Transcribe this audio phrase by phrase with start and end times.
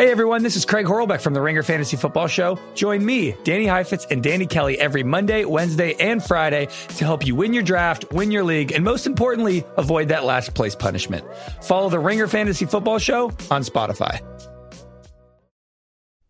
[0.00, 2.58] Hey everyone, this is Craig Horlbeck from the Ringer Fantasy Football Show.
[2.72, 7.34] Join me, Danny Heifetz, and Danny Kelly every Monday, Wednesday, and Friday to help you
[7.34, 11.26] win your draft, win your league, and most importantly, avoid that last place punishment.
[11.62, 14.22] Follow the Ringer Fantasy Football Show on Spotify.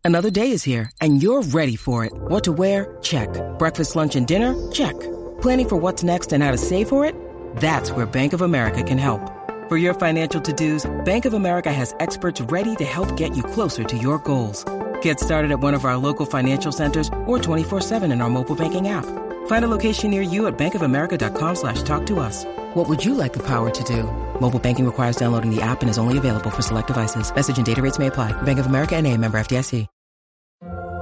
[0.02, 2.12] Another day is here, and you're ready for it.
[2.12, 2.98] What to wear?
[3.02, 3.29] Check.
[3.61, 4.52] Breakfast, lunch, and dinner?
[4.73, 4.98] Check.
[5.43, 7.14] Planning for what's next and how to save for it?
[7.59, 9.30] That's where Bank of America can help.
[9.71, 13.85] For your financial to-dos, Bank of America has experts ready to help get you closer
[13.85, 14.64] to your goals.
[15.00, 18.89] Get started at one of our local financial centers or 24-7 in our mobile banking
[18.89, 19.07] app.
[19.46, 22.44] Find a location near you at bankofamerica.com slash talk to us.
[22.75, 24.11] What would you like the power to do?
[24.41, 27.32] Mobile banking requires downloading the app and is only available for select devices.
[27.32, 28.32] Message and data rates may apply.
[28.43, 29.86] Bank of America and a member FDIC.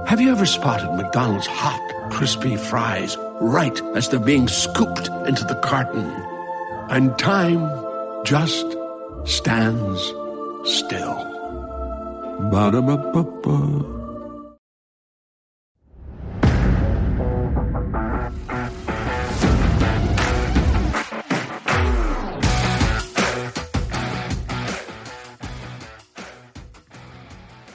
[0.05, 5.59] Have you ever spotted McDonald's hot, crispy fries right as they're being scooped into the
[5.63, 6.05] carton?
[6.91, 7.88] And time
[8.25, 8.75] just
[9.25, 10.01] stands
[10.65, 11.25] still.
[12.51, 13.99] Ba-da-ba-ba-ba.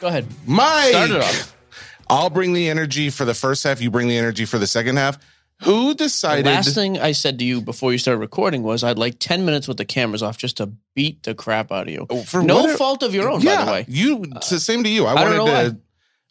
[0.00, 0.26] Go ahead.
[0.46, 1.56] Mike, Start it off.
[2.10, 3.80] I'll bring the energy for the first half.
[3.80, 5.18] You bring the energy for the second half.
[5.62, 6.46] Who The decided?
[6.46, 9.66] last thing I said to you before you started recording was I'd like 10 minutes
[9.68, 12.06] with the cameras off just to beat the crap out of you.
[12.10, 13.84] Oh, for no what- fault of your own, yeah, by the way.
[13.88, 14.24] You.
[14.36, 15.06] It's the same to you.
[15.06, 15.78] I, I wanted to.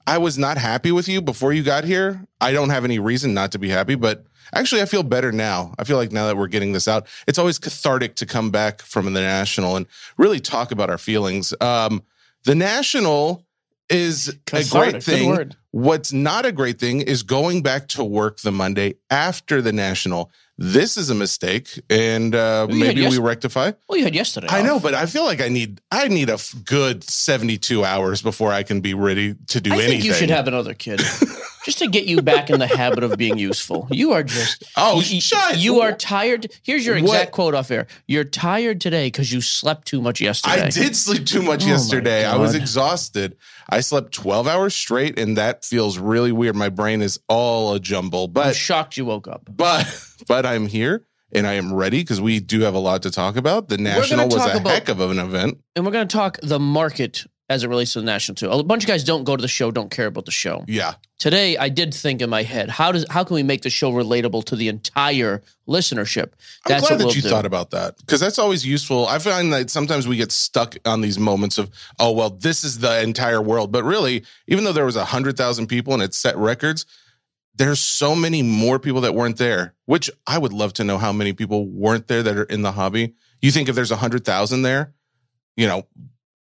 [0.05, 2.25] I was not happy with you before you got here.
[2.41, 5.73] I don't have any reason not to be happy, but actually, I feel better now.
[5.79, 8.81] I feel like now that we're getting this out, it's always cathartic to come back
[8.81, 9.85] from the national and
[10.17, 11.53] really talk about our feelings.
[11.61, 12.03] Um,
[12.43, 13.45] the national
[13.89, 15.51] is a Cathartic, great good thing.
[15.73, 20.29] What's not a great thing is going back to work the Monday after the national.
[20.57, 23.71] This is a mistake, and uh, maybe we rectify.
[23.89, 24.47] Well, you had yesterday.
[24.51, 27.83] I know, but I feel like I need I need a f- good seventy two
[27.83, 29.91] hours before I can be ready to do I anything.
[29.93, 31.01] think you should have another kid.
[31.65, 33.87] just to get you back in the habit of being useful.
[33.89, 36.51] You are just Oh, you, shut- You are tired.
[36.61, 37.31] Here's your exact What?
[37.31, 37.87] quote off air.
[38.05, 40.61] You're tired today because you slept too much yesterday.
[40.61, 42.25] I did sleep too much Oh yesterday.
[42.25, 43.37] I was exhausted.
[43.69, 46.55] I slept twelve hours straight, and that feels really weird.
[46.55, 49.49] My brain is all a jumble, I'm but shocked you woke up.
[49.49, 49.87] but
[50.27, 53.35] but I'm here and I am ready because we do have a lot to talk
[53.37, 53.69] about.
[53.69, 55.59] The national was a about- heck of an event.
[55.75, 58.49] And we're going to talk the market as it relates to the national too.
[58.49, 60.63] A bunch of guys don't go to the show, don't care about the show.
[60.67, 63.69] Yeah, Today, I did think in my head, how does how can we make the
[63.69, 66.33] show relatable to the entire listenership?
[66.65, 67.29] I'm glad that we'll you do.
[67.29, 69.07] thought about that because that's always useful.
[69.07, 72.79] I find that sometimes we get stuck on these moments of, oh, well, this is
[72.79, 73.71] the entire world.
[73.71, 76.85] But really, even though there was a hundred thousand people and it set records,
[77.55, 79.73] there's so many more people that weren't there.
[79.85, 82.71] Which I would love to know how many people weren't there that are in the
[82.71, 83.13] hobby.
[83.41, 84.93] You think if there's a hundred thousand there,
[85.57, 85.85] you know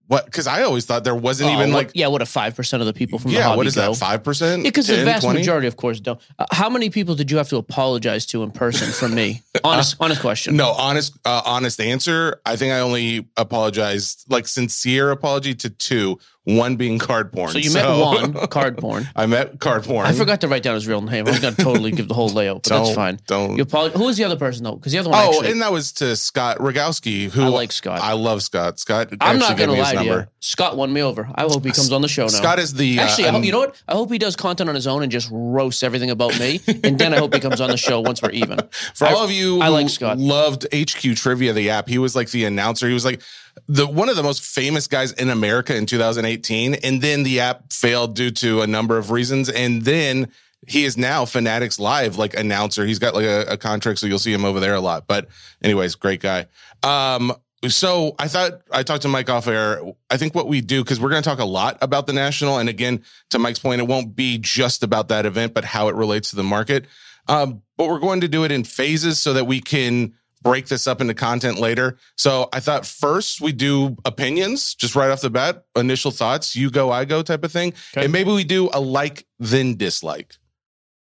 [0.06, 0.24] what?
[0.26, 2.80] Because I always thought there wasn't Oh, even what- like, yeah, what if five percent
[2.82, 3.92] of the people from the yeah, hobby what is go?
[3.92, 3.98] that?
[3.98, 4.62] Five percent?
[4.62, 6.20] Because the vast majority, of course, don't.
[6.38, 9.42] Uh, how many people did you have to apologize to in person from me?
[9.64, 10.54] Honest, honest question.
[10.56, 12.40] No, honest, uh, honest answer.
[12.46, 16.18] I think I only apologized, like sincere apology to two.
[16.44, 17.52] One being card porn.
[17.52, 19.08] So you met one card porn.
[19.14, 20.06] I met card porn.
[20.06, 21.24] I forgot to write down his real name.
[21.28, 23.20] I was going to totally give the whole layout, but that's fine.
[23.28, 23.56] don't.
[23.56, 23.96] You apologize.
[23.96, 24.74] Who was the other person though?
[24.74, 25.52] Because the other one Oh, actually.
[25.52, 28.00] and that was to Scott Rogowski, who I like Scott.
[28.02, 28.80] I love Scott.
[28.80, 29.10] Scott.
[29.20, 30.26] I'm not going to lie to you.
[30.40, 31.30] Scott won me over.
[31.32, 32.28] I hope he comes on the show now.
[32.28, 33.80] Scott is the uh, Actually, I hope, um, you know what?
[33.86, 36.60] I hope he does content on his own and just roasts everything about me.
[36.82, 38.58] and then I hope he comes on the show once we're even.
[38.94, 40.18] For I- all of you, I like Scott.
[40.18, 41.88] Loved HQ Trivia, the app.
[41.88, 42.88] He was like the announcer.
[42.88, 43.22] He was like
[43.66, 46.74] the one of the most famous guys in America in 2018.
[46.74, 49.48] And then the app failed due to a number of reasons.
[49.48, 50.30] And then
[50.66, 52.86] he is now Fanatics Live like announcer.
[52.86, 55.06] He's got like a, a contract, so you'll see him over there a lot.
[55.06, 55.28] But
[55.62, 56.46] anyways, great guy.
[56.82, 57.32] Um,
[57.68, 59.80] so I thought I talked to Mike off air.
[60.10, 62.58] I think what we do because we're going to talk a lot about the national,
[62.58, 65.94] and again, to Mike's point, it won't be just about that event, but how it
[65.94, 66.86] relates to the market.
[67.28, 70.86] Um, but we're going to do it in phases so that we can break this
[70.86, 71.96] up into content later.
[72.16, 76.70] So I thought first we do opinions, just right off the bat, initial thoughts, you
[76.70, 78.04] go, I go type of thing, Okay.
[78.04, 80.34] and maybe we do a like then dislike.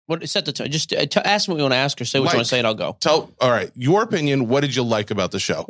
[0.06, 0.70] What set the time?
[0.70, 2.50] Just uh, t- ask what you want to ask or say what you want to
[2.50, 2.96] say, and I'll go.
[3.00, 4.49] Tell all right, your opinion.
[4.49, 5.67] What did you like about the show?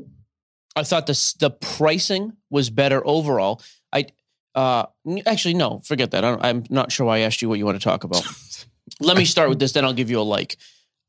[0.74, 3.60] I thought the the pricing was better overall.
[3.92, 4.06] I
[4.54, 4.86] uh
[5.26, 6.24] actually no, forget that.
[6.24, 8.24] I don't, I'm not sure why I asked you what you want to talk about.
[9.00, 10.56] Let me start with this, then I'll give you a like.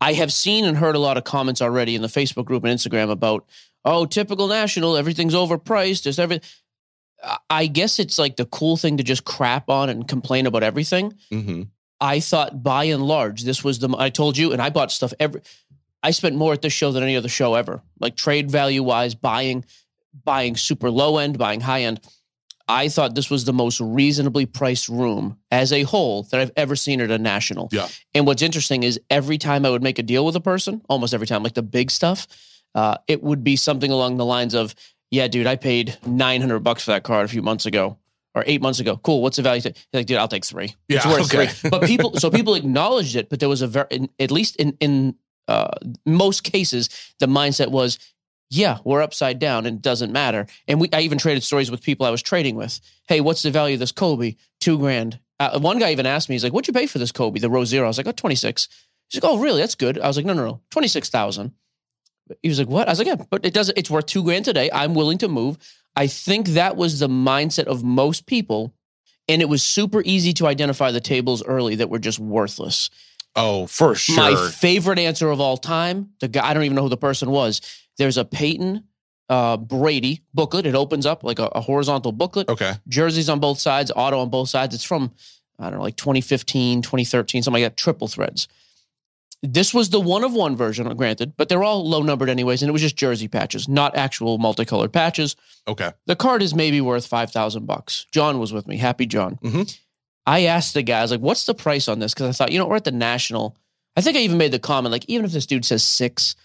[0.03, 2.77] I have seen and heard a lot of comments already in the Facebook group and
[2.77, 3.45] Instagram about,
[3.85, 6.03] oh, typical national, everything's overpriced.
[6.03, 6.45] There's everything.
[7.50, 11.13] I guess it's like the cool thing to just crap on and complain about everything.
[11.31, 11.63] Mm-hmm.
[12.01, 15.13] I thought by and large, this was the, I told you, and I bought stuff
[15.21, 15.39] every,
[16.03, 17.81] I spent more at this show than any other show ever.
[17.97, 19.63] Like trade value wise, buying,
[20.25, 22.01] buying super low end, buying high end.
[22.68, 26.75] I thought this was the most reasonably priced room as a whole that I've ever
[26.75, 27.69] seen at a national.
[27.71, 27.88] Yeah.
[28.13, 31.13] And what's interesting is every time I would make a deal with a person, almost
[31.13, 32.27] every time, like the big stuff,
[32.75, 34.74] uh, it would be something along the lines of,
[35.12, 37.98] "Yeah, dude, I paid nine hundred bucks for that card a few months ago."
[38.36, 38.98] Or eight months ago.
[38.98, 39.21] Cool.
[39.21, 39.62] What's the value?
[39.62, 40.75] He's like, dude, I'll take three.
[40.89, 41.45] It's Yeah, worth okay.
[41.45, 41.69] three.
[41.69, 44.75] But people, so people acknowledged it, but there was a very, in, at least in
[44.80, 45.13] in
[45.48, 45.68] uh,
[46.07, 46.89] most cases,
[47.19, 48.00] the mindset was,
[48.53, 50.45] yeah, we're upside down and it doesn't matter.
[50.67, 52.79] And we, I even traded stories with people I was trading with.
[53.07, 54.35] Hey, what's the value of this Kobe?
[54.59, 55.19] Two grand.
[55.39, 57.50] Uh, one guy even asked me, he's like, what'd you pay for this Kobe, the
[57.50, 57.85] row zero?
[57.85, 58.69] I was like, oh, 26.
[59.09, 59.59] He's like, oh, really?
[59.59, 60.00] That's good.
[60.00, 61.51] I was like, no, no, no, 26,000.
[62.44, 62.88] He was like, what?
[62.88, 64.69] I was like, yeah, but it doesn't, it's worth two grand today.
[64.71, 65.57] I'm willing to move.
[65.95, 68.73] I think that was the mindset of most people.
[69.27, 72.89] And it was super easy to identify the tables early that were just worthless.
[73.35, 74.15] Oh, for sure.
[74.15, 77.31] My favorite answer of all time, the guy, I don't even know who the person
[77.31, 77.61] was.
[77.97, 78.85] There's a Peyton
[79.29, 80.65] uh, Brady booklet.
[80.65, 82.49] It opens up like a, a horizontal booklet.
[82.49, 82.73] okay.
[82.87, 84.75] Jerseys on both sides, auto on both sides.
[84.75, 85.11] It's from,
[85.59, 88.47] I don't know, like 2015, 2013, something like that, triple threads.
[89.45, 92.69] This was the one of one version, granted, but they're all low numbered anyways, and
[92.69, 95.35] it was just jersey patches, not actual multicolored patches.
[95.67, 95.91] Okay.
[96.05, 98.05] The card is maybe worth five thousand bucks.
[98.11, 99.37] John was with me, happy John.
[99.43, 99.77] Mhm.
[100.25, 102.65] I asked the guys like, "What's the price on this?" Because I thought, you know,
[102.67, 103.57] we're at the national.
[103.97, 106.37] I think I even made the comment, like, even if this dude says six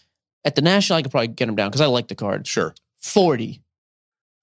[0.49, 2.47] at the national, I could probably get him down because I like the card.
[2.47, 2.75] Sure.
[3.01, 3.63] Forty.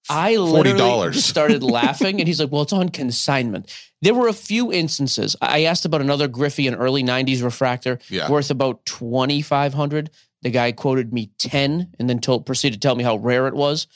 [0.08, 1.12] I literally $40.
[1.14, 3.72] just started laughing, and he's like, "Well, it's on consignment."
[4.02, 5.34] There were a few instances.
[5.42, 8.30] I asked about another Griffey, an early '90s refractor, Yeah.
[8.30, 10.10] worth about twenty five hundred.
[10.42, 13.54] The guy quoted me ten, and then told proceeded to tell me how rare it
[13.54, 13.88] was.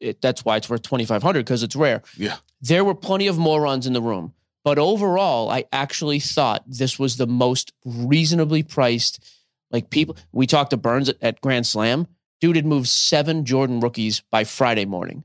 [0.00, 2.02] It, that's why it's worth twenty five hundred because it's rare.
[2.16, 2.36] Yeah.
[2.62, 4.32] There were plenty of morons in the room,
[4.64, 9.22] but overall, I actually thought this was the most reasonably priced.
[9.70, 12.06] Like people, we talked to Burns at, at Grand Slam.
[12.40, 15.24] Dude had moved seven Jordan rookies by Friday morning.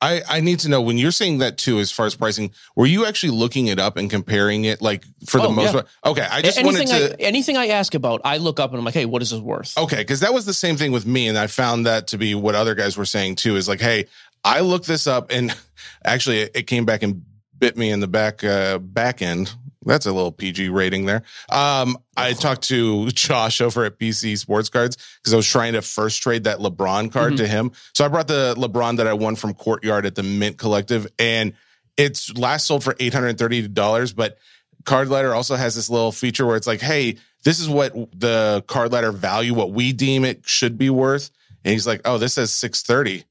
[0.00, 2.86] I, I need to know when you're saying that too, as far as pricing, were
[2.86, 5.72] you actually looking it up and comparing it like for the Oh, most yeah.
[5.72, 5.86] part?
[6.06, 6.26] Okay.
[6.30, 7.24] I just anything wanted to.
[7.24, 9.40] I, anything I ask about, I look up and I'm like, hey, what is this
[9.40, 9.76] worth?
[9.76, 12.36] Okay, because that was the same thing with me, and I found that to be
[12.36, 13.56] what other guys were saying too.
[13.56, 14.06] Is like, hey,
[14.44, 15.52] I looked this up, and
[16.04, 17.24] actually, it, it came back and
[17.58, 19.52] bit me in the back uh, back end.
[19.88, 21.22] That's a little PG rating there.
[21.48, 25.82] Um, I talked to Josh over at BC Sports Cards because I was trying to
[25.82, 27.36] first trade that LeBron card Mhm.
[27.38, 27.72] to him.
[27.94, 31.52] So I brought the LeBron that I won from Courtyard at the Mint Collective, and
[31.96, 34.12] it's last sold for eight hundred thirty dollars.
[34.12, 34.38] But
[34.84, 38.62] Card Ladder also has this little feature where it's like, hey, this is what the
[38.66, 41.30] Card Ladder value, what we deem it should be worth.
[41.64, 43.24] And he's like, oh, this says 630.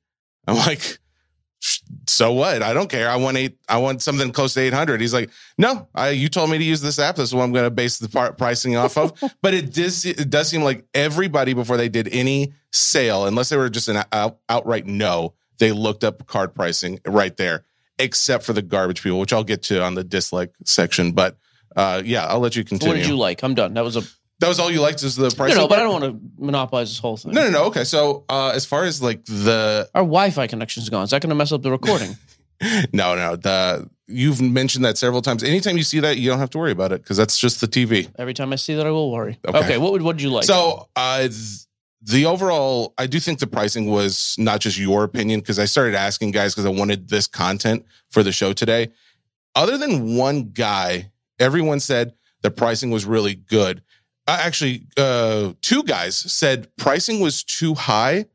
[0.48, 0.96] I'm like, "Sh-
[2.08, 2.62] so what?
[2.62, 3.10] I don't care.
[3.10, 5.02] I want eight, I want something close to 800.
[5.02, 7.16] He's like, no, I, you told me to use this app.
[7.16, 9.14] That's what I'm going to base the par- pricing off of.
[9.42, 13.58] but it does, it does seem like everybody before they did any sale, unless they
[13.58, 17.66] were just an out, outright no, they looked up card pricing right there,
[18.00, 21.12] except for the garbage people, which I'll get to on the dislike section.
[21.12, 21.38] But
[21.76, 22.94] uh, yeah, I'll let you continue.
[22.94, 23.44] what did you like?
[23.44, 23.74] I'm done.
[23.74, 24.04] That was a
[24.40, 25.58] That was all you liked is the no, pricing.
[25.58, 27.32] no, but I don't want to monopolize this whole thing.
[27.32, 27.64] No, no, no.
[27.66, 31.04] Okay, so uh, as far as like the Our Wi-Fi connection's gone.
[31.04, 32.16] Is that going to mess up the recording?
[32.94, 35.44] no, no, the you've mentioned that several times.
[35.44, 37.68] Anytime you see that, you don't have to worry about it because that's just the
[37.68, 38.10] TV.
[38.18, 39.40] Every time I see that, I will worry.
[39.48, 39.58] Okay.
[39.58, 40.46] Okay, what would what did you like?
[40.46, 41.28] So uh,
[42.02, 45.96] the overall, I do think the pricing was not just your opinion because I started
[45.96, 48.90] asking guys because I wanted this content for the show today.
[49.56, 53.82] Other than one guy, everyone said the pricing was really good.
[54.28, 58.26] Uh, actually, uh, two guys said pricing was too high,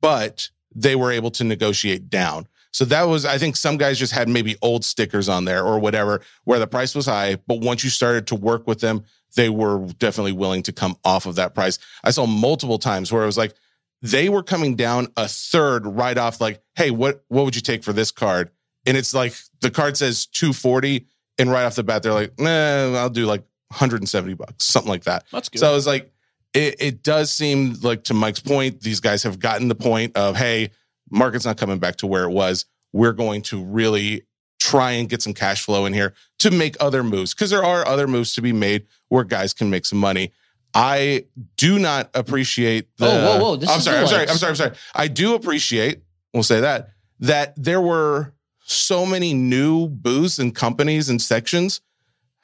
[0.00, 2.48] but they were able to negotiate down.
[2.70, 5.78] So that was, I think some guys just had maybe old stickers on there or
[5.78, 7.36] whatever, where the price was high.
[7.46, 9.04] But once you started to work with them,
[9.36, 11.78] they were definitely willing to come off of that price.
[12.02, 13.54] I saw multiple times where it was like
[14.00, 17.82] they were coming down a third right off, like, hey, what what would you take
[17.82, 18.50] for this card?
[18.86, 21.06] And it's like the card says 240,
[21.38, 25.04] and right off the bat, they're like, nah, I'll do like 170 bucks, something like
[25.04, 25.24] that.
[25.32, 25.58] That's good.
[25.58, 26.10] So I was like,
[26.54, 30.36] it, it does seem like to Mike's point, these guys have gotten the point of,
[30.36, 30.70] hey,
[31.10, 32.64] market's not coming back to where it was.
[32.92, 34.22] We're going to really
[34.58, 37.86] try and get some cash flow in here to make other moves because there are
[37.86, 40.32] other moves to be made where guys can make some money.
[40.74, 41.24] I
[41.56, 43.06] do not appreciate the.
[43.06, 43.98] Oh, whoa, whoa, this I'm sorry.
[43.98, 44.28] I'm sorry.
[44.28, 44.50] I'm sorry.
[44.50, 44.72] I'm sorry.
[44.94, 46.02] I do appreciate.
[46.34, 51.80] We'll say that that there were so many new booths and companies and sections.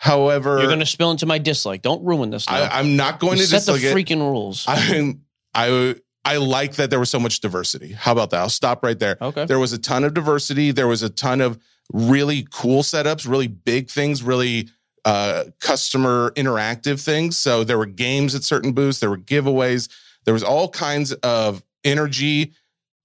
[0.04, 1.80] However, You're going to spill into my dislike.
[1.80, 2.46] Don't ruin this.
[2.46, 2.56] Now.
[2.56, 4.06] I, I'm not going to set the dislike it.
[4.06, 4.66] freaking rules.
[4.68, 5.16] I
[5.54, 5.94] I
[6.26, 7.92] I like that there was so much diversity.
[7.92, 8.40] How about that?
[8.40, 9.16] I'll stop right there.
[9.18, 9.46] Okay.
[9.46, 10.72] There was a ton of diversity.
[10.72, 11.58] There was a ton of
[11.90, 14.68] really cool setups, really big things, really
[15.06, 17.38] uh, customer interactive things.
[17.38, 19.00] So there were games at certain booths.
[19.00, 19.88] There were giveaways.
[20.26, 22.52] There was all kinds of energy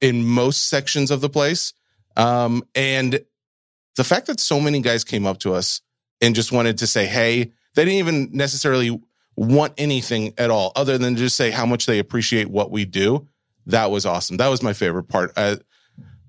[0.01, 1.71] in most sections of the place.
[2.17, 3.23] Um, and
[3.95, 5.79] the fact that so many guys came up to us
[6.21, 8.99] and just wanted to say, hey, they didn't even necessarily
[9.35, 13.27] want anything at all other than just say how much they appreciate what we do.
[13.67, 14.37] That was awesome.
[14.37, 15.31] That was my favorite part.
[15.37, 15.57] Uh,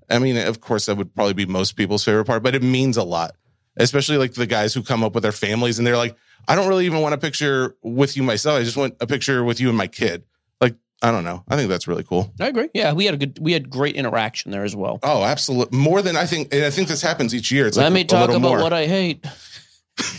[0.09, 2.97] I mean, of course, that would probably be most people's favorite part, but it means
[2.97, 3.35] a lot,
[3.77, 6.15] especially like the guys who come up with their families and they're like,
[6.47, 8.59] I don't really even want a picture with you myself.
[8.59, 10.23] I just want a picture with you and my kid.
[10.59, 11.43] Like, I don't know.
[11.47, 12.33] I think that's really cool.
[12.39, 12.69] I agree.
[12.73, 14.99] Yeah, we had a good, we had great interaction there as well.
[15.03, 15.77] Oh, absolutely.
[15.77, 16.53] More than I think.
[16.53, 17.67] I think this happens each year.
[17.67, 18.59] It's Let like me a talk little about more.
[18.61, 19.25] what I hate.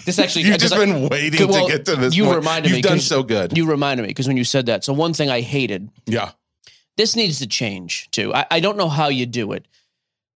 [0.04, 2.14] This actually, You've just I- been waiting well, to get to this.
[2.16, 2.36] You point.
[2.36, 2.82] reminded You've me.
[2.82, 3.56] done 'cause so good.
[3.56, 6.30] You reminded me because when you said that, so one thing I hated yeah.
[6.96, 8.32] this needs to change too.
[8.34, 9.66] I, I don't know how you do it,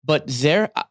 [0.04, 0.84] but there, I-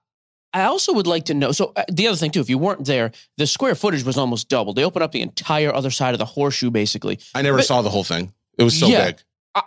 [0.55, 1.51] I also would like to know.
[1.51, 4.49] So uh, the other thing too, if you weren't there, the square footage was almost
[4.49, 4.73] double.
[4.73, 7.17] They opened up the entire other side of the horseshoe, basically.
[7.33, 8.33] I never But- saw the whole thing.
[8.57, 9.05] It was so Yeah.
[9.05, 9.17] big.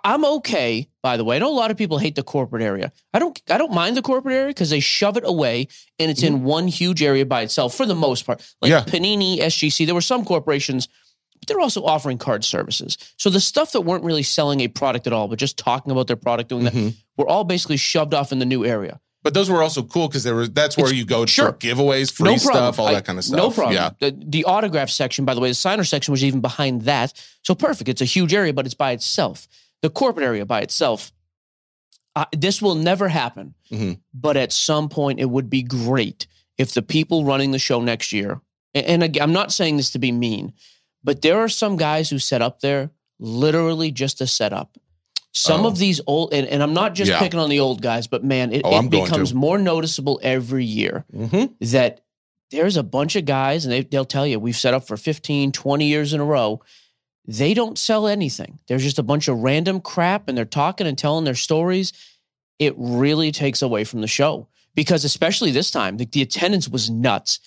[0.04, 1.36] I'm okay, by the way.
[1.36, 2.90] I know a lot of people hate the corporate area.
[3.14, 3.40] I don't.
[3.48, 5.68] I don't mind the corporate area because they shove it away
[6.00, 8.40] and it's in one huge area by itself for the most part.
[8.60, 8.88] Like Mm-hmm.
[8.88, 9.00] Yeah.
[9.00, 9.86] Panini, SGC.
[9.86, 10.88] There were some corporations.
[11.38, 12.96] But they're also offering card services.
[13.18, 16.06] So the stuff that weren't really selling a product at all, but just talking about
[16.06, 16.72] their product, doing Mhm.
[16.72, 18.98] that, were all basically shoved off in the new area.
[19.22, 21.48] But those were also cool because there was that's where It's- you go sure.
[21.52, 23.36] for giveaways, free stuff, all I- that kind of stuff.
[23.36, 23.74] No problem.
[23.74, 23.90] Yeah.
[24.00, 27.12] The, the autograph section, by the way, the signer section was even behind that.
[27.42, 27.88] So perfect.
[27.90, 29.46] It's a huge area, but it's by itself.
[29.82, 31.12] The corporate area by itself.
[32.14, 33.54] Uh, this will never happen.
[33.70, 34.00] Mhm.
[34.14, 38.12] But at some point, it would be great if the people running the show next
[38.12, 38.40] year,
[38.74, 40.52] and, and again, I'm not saying this to be mean,
[41.04, 44.78] but there are some guys who set up there literally just to set up.
[45.32, 45.68] Some Oh.
[45.68, 47.18] of these old, and, and I'm not just Yeah.
[47.18, 51.04] picking on the old guys, but man, it, Oh, it becomes more noticeable every year
[51.14, 51.52] Mm-hmm.
[51.66, 52.00] that
[52.50, 55.52] there's a bunch of guys and they, they'll tell you we've set up for 15
[55.52, 56.62] 20 years in a row
[57.26, 58.58] they don't sell anything.
[58.68, 61.92] There's just a bunch of random crap and they're talking and telling their stories.
[62.58, 66.88] It really takes away from the show because especially this time the, the attendance was
[66.88, 67.40] nuts.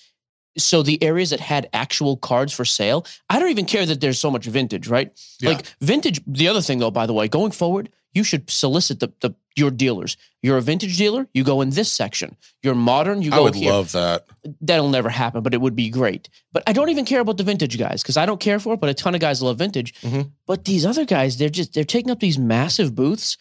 [0.58, 4.18] So the areas that had actual cards for sale i don't even care that there's
[4.18, 5.12] so much vintage right?
[5.40, 5.50] Yeah.
[5.50, 9.12] like vintage the other thing though by the way going forward you should solicit the,
[9.20, 13.30] the your dealers you're a vintage dealer you go in this section you're modern you
[13.30, 14.26] go I would here love that.
[14.60, 16.28] that'll never happen, but it would be great.
[16.52, 18.80] But I don't even care about the vintage guys because I don't care for it.
[18.80, 19.94] But a ton of guys love vintage.
[20.00, 20.30] Mhm.
[20.46, 23.36] But these other guys, they're just they're taking up these massive booths,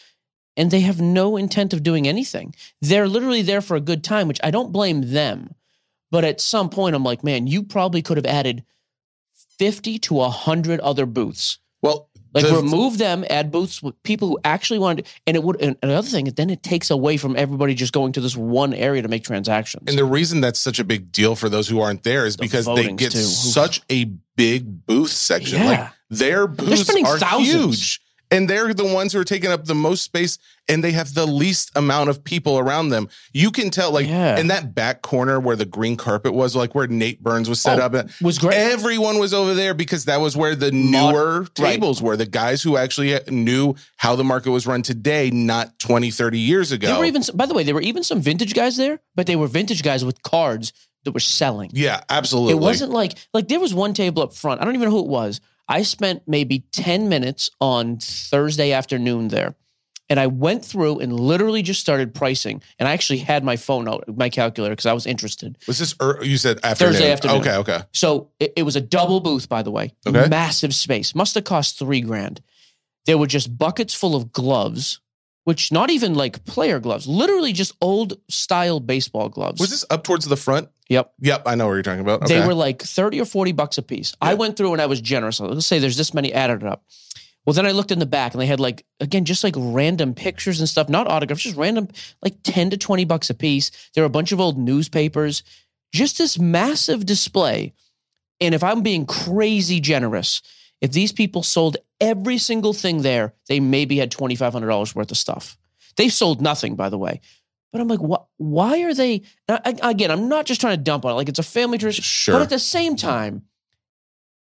[0.58, 2.54] and they have no intent of doing anything.
[2.82, 5.54] They're literally there for a good time, which I don't blame them.
[6.12, 8.64] But at some point, I'm like, man, you probably could have added
[9.58, 11.60] fifty to hundred other booths.
[11.82, 15.60] Well, Like the- remove them, add booths with people who actually wanted, and it would.
[15.62, 19.02] And another thing, then it takes away from everybody just going to this one area
[19.02, 19.86] to make transactions.
[19.88, 22.44] And the reason that's such a big deal for those who aren't there is The
[22.44, 23.20] because they get too.
[23.20, 24.06] Such a
[24.36, 25.60] big booth section.
[25.60, 25.70] Yeah.
[25.70, 27.48] Like their booths are thousands.
[27.48, 28.02] huge.
[28.32, 31.26] And they're the ones who are taking up the most space and they have the
[31.26, 33.10] least amount of people around them.
[33.34, 34.38] You can tell, like, Yeah.
[34.40, 37.80] in that back corner where the green carpet was, like where Nate Burns was set
[37.80, 38.08] Oh, up.
[38.22, 38.56] was great.
[38.56, 41.56] Everyone was over there because that was where the Mod- newer right.
[41.56, 42.16] tables were.
[42.16, 46.38] The guys who actually uh, knew how the market was run today, not 20, 30
[46.38, 46.86] years ago.
[46.88, 49.36] There were even, by the way, there were even some vintage guys there, but they
[49.38, 50.72] were vintage guys with cards
[51.06, 51.72] that were selling.
[51.74, 52.54] yeah, absolutely.
[52.54, 54.62] It wasn't like like there was one table up front.
[54.62, 55.40] I don't even know who it was.
[55.70, 59.56] I spent maybe ten minutes on Thursday afternoon there,
[60.10, 62.64] and I went through and literally just started pricing.
[62.80, 65.58] And I actually had my phone out, my calculator, because I was interested.
[65.68, 66.94] Was this, er, you said afternoon?
[66.94, 67.42] Thursday afternoon.
[67.42, 67.82] Okay, okay.
[67.94, 69.94] So it, it was a double booth, by the way.
[70.08, 70.28] Okay.
[70.28, 71.14] Massive space.
[71.14, 72.42] Must have cost three grand.
[73.06, 75.00] There were just buckets full of gloves,
[75.44, 79.62] which not even like player gloves, literally just old style baseball gloves.
[79.62, 80.70] Was this up towards the front?
[80.90, 81.14] Yep.
[81.20, 82.24] Yep, I know what you're talking about.
[82.24, 82.40] Okay.
[82.40, 84.14] They were like 30 or 40 bucks a piece.
[84.20, 85.40] I went through and I was generous.
[85.40, 86.84] Let's say there's this many added up.
[87.46, 90.14] Well, then I looked in the back and they had like, again, just like random
[90.14, 91.88] pictures and stuff, not autographs, just random,
[92.22, 93.72] like 10 to 20 bucks a piece.
[93.94, 95.44] There were a bunch of old newspapers,
[95.94, 97.74] just this massive display.
[98.42, 100.42] And if I'm being crazy generous,
[100.82, 105.58] if these people sold every single thing there, they maybe had $2,500 worth of stuff.
[105.98, 107.22] They sold nothing, by the way.
[107.72, 108.26] But I'm like, what?
[108.38, 109.22] Why are they?
[109.48, 111.16] I- Again, I'm not just trying to dump on it.
[111.16, 112.04] Like it's a family tradition.
[112.04, 112.36] Sure.
[112.36, 113.44] But at the same time,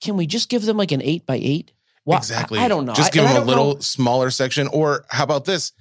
[0.01, 1.73] can we just give them like an eight by eight?
[2.07, 2.59] Exactly.
[2.59, 2.95] I, I don't know.
[2.95, 4.67] Just give I them a don't know- little smaller section.
[4.69, 5.73] Or how about this?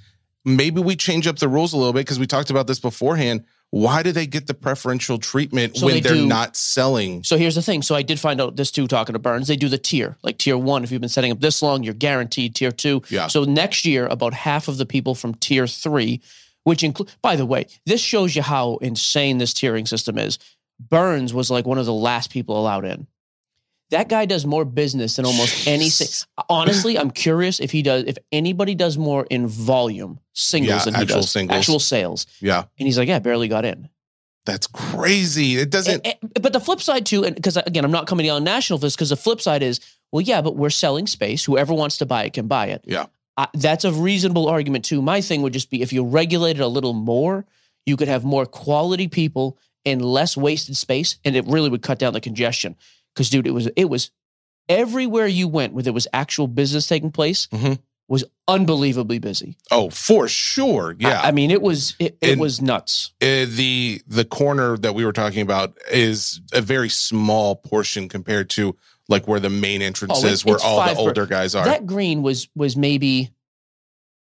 [0.44, 3.44] Maybe we change up the rules a little bit because we talked about this beforehand.
[3.70, 7.24] Why do they get the preferential treatment So they when they're do- not selling?
[7.26, 7.82] So here's the thing.
[7.82, 9.48] So I did find out this too, talking to Burns.
[9.48, 10.18] They do the tier.
[10.24, 13.02] Like tier one, if you've been setting up this long, you're guaranteed tier two.
[13.10, 13.28] Yeah.
[13.28, 16.22] So next year, about half of the people from tier three,
[16.68, 20.38] which include, by the way, this shows you how insane this tiering system is.
[20.82, 23.08] Burns was like one of the last people allowed in.
[23.90, 25.88] That guy does more business than almost any.
[26.50, 28.04] Honestly, I'm curious if he does.
[28.06, 31.58] If anybody does more in volume singles Yeah, than he actual does singles.
[31.58, 32.28] actual sales.
[32.42, 32.66] Yeah.
[32.78, 33.88] And he's like, yeah, barely got in.
[34.46, 35.56] That's crazy.
[35.58, 36.06] It doesn't.
[36.06, 38.78] And- and- but the flip side too, and because again, I'm not coming on national
[38.80, 39.80] for this, because the flip side is,
[40.12, 41.46] well, yeah, but we're selling space.
[41.46, 42.82] Whoever wants to buy it can buy it.
[42.86, 43.06] Yeah.
[43.38, 45.02] I, that's a reasonable argument too.
[45.02, 47.46] My thing would just be if you regulated a little more,
[47.86, 52.00] you could have more quality people and less wasted space, and it really would cut
[52.00, 52.76] down the congestion.
[53.14, 54.12] Because, dude, it was it was
[54.70, 57.80] everywhere you went where there was actual business taking place Mhm.
[58.10, 59.56] was unbelievably busy.
[59.72, 60.96] oh, for sure.
[61.00, 61.22] Yeah.
[61.22, 63.12] I, I mean, it was it, it And- was nuts.
[63.22, 68.50] Uh, the the corner that we were talking about is a very small portion compared
[68.52, 68.76] to
[69.10, 71.66] like where the main entrance Oh, is, where all the five per- older guys are.
[71.66, 73.32] That green was was maybe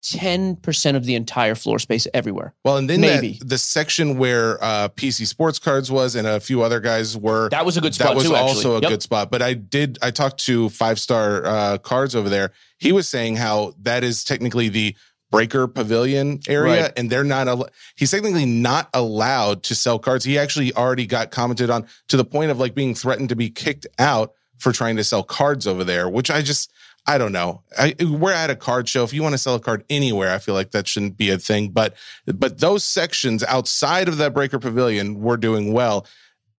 [0.02, 2.54] ten percent of the entire floor space everywhere.
[2.66, 3.38] well, and then maybe.
[3.40, 7.50] that, the section where uh, PC Sports Cards was and a few other guys were.
[7.50, 8.36] That was a good spot that was too.
[8.36, 9.32] also a good spot.
[9.32, 9.98] But I did.
[10.02, 12.52] I talked to Five Star uh, Cards over there.
[12.78, 14.96] He was saying how that is technically the
[15.32, 16.94] breaker pavilion area, Right.
[16.98, 17.48] and they're not.
[17.48, 20.26] Al- he's technically not allowed to sell cards.
[20.26, 23.50] He actually already got commented on to the point of like being threatened to be
[23.50, 24.34] kicked out
[24.64, 26.10] for trying to sell cards over there.
[26.10, 26.72] Which I just.
[27.06, 27.64] I don't know.
[27.78, 29.04] I, we're at a card show.
[29.04, 31.38] If you want to sell a card anywhere, I feel like that shouldn't be a
[31.38, 31.72] thing.
[31.72, 36.08] But but those sections outside of that breaker pavilion were doing well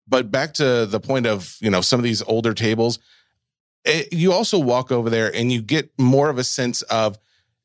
[0.07, 2.99] but back to the point of you know some of these older tables
[3.85, 7.19] it, you also walk over there and you get more of a sense of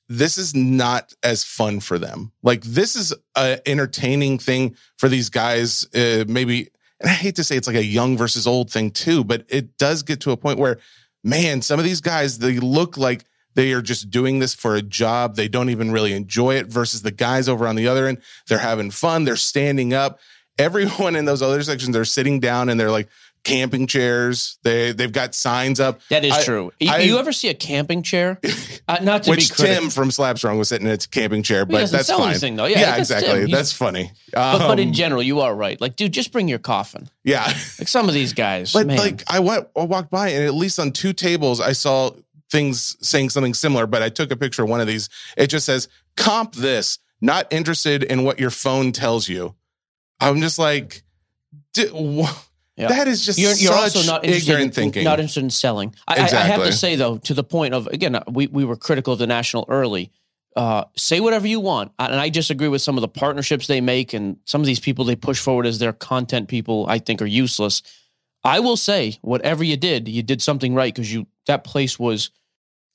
[0.08, 5.30] this is not as fun for them like this is an entertaining thing for these
[5.30, 8.92] guys uh, maybe and i hate to say it's like a young versus old thing
[8.92, 10.78] too but it does get to a point where
[11.24, 13.26] man some of these guys they look like
[13.56, 15.36] they are just doing this for a job.
[15.36, 18.20] They don't even really enjoy it versus the guys over on the other end.
[18.48, 19.26] They're having fun.
[19.26, 20.20] They're standing up.
[20.58, 23.10] Everyone in those other sections are sitting down and they're like
[23.44, 24.58] camping chairs.
[24.64, 26.00] They they've got signs up.
[26.10, 26.72] That is I- true.
[26.80, 28.40] You, I- you ever see a camping chair?
[28.90, 31.64] Uh, not to Which be critical, Tim from Slapstrong was sitting in its camping chair,
[31.64, 32.32] but that's sell fine.
[32.32, 32.66] anything, though.
[32.66, 33.42] Yeah, Yeah, exactly.
[33.42, 33.52] Tim.
[33.52, 34.12] That's funny.
[34.34, 35.80] but, but in Um, general, you are right.
[35.80, 37.08] Like, dude, just bring your coffin.
[37.24, 37.44] yeah.
[37.78, 38.98] Like some of these guys, But man.
[38.98, 42.10] like I went, I walked by, and at least on two tables, I saw
[42.52, 43.86] things saying something similar.
[43.86, 45.08] But I took a picture of one of these.
[45.38, 49.54] It just says, "Comp this." Not interested in what your phone tells you.
[50.20, 51.04] I'm just like,
[51.74, 52.34] di- wha-
[52.80, 52.88] Yeah.
[52.88, 55.04] that is just you're, you're also not interested ignorant in, thinking.
[55.04, 55.94] Not interested in selling.
[56.08, 58.78] I, I- I have to say though, to the point of again, we we were
[58.78, 60.12] critical of the national early.
[60.56, 64.14] Uh, say whatever you want, and I disagree with some of the partnerships they make,
[64.14, 66.86] and some of these people they push forward as their content people.
[66.90, 67.84] I think are useless.
[68.44, 72.32] I will say, whatever you did, you did something right because you that place was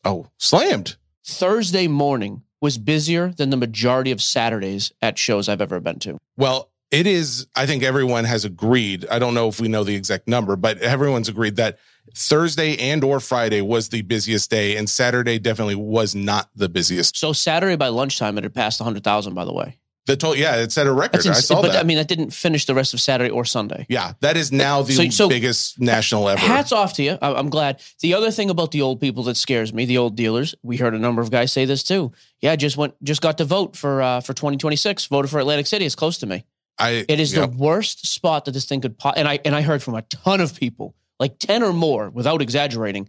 [0.05, 0.97] oh, slammed.
[1.25, 6.19] Thursday morning was busier than the majority of Saturdays at shows I've ever been to.
[6.37, 6.71] Well,
[7.01, 7.47] it is.
[7.55, 9.07] I think everyone has agreed.
[9.11, 11.79] I don't know if we know the exact number, but everyone's agreed that
[12.15, 17.17] Thursday and or Friday was the busiest day, and Saturday definitely was not the busiest.
[17.17, 19.35] So Saturday by lunchtime, it had passed hundred thousand.
[19.35, 21.15] By the way, The total, yeah, it set a record.
[21.23, 21.81] that's I ins- saw but that.
[21.81, 23.87] I mean, that didn't finish the rest of Saturday or Sunday.
[23.89, 26.41] yeah, that is now the So- so- biggest national ever.
[26.41, 27.19] Hats off to you.
[27.23, 27.81] I'm glad.
[28.01, 30.95] The other thing about the old people that scares me, the old dealers, we heard
[30.95, 32.13] a number of guys say this too.
[32.41, 35.07] Yeah, just went, just got to vote for uh, for 2026.
[35.07, 35.87] Voted for Atlantic City.
[35.87, 36.45] It's close to me.
[36.79, 37.51] I It is yep.
[37.51, 38.99] the worst spot that this thing could.
[38.99, 42.11] Po- and I and I heard from a ton of people, like ten or more,
[42.11, 43.09] without exaggerating.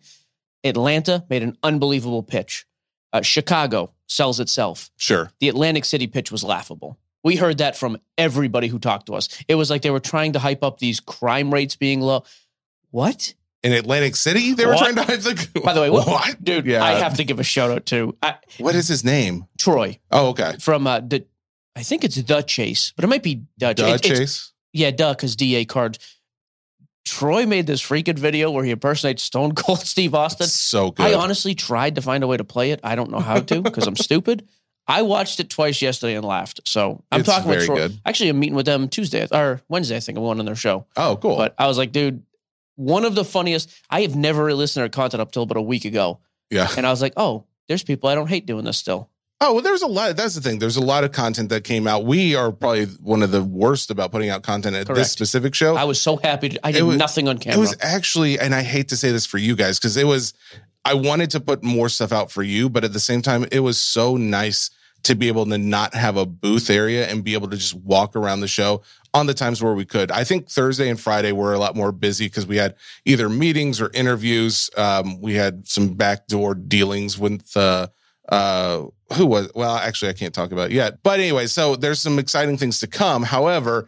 [0.63, 2.65] Atlanta made an unbelievable pitch.
[3.13, 4.89] Uh, Chicago sells itself.
[4.97, 5.31] sure.
[5.39, 6.97] The Atlantic City pitch was laughable.
[7.23, 9.29] We heard that from everybody who talked to us.
[9.47, 12.23] It was like they were trying to hype up these crime rates being low.
[12.91, 13.33] What?
[13.63, 14.79] In Atlantic City, they were What?
[14.79, 15.61] trying to hide the.
[15.63, 16.43] By the way, what, what?
[16.43, 16.65] dude?
[16.67, 16.83] Yeah.
[16.83, 19.47] I have to give a shout out to I, What is his name?
[19.57, 20.55] Troy Oh, okay.
[20.59, 21.25] from uh, the.
[21.75, 24.51] I think it's the Chase, but it might be the it's- Chase.
[24.73, 25.99] yeah, duh, because DA cards.
[27.05, 30.47] Troy made this freaking video where he impersonates Stone Cold Steve Austin.
[30.47, 31.05] So good.
[31.05, 32.79] I honestly tried to find a way to play it.
[32.83, 34.47] I don't know how to because I'm stupid.
[34.87, 36.61] I watched it twice yesterday and laughed.
[36.65, 37.75] So I'm It's talking with very Troy.
[37.75, 37.99] good.
[38.05, 39.97] Actually, I'm meeting with them Tuesday or Wednesday.
[39.97, 40.85] I think I'm going on their show.
[40.97, 41.37] oh, cool.
[41.37, 42.23] But I was like, dude,
[42.75, 43.69] one of the funniest.
[43.89, 46.67] I have never really listened to their content up till about a week ago, yeah.
[46.75, 49.09] and I was like, oh, there's people I don't hate doing this still.
[49.41, 50.15] Oh, well, there's a lot.
[50.15, 50.59] That's the thing.
[50.59, 52.05] There's a lot of content that came out.
[52.05, 54.97] We are probably one of the worst about putting out content at Correct.
[54.97, 55.75] this specific show.
[55.75, 56.49] I was so happy.
[56.49, 57.57] To, I did was- nothing on camera.
[57.57, 60.33] It was actually, and I hate to say this for you guys because it was,
[60.85, 63.59] I wanted to put more stuff out for you, but at the same time, it
[63.59, 64.69] was so nice
[65.03, 68.15] to be able to not have a booth area and be able to just walk
[68.15, 68.81] around the show
[69.13, 70.11] on the times where we could.
[70.11, 73.81] I think Thursday and Friday were a lot more busy because we had either meetings
[73.81, 74.69] or interviews.
[74.77, 77.87] Um, we had some backdoor dealings with, uh,
[78.29, 81.03] uh, who was, well, actually, I can't talk about it yet.
[81.03, 83.23] But anyway, so there's some exciting things to come.
[83.23, 83.87] However,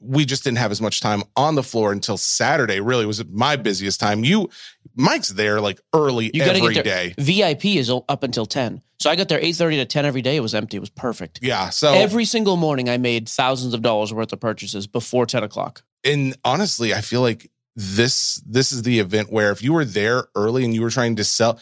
[0.00, 2.78] we just didn't have as much time on the floor until Saturday.
[2.80, 4.24] Really was my busiest time.
[4.24, 4.48] You,
[4.94, 7.08] Mike's there like early You every get there.
[7.10, 7.14] day.
[7.18, 10.36] VIP is up until ten, so I got there eight thirty to ten every day.
[10.36, 10.76] It was empty.
[10.76, 11.40] It was perfect.
[11.42, 11.70] Yeah.
[11.70, 15.82] So Every single morning, I made thousands of dollars worth of purchases before ten o'clock.
[16.04, 20.28] and honestly, I feel like this this is the event where if you were there
[20.36, 21.58] early and you were trying to sell,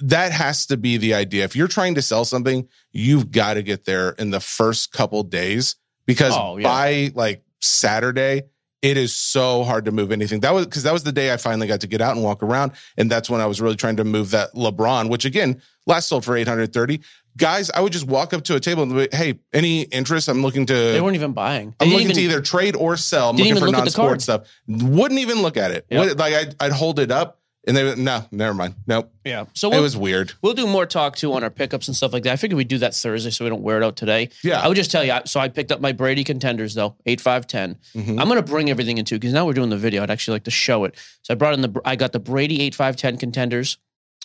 [0.00, 1.44] that has to be the idea.
[1.44, 5.22] If you're trying to sell something, you've got to get there in the first couple
[5.22, 5.76] days
[6.06, 6.64] because Oh, yeah.
[6.68, 8.42] by like Saturday,
[8.82, 10.40] it is so hard to move anything.
[10.40, 12.42] That was because that was the day I finally got to get out and walk
[12.42, 16.08] around, and that's when I was really trying to move that LeBron, which again last
[16.08, 17.00] sold for eight hundred thirty.
[17.36, 20.28] Guys, I would just walk up to a table and be, hey, any interest?
[20.28, 21.74] I'm looking to They weren't even buying.
[21.80, 23.30] I'm looking to either trade or sell.
[23.30, 24.46] I'm looking for look non-sport stuff.
[24.68, 25.86] Wouldn't even look at it.
[25.90, 26.04] Yep.
[26.08, 28.74] Would- like I'd, I'd hold it up and they would, no, never mind.
[28.86, 29.12] Nope.
[29.24, 29.44] Yeah.
[29.54, 30.32] So It we'll, was weird.
[30.42, 32.32] we'll do more talk too on our pickups and stuff like that.
[32.32, 34.28] I figured we'd do that Thursday so we don't wear it out today.
[34.42, 34.60] Yeah.
[34.60, 35.12] I would just tell you.
[35.26, 37.76] So I picked up my Brady contenders though, eight five ten.
[37.94, 38.20] Mhm.
[38.20, 40.02] I'm gonna bring everything into because now we're doing the video.
[40.02, 40.96] I'd actually like to show it.
[41.22, 43.78] So I brought in the I got the Brady eight five ten contenders,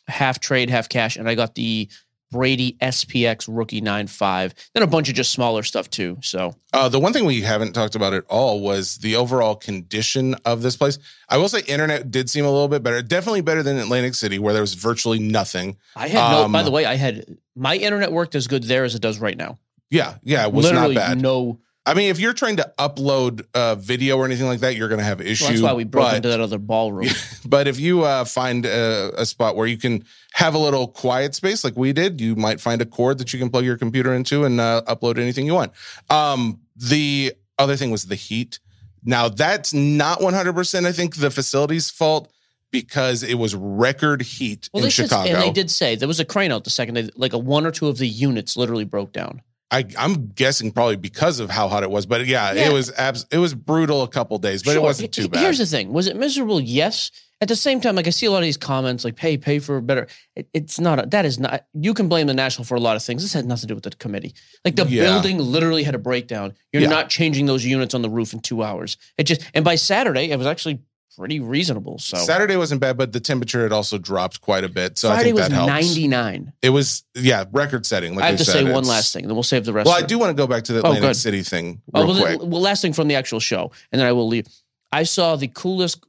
[0.07, 1.87] half trade, half cash, and I got the
[2.31, 4.53] Brady SPX rookie nine five.
[4.73, 6.17] Then a bunch of just smaller stuff too.
[6.21, 10.35] So Uh, the one thing we haven't talked about at all was the overall condition
[10.45, 10.99] of this place.
[11.27, 13.01] I will say internet did seem a little bit better.
[13.01, 15.77] Definitely better than Atlantic City where there was virtually nothing.
[15.95, 16.45] I had no.
[16.45, 19.19] Um, By the way, I had my internet worked as good there as it does
[19.19, 19.57] right now.
[19.89, 20.15] Yeah.
[20.23, 20.45] Yeah.
[20.45, 21.21] It was Literally not bad.
[21.21, 21.59] no.
[21.85, 24.99] I mean, if you're trying to upload a video or anything like that, you're going
[24.99, 25.45] to have issue.
[25.45, 27.09] Well, that's why we broke but- into that other ballroom.
[27.45, 31.33] But if you uh, find a, a spot where you can have a little quiet
[31.33, 34.13] space like we did, you might find a cord that you can plug your computer
[34.13, 35.71] into and uh, upload anything you want.
[36.11, 38.59] Um, the other thing was the heat.
[39.03, 42.31] Now, that's not 100%, I think, the facility's fault
[42.71, 45.27] because it was record heat Well, in Chicago.
[45.31, 47.65] and they did say there was a crane out the second day, like a one
[47.65, 49.41] or two of the units literally broke down.
[49.71, 52.05] I, I'm guessing probably because of how hot it was.
[52.05, 52.69] But yeah, Yeah.
[52.69, 55.41] it was abs- it was brutal a couple days, but it wasn't too bad.
[55.41, 56.59] Here's the thing: was it miserable?
[56.59, 57.11] Yes.
[57.41, 59.59] At the same time, like I see a lot of these comments, like "Pay, pay
[59.59, 61.01] for better." It, it's not.
[61.01, 61.65] A, that is not.
[61.73, 63.21] You can blame the national for a lot of things.
[63.21, 64.33] This had nothing to do with the committee.
[64.65, 65.03] Like the Yeah.
[65.03, 66.53] building literally had a breakdown.
[66.73, 66.89] You're Yeah.
[66.89, 68.97] not changing those units on the roof in two hours.
[69.17, 70.79] It just and by Saturday, it was actually
[71.19, 71.99] pretty reasonable.
[71.99, 74.97] So Saturday wasn't bad, but the temperature had also dropped quite a bit.
[74.97, 75.69] So I Friday think was that helps.
[75.69, 76.53] 99.
[76.61, 78.15] It was yeah, record setting.
[78.15, 78.65] Like I have to said.
[78.65, 79.87] say one last thing, then we'll save the rest.
[79.87, 81.15] Well, I do want to go back to the Oh, Atlantic good.
[81.17, 82.39] City thing Oh, well, quick.
[82.39, 84.47] well, last thing from the actual show, and then I will leave.
[84.91, 86.03] I saw the coolest,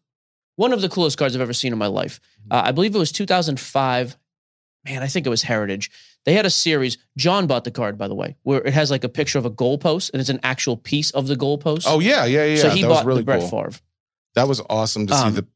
[0.57, 2.21] one of the coolest cards I've ever seen in my life.
[2.43, 2.53] Mm-hmm.
[2.53, 4.17] Uh, I believe it was 2005.
[4.87, 5.91] Man, I think it was Heritage.
[6.25, 6.99] They had a series.
[7.17, 9.51] John bought the card, by the way, where it has like a picture of a
[9.51, 11.85] goalpost and it's an actual piece of the goalpost.
[11.87, 12.57] Oh yeah, yeah, yeah.
[12.57, 13.49] so he that bought was really the Brett cool.
[13.65, 13.79] Favre.
[14.35, 15.47] That was awesome to Um, see the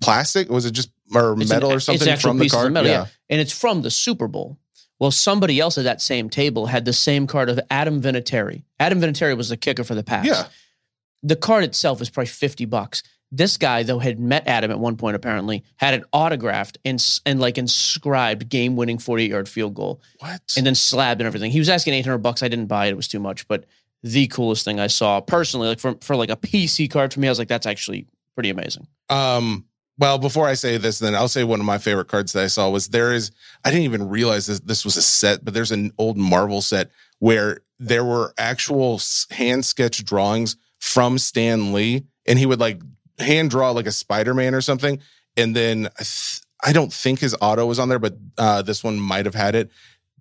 [0.00, 0.48] plastic.
[0.50, 2.72] Was it just or metal an- or something from the card?
[2.72, 3.06] metal, yeah.
[3.28, 4.58] and it's from the Super Bowl.
[4.98, 8.62] Well, somebody else at that same table had the same card of Adam Vinatieri.
[8.78, 10.28] Adam Vinatieri was the kicker for the Pats.
[10.28, 10.46] Yeah.
[11.24, 13.02] The card itself is probably 50 bucks.
[13.34, 17.40] This guy, though, had met Adam at one point, apparently, had it autographed and, and
[17.40, 20.40] like inscribed game winning 48 yard field goal What?
[20.56, 21.50] and then slabbed and everything.
[21.50, 22.42] He was asking 800 bucks.
[22.42, 22.90] I didn't buy it.
[22.90, 23.48] It was too much.
[23.48, 23.64] But
[24.02, 27.28] the coolest thing I saw personally, like for, for like a PC card for me,
[27.28, 28.86] I was like, that's actually pretty amazing.
[29.08, 29.66] Um,
[29.98, 32.48] well, before I say this, then I'll say one of my favorite cards that I
[32.48, 33.30] saw was there is,
[33.64, 36.90] I didn't even realize this, this was a set, but there's an old Marvel set
[37.18, 42.80] where there were actual hand sketch drawings from Stan Lee, and he would like
[43.18, 44.98] hand draw like a Spider Man or something.
[45.36, 48.82] And then I, th- I don't think his auto was on there, but uh, this
[48.82, 49.70] one might have had it.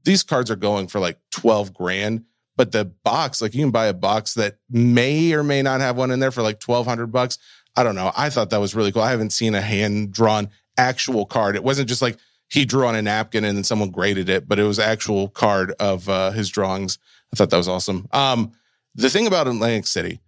[0.04, 2.26] These cards are going for like 12 grand.
[2.62, 5.98] But the box, like you can buy a box that may or may not have
[5.98, 7.40] one in there for like 1200 bucks.
[7.76, 8.12] I don't know.
[8.16, 9.02] I thought that was really cool.
[9.02, 10.48] I haven't seen a hand drawn
[10.78, 11.56] actual card.
[11.56, 12.20] It wasn't just like
[12.50, 15.72] he drew on a napkin and then someone graded it, but it was actual card
[15.80, 17.00] of uh, his drawings.
[17.34, 18.08] I thought that was awesome.
[18.12, 18.52] Um,
[18.94, 20.20] the thing about Atlantic City,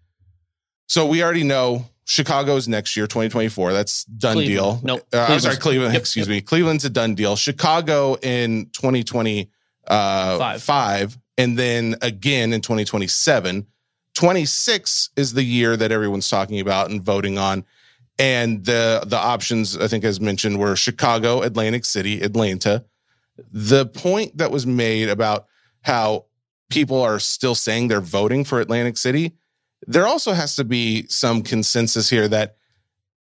[0.88, 3.74] so we already know Chicago's next year, 2024.
[3.74, 4.82] That's done Cleveland.
[4.82, 4.96] deal.
[4.96, 5.08] Nope.
[5.14, 5.94] Uh, I'm sorry, Cleveland.
[5.94, 6.34] Yep, excuse yep.
[6.34, 6.42] me.
[6.42, 7.36] Cleveland's a done deal.
[7.36, 9.50] Chicago in 2025
[9.88, 10.64] uh, Five.
[10.64, 13.68] five, and then again in 2027.
[14.14, 17.66] 26 is the year that everyone's talking about and voting on.
[18.20, 22.86] And the the options, I think, as mentioned, were Chicago, Atlantic City, Atlanta.
[23.52, 25.48] The point that was made about
[25.82, 26.26] how
[26.70, 29.34] people are still saying they're voting for Atlantic City,
[29.88, 32.56] there also has to be some consensus here that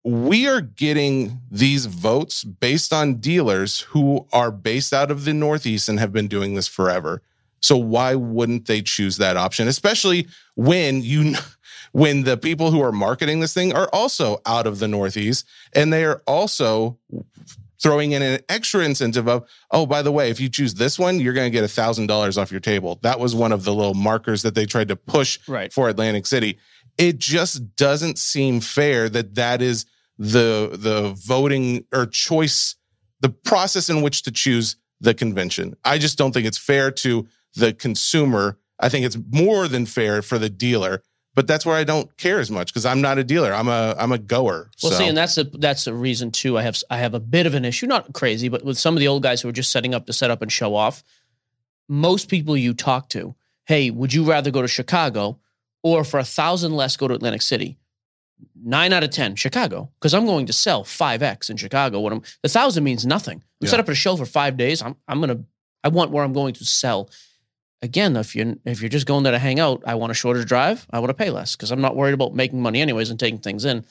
[0.02, 5.88] we are getting these votes based on dealers who are based out of the Northeast
[5.88, 7.22] and have been doing this forever.
[7.60, 11.34] So why wouldn't they choose that option, especially when you
[11.92, 15.92] when the people who are marketing this thing are also out of the Northeast and
[15.92, 16.98] they are also
[17.82, 21.18] throwing in an extra incentive of, oh, by the way, if you choose this one,
[21.18, 22.98] you're going to get a thousand dollars off your table.
[23.02, 25.72] That was one of the little markers that they tried to push Right.
[25.72, 26.58] for Atlantic City.
[26.98, 29.86] it just doesn't seem fair that that is
[30.18, 32.74] the the voting or choice
[33.20, 35.74] the process in which to choose the convention.
[35.84, 38.58] I just don't think it's fair to the consumer.
[38.78, 41.02] I think it's more than fair for the dealer,
[41.34, 43.52] but that's where I don't care as much because I'm not a dealer.
[43.52, 44.70] I'm a I'm a goer.
[44.82, 44.98] Well, so.
[44.98, 46.56] see, and that's a that's a reason too.
[46.58, 49.00] I have I have a bit of an issue, not crazy, but with some of
[49.00, 51.02] the old guys who are just setting up to set up and show off.
[51.88, 53.34] Most people you talk to,
[53.66, 55.40] hey, would you rather go to Chicago
[55.82, 57.76] or for a thousand less go to Atlantic City?
[58.62, 62.00] Nine out of ten, Chicago, because I'm going to sell five X in Chicago.
[62.00, 63.38] What I'm the thousand means nothing.
[63.38, 63.70] I'm Yeah.
[63.70, 64.80] set up at a show for five days.
[64.80, 65.44] I'm I'm gonna
[65.84, 67.10] I want where I'm going to sell.
[67.82, 70.44] Again, if you're if you're just going there to hang out, I want a shorter
[70.44, 70.86] drive.
[70.90, 73.38] I want to pay less because I'm not worried about making money anyways and taking
[73.38, 73.84] things in.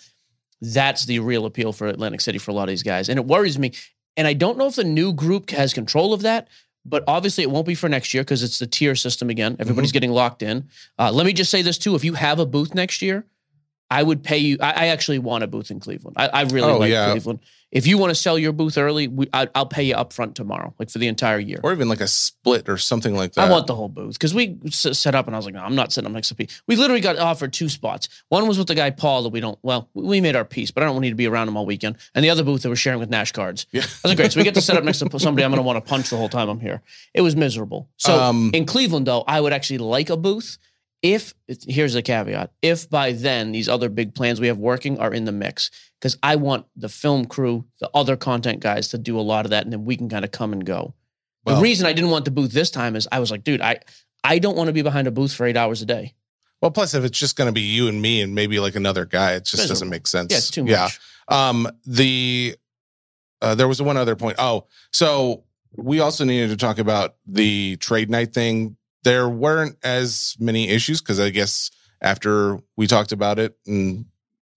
[0.61, 3.25] That's the real appeal for Atlantic City for a lot of these guys, and it
[3.25, 3.71] worries me.
[4.15, 6.49] And I don't know if the new group has control of that,
[6.85, 9.55] but obviously it won't be for next year because it's the tier system again.
[9.59, 10.67] Everybody's getting locked in.
[10.97, 13.25] Uh, let me just say this too: if you have a booth next year,
[13.91, 14.57] I would pay you.
[14.61, 16.15] I, I actually want a booth in Cleveland.
[16.19, 17.09] I, I really Oh, like yeah.
[17.11, 17.39] Cleveland.
[17.71, 20.73] If you want to sell your booth early, we, I, I'll pay you upfront tomorrow,
[20.79, 21.59] like for the entire year.
[21.63, 23.47] or even like a split or something like that.
[23.47, 25.61] I want the whole booth because we s- set up and I was like, no,
[25.61, 26.49] I'm not sitting up next to P.
[26.65, 28.09] We literally got offered two spots.
[28.29, 29.59] One was with the guy Paul that we don't.
[29.61, 31.97] Well, we made our peace, but I don't need to be around him all weekend.
[32.15, 33.67] And the other booth that we're sharing with Nash Cards.
[33.71, 33.81] Yeah.
[33.81, 34.31] I was like, great.
[34.31, 36.09] So we get to set up next to somebody I'm going to want to punch
[36.09, 36.81] the whole time I'm here.
[37.13, 37.87] It was miserable.
[37.97, 40.57] So Um, in Cleveland, though, I would actually like a booth
[41.01, 41.33] if
[41.67, 45.25] here's the caveat: if by then these other big plans we have working are in
[45.25, 49.21] the mix, because I want the film crew, the other content guys to do a
[49.21, 50.93] lot of that, and then we can kind of come and go.
[51.45, 53.61] Well- the reason I didn't want the booth this time is I was like, dude,
[53.61, 53.79] I
[54.23, 56.15] I don't want to be behind a booth for eight hours a day.
[56.61, 59.05] Well, plus if it's just going to be you and me and maybe like another
[59.05, 59.69] guy, it just Miserable.
[59.69, 60.31] doesn't make sense.
[60.31, 60.71] Yeah, it's too much.
[60.71, 60.89] Yeah.
[61.29, 62.57] Um, the
[63.41, 64.35] uh, there was one other point.
[64.39, 65.43] Oh, so
[65.77, 68.75] we also needed to talk about the trade night thing.
[69.03, 74.05] There weren't as many issues because I guess after we talked about it and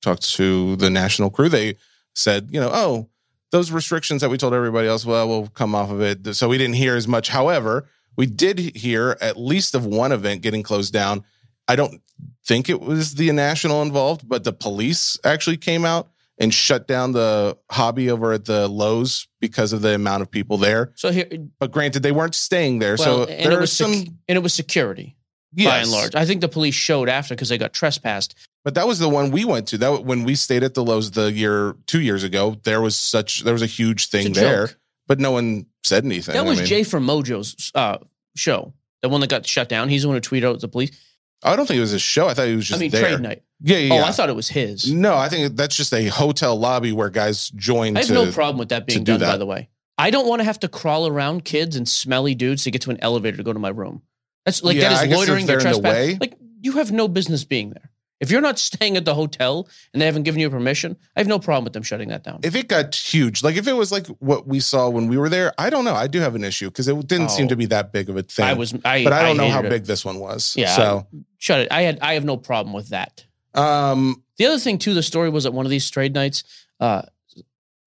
[0.00, 1.76] talked to the national crew, they
[2.14, 3.08] said, you know, oh,
[3.50, 6.34] those restrictions that we told everybody else, well, we'll come off of it.
[6.34, 7.28] So we didn't hear as much.
[7.28, 11.24] However, we did hear at least of one event getting closed down.
[11.68, 12.02] I don't
[12.44, 17.12] think it was the national involved, but the police actually came out and shut down
[17.12, 20.92] the hobby over at the Loews because of the amount of people there.
[20.96, 24.08] So here, But granted, they weren't staying there, well, so and there was some sec-
[24.28, 25.16] and it was security
[25.56, 26.14] by and large.
[26.14, 28.34] I think the police showed after because they got trespassed.
[28.64, 29.78] But that was the one we went to.
[29.78, 33.42] That when we stayed at the Loews the year two years ago, there was such
[33.42, 34.78] there was a huge thing a there, joke.
[35.08, 36.34] but no one said anything.
[36.34, 37.98] That I was mean, Jay from Mojo's uh,
[38.36, 39.88] show, the one that got shut down.
[39.88, 40.90] He's the one who tweeted out the police.
[41.42, 42.28] I don't think it was a show.
[42.28, 43.02] I thought he was just I mean, there.
[43.02, 43.42] trade night.
[43.62, 43.92] Yeah, yeah.
[43.94, 44.04] Oh, yeah.
[44.04, 44.92] I thought it was his.
[44.92, 47.96] no, I think that's just a hotel lobby where guys join.
[47.96, 49.68] I have to, no problem with that being do done, by the way.
[49.98, 52.90] I don't want to have to crawl around kids and smelly dudes to get to
[52.90, 54.02] an elevator to go to my room.
[54.44, 55.46] That's like Yeah, that is loitering.
[55.46, 55.82] they're in the trespassing.
[56.10, 56.18] way.
[56.20, 57.90] Like you have no business being there.
[58.18, 61.26] If you're not staying at the hotel and they haven't given you permission, I have
[61.28, 62.40] no problem with them shutting that down.
[62.42, 65.28] If it got huge, like if it was like what we saw when we were
[65.28, 65.94] there, I don't know.
[65.94, 67.48] I do have an issue because it didn't seem Oh.
[67.50, 68.44] to be that big of a thing.
[68.46, 69.68] I was, I, but I don't know how it.
[69.68, 70.54] big this one was.
[70.56, 71.06] Yeah, So,
[71.38, 71.68] Shut it.
[71.70, 73.24] I had, I have no problem with that.
[73.54, 76.44] Um, The other thing too, the story was at one of these trade nights.
[76.80, 77.02] Uh,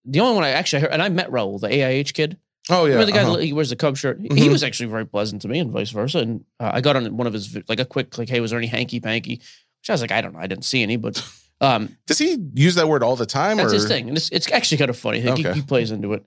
[0.06, 2.38] the only one I actually heard, and I met Raul, the AIH kid.
[2.70, 3.38] oh yeah, Remember the guy uh-huh.
[3.38, 4.20] he wears the Cub shirt?
[4.22, 4.52] He Mhm.
[4.52, 6.20] was actually very pleasant to me, and vice versa.
[6.20, 8.60] And uh, I got on one of his like a quick like, "Hey, was there
[8.60, 9.36] any hanky panky?"
[9.82, 11.24] Which I was like, I don't know, I didn't see any, but
[11.62, 13.58] um, Does he use that word all the time?
[13.58, 13.76] that's or?
[13.76, 15.20] his thing, and it's it's actually kind of funny.
[15.20, 16.24] I think he, he plays into it.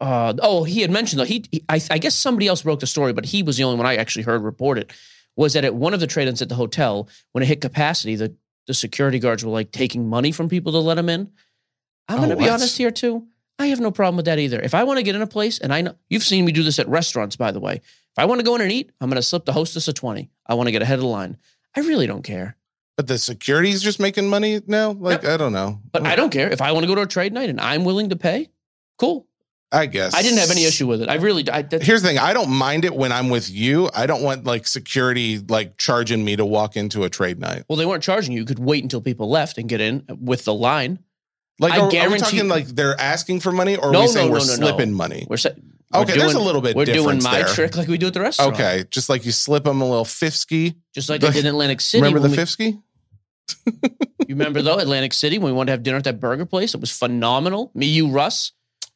[0.00, 1.24] Uh, oh, he had mentioned though.
[1.24, 3.76] He, he I, I guess somebody else broke the story, but he was the only
[3.76, 4.90] one I actually heard report it.
[5.36, 8.34] Was that at one of the trade-ins at the hotel when it hit capacity, the
[8.66, 11.30] the security guards were like taking money from people to let them in.
[12.08, 13.26] I'm Oh, going to be honest here too.
[13.58, 14.60] I have no problem with that either.
[14.60, 16.62] If I want to get in a place, and I know you've seen me do
[16.62, 17.74] this at restaurants, by the way.
[17.74, 19.92] If I want to go in and eat, I'm going to slip the hostess a
[19.92, 20.30] twenty.
[20.46, 21.36] I want to get ahead of the line.
[21.76, 22.56] I really don't care.
[22.96, 24.90] But the security's just making money now.
[24.92, 25.80] Like I don't know.
[25.92, 27.84] But I don't care if I want to go to a trade night and I'm
[27.84, 28.50] willing to pay.
[28.98, 29.26] Cool.
[29.72, 31.08] I guess I didn't have any issue with it.
[31.08, 31.48] I really.
[31.50, 33.88] I, Here's the thing: I don't mind it when I'm with you.
[33.94, 37.64] I don't want like security like charging me to walk into a trade night.
[37.68, 38.40] well, they weren't charging you.
[38.40, 40.98] You could wait until people left and get in with the line.
[41.58, 44.08] Like, I are, are we talking like they're asking for money, or are No, we
[44.08, 45.26] saying no, we're no, slipping money?
[45.30, 45.60] We're, sa- Okay,
[45.94, 47.48] we're there's doing- a little bit We're doing my there.
[47.48, 48.54] trick like we do at the restaurant.
[48.54, 50.74] Okay, just like you slip them a little fifsky.
[50.94, 52.02] just like I did in Atlantic City.
[52.02, 52.82] Remember the we- fifsky?
[54.28, 56.74] You remember though, Atlantic City when we wanted to have dinner at that burger place.
[56.74, 57.70] It was phenomenal.
[57.74, 58.52] Me, you, Russ.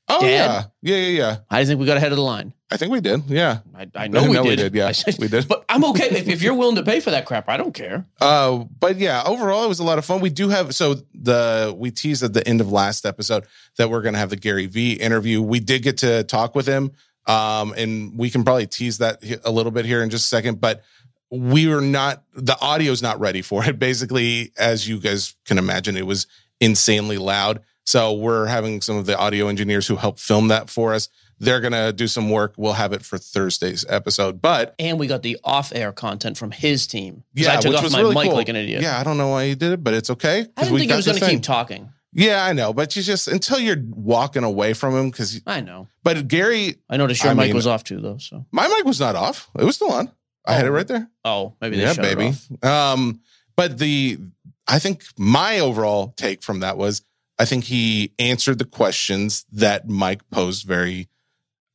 [0.09, 0.29] Oh Dad?
[0.29, 1.37] yeah, yeah, yeah, yeah.
[1.51, 2.53] I think we got ahead of the line.
[2.71, 3.25] I think we did.
[3.29, 4.75] Yeah, I, I know, we, did.
[4.75, 5.49] Yeah, I said- we did.
[5.49, 7.49] But I'm okay if, if you're willing to pay for that crap.
[7.49, 8.07] I don't care.
[8.21, 10.21] Uh, but yeah, overall it was a lot of fun.
[10.21, 13.47] We do have so the we teased at the end of last episode
[13.79, 15.43] that we're gonna have the Gary V interview.
[15.43, 16.93] We did get to talk with him,
[17.27, 20.61] um, and we can probably tease that a little bit here in just a second.
[20.61, 20.83] But
[21.31, 23.79] we were not the audio's not ready for it.
[23.81, 26.27] Basically, as you guys can imagine, it was
[26.61, 27.61] insanely loud.
[27.87, 31.09] So we're having some of the audio engineers who help film that for us.
[31.39, 32.55] They're gonna do some work.
[32.57, 34.41] We'll have it for Thursday's episode.
[34.43, 37.25] But And we got the off-air content from his team.
[37.35, 38.35] yeah, I took which off was my really mic cool.
[38.35, 38.83] like an idiot.
[38.83, 40.47] Yeah, I don't know why he did it, but it's okay.
[40.57, 41.93] I didn't we think he was going to keep talking.
[42.13, 45.43] Yeah, I know, but you just until you're walking away from him because.
[45.47, 45.89] I know.
[46.03, 48.17] But Gary, I noticed your I mic mean- was off too, though.
[48.17, 49.51] So, my mic was not off.
[49.59, 50.11] It was still on.
[50.47, 50.73] I had it Oh.
[50.73, 51.11] right there.
[51.27, 52.33] oh, maybe they yeah, baby.
[52.63, 53.21] Um,
[53.57, 54.19] but the
[54.67, 57.03] I think my overall take from that was
[57.39, 61.09] I think he answered the questions that Mike posed very.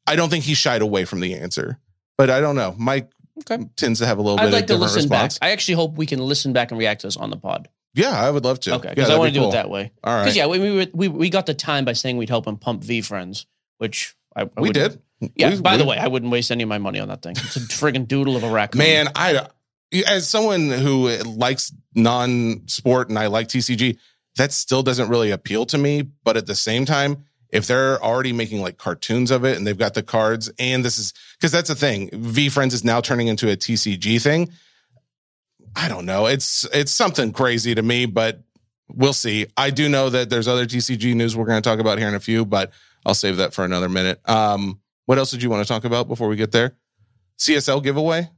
[0.08, 1.80] I don't think he shied away from the answer,
[2.18, 2.76] but I don't know.
[2.78, 3.12] Mike
[3.50, 3.64] Okay.
[3.76, 5.40] tends to have a little I'd bit like of to different listen response.
[5.40, 5.48] back.
[5.48, 7.70] I actually hope we can listen back and react to this on the pod.
[7.94, 8.76] Yeah, I would love to.
[8.76, 9.50] Okay, Yeah, because I want to do cool.
[9.50, 9.92] it that way.
[10.04, 12.46] All right, Because yeah, we, we we we got the time by saying we'd help
[12.48, 13.46] him pump VeeFriends,
[13.80, 15.32] which I, I we wouldn't- did.
[15.36, 15.50] Yeah.
[15.52, 17.36] We- by the way, I wouldn't waste any of my money on that thing.
[17.38, 18.80] It's a friggin' doodle of a raccoon.
[18.80, 19.48] man, I
[20.08, 23.98] as someone who likes non-sport and I like TCG,
[24.38, 26.02] that still doesn't really appeal to me.
[26.02, 29.78] But at the same time, if they're already making like cartoons of it and they've
[29.78, 33.50] got the cards, and this is because that's the thing, VeeFriends is now turning into
[33.50, 34.50] a TCG thing.
[35.76, 36.28] I don't know.
[36.28, 38.42] It's it's something crazy to me, but
[38.90, 39.48] we'll see.
[39.56, 42.16] I do know that there's other TCG news we're going to talk about here in
[42.16, 42.72] a few, but
[43.06, 44.22] I'll save that for another minute.
[44.30, 46.76] Um, what else did you want to talk about before we get there?
[47.38, 48.30] CSL giveaway.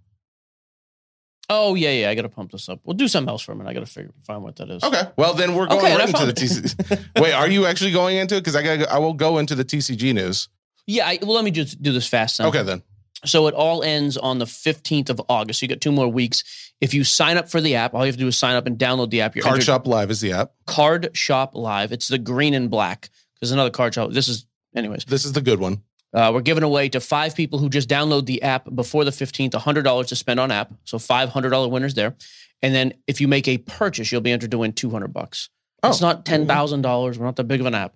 [1.49, 2.09] Oh yeah, yeah.
[2.09, 2.79] I gotta pump this up.
[2.83, 3.69] We'll do something else for a minute.
[3.69, 4.83] I gotta figure find what that is.
[4.83, 5.03] Okay.
[5.17, 6.33] Well, then we're going Okay, right into the.
[6.33, 7.21] TCG.
[7.21, 8.41] Wait, are you actually going into it?
[8.41, 8.87] Because I got.
[8.89, 10.47] I will go into the TCG news.
[10.87, 11.07] Yeah.
[11.07, 12.37] I, well, let me just do this fast.
[12.37, 12.47] Then.
[12.47, 12.81] Okay, then.
[13.25, 15.61] So it all ends on the 15th of August.
[15.61, 16.43] So You got two more weeks.
[16.81, 18.67] If you sign up for the app, all you have to do is sign up
[18.67, 19.33] and download the app.
[19.35, 20.51] You're Card entered- Shop Live is the app.
[20.67, 21.93] Card Shop Live.
[21.93, 23.09] It's the green and black.
[23.39, 24.11] There's another card shop.
[24.11, 25.05] This is, anyways.
[25.05, 25.83] This is the good one.
[26.13, 29.51] Uh, we're giving away to five people who just download the app before the 15th,
[29.51, 30.71] $100 to spend on app.
[30.83, 32.15] So five $100 winners there.
[32.61, 35.49] And then if you make a purchase, you'll be entered to win 200 bucks.
[35.83, 36.07] It's Oh.
[36.07, 37.17] not $10,000.
[37.17, 37.95] We're not that big of an app.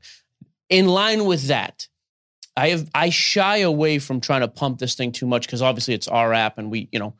[0.70, 1.88] In line with that,
[2.58, 5.94] I have I shy away from trying to pump this thing too much because obviously
[5.94, 7.14] it's our app and we, you know,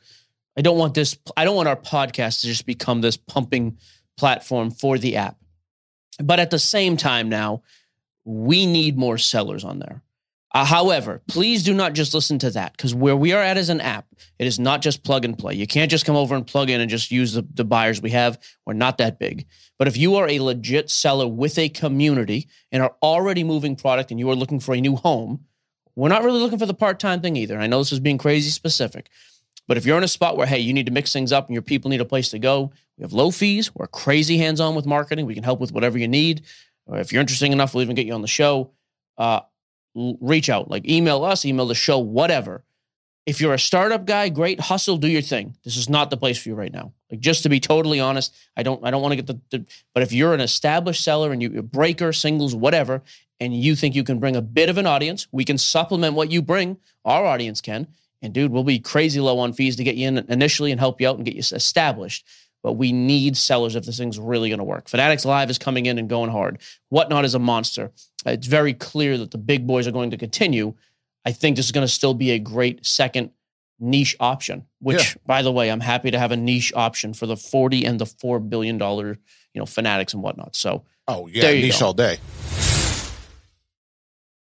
[0.58, 3.78] I don't want this I don't want our podcast to just become this pumping
[4.18, 5.38] platform for the app.
[6.22, 7.62] But at the same time now,
[8.26, 10.02] we need more sellers on there.
[10.54, 13.70] Uh, however, please do not just listen to that because where we are at as
[13.70, 14.06] an app,
[14.40, 15.54] it is not just plug and play.
[15.54, 18.12] You can't just come over and plug in and just use the, the buyers we
[18.12, 18.40] have.
[18.66, 19.46] We're not that big.
[19.78, 24.10] But if you are a legit seller with a community and are already moving product
[24.10, 25.46] and you are looking for a new home,
[25.96, 27.60] we're not really looking for the part time thing either.
[27.60, 29.10] I know this is being crazy specific.
[29.68, 31.54] But if you're in a spot where, hey, you need to mix things up and
[31.54, 33.76] your people need a place to go, we have low fees.
[33.76, 35.26] We're crazy hands on with marketing.
[35.26, 36.44] We can help with whatever you need.
[36.86, 38.72] Or if you're interesting enough, we'll even get you on the show.
[39.18, 39.42] Uh,
[40.22, 42.64] reach out, like email us, email the show, whatever.
[43.26, 45.58] If you're a startup guy, great, hustle, do your thing.
[45.66, 46.94] This is not the place for you right now.
[47.12, 49.66] Like just to be totally honest, I don't, I don't want to get the, the.
[49.94, 53.02] But if you're an established seller and you, you're breaker, singles, whatever,
[53.40, 56.32] and you think you can bring a bit of an audience, we can supplement what
[56.32, 56.78] you bring.
[57.04, 57.88] Our audience can,
[58.22, 61.02] and dude, we'll be crazy low on fees to get you in initially and help
[61.02, 62.26] you out and get you established.
[62.64, 64.90] But we need sellers if this thing's really going to work.
[64.90, 66.60] Fanatics Live is coming in and going hard.
[66.90, 67.92] Whatnot is a monster.
[68.26, 70.74] It's very clear that the big boys are going to continue.
[71.26, 73.32] I think this is going to still be a great second
[73.80, 74.66] niche option.
[74.80, 78.00] Which, by the way, I'm happy to have a niche option for the 40 and
[78.00, 79.18] the four billion dollar,
[79.54, 80.56] you know, fanatics and whatnot.
[80.56, 81.88] So Oh yeah, niche go.
[81.88, 82.18] all day.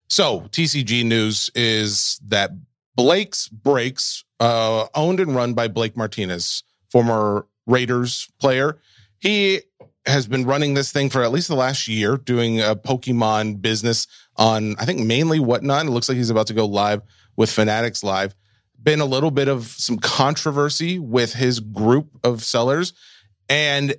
[0.08, 2.50] So TCG news is that
[2.96, 8.78] Blake's Breaks, uh, owned and run by Blake Martinez, former Raiders player.
[9.18, 9.60] He
[10.06, 14.06] has been running this thing for at least the last year, doing a Pokemon business
[14.36, 15.86] on, I think, mainly whatnot.
[15.86, 17.02] It looks like he's about to go live
[17.36, 18.34] with Fanatics Live.
[18.82, 22.94] Been a little bit of some controversy with his group of sellers.
[23.48, 23.94] And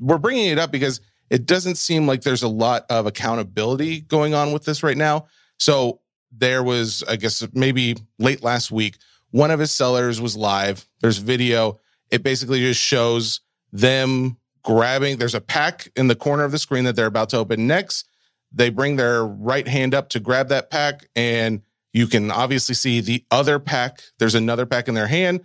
[0.00, 4.34] we're bringing it up because it doesn't seem like there's a lot of accountability going
[4.34, 5.26] on with this right now.
[5.58, 6.00] So
[6.32, 8.96] there was, I guess, maybe late last week,
[9.30, 10.86] one of his sellers was live.
[11.00, 11.78] There's video.
[12.14, 13.40] It basically just shows
[13.72, 15.18] them grabbing.
[15.18, 18.06] There's a pack in the corner of the screen that they're about to open next.
[18.52, 23.00] They bring their right hand up to grab that pack, and you can obviously see
[23.00, 24.00] the other pack.
[24.18, 25.40] There's another pack in their hand,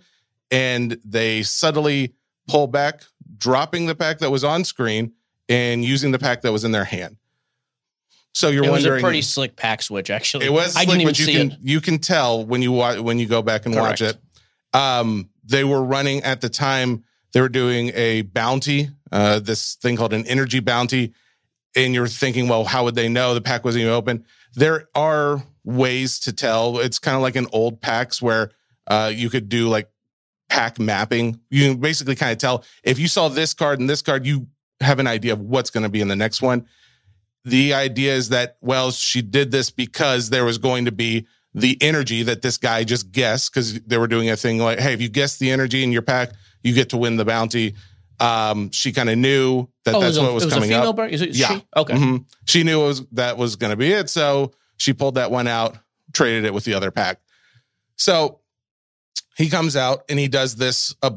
[0.48, 2.14] and they subtly
[2.46, 3.02] pull back,
[3.36, 5.12] dropping the pack that was on screen
[5.48, 7.16] and using the pack that was in their hand.
[8.32, 9.00] So you're it was wondering.
[9.00, 10.46] a pretty slick pack switch, actually.
[10.46, 11.58] It was I slick, didn't even but you see can it.
[11.62, 14.16] you can tell when you watch when you go back and watch it.
[14.72, 17.04] Um, they were running at the time.
[17.32, 21.12] They were doing a bounty, uh, this thing called an energy bounty,
[21.76, 24.24] and you're thinking, well, how would they know the pack wasn't even open?
[24.54, 26.78] There are ways to tell.
[26.78, 28.50] It's kind of like an old packs where
[28.86, 29.90] uh, you could do like
[30.48, 31.40] pack mapping.
[31.50, 34.48] You can basically kind of tell if you saw this card and this card, you
[34.80, 36.66] have an idea of what's going to be in the next one.
[37.44, 41.76] The idea is that, well, she did this because there was going to be the
[41.80, 45.00] energy that this guy just guessed because they were doing a thing like, hey, if
[45.00, 46.30] you guess the energy in your pack,
[46.62, 47.74] you get to win the bounty.
[48.20, 50.54] Um, she kind of knew that Oh, that's it was what a, was it was
[50.54, 50.96] coming a female up.
[50.96, 51.10] bird?
[51.12, 51.48] Is it Yeah.
[51.48, 51.64] she?
[51.76, 51.94] Okay.
[51.94, 52.24] Mhm.
[52.46, 55.48] She knew it was that was going to be it, so she pulled that one
[55.48, 55.76] out,
[56.12, 57.20] traded it with the other pack.
[57.96, 58.40] So
[59.36, 61.10] he comes out and he does this uh,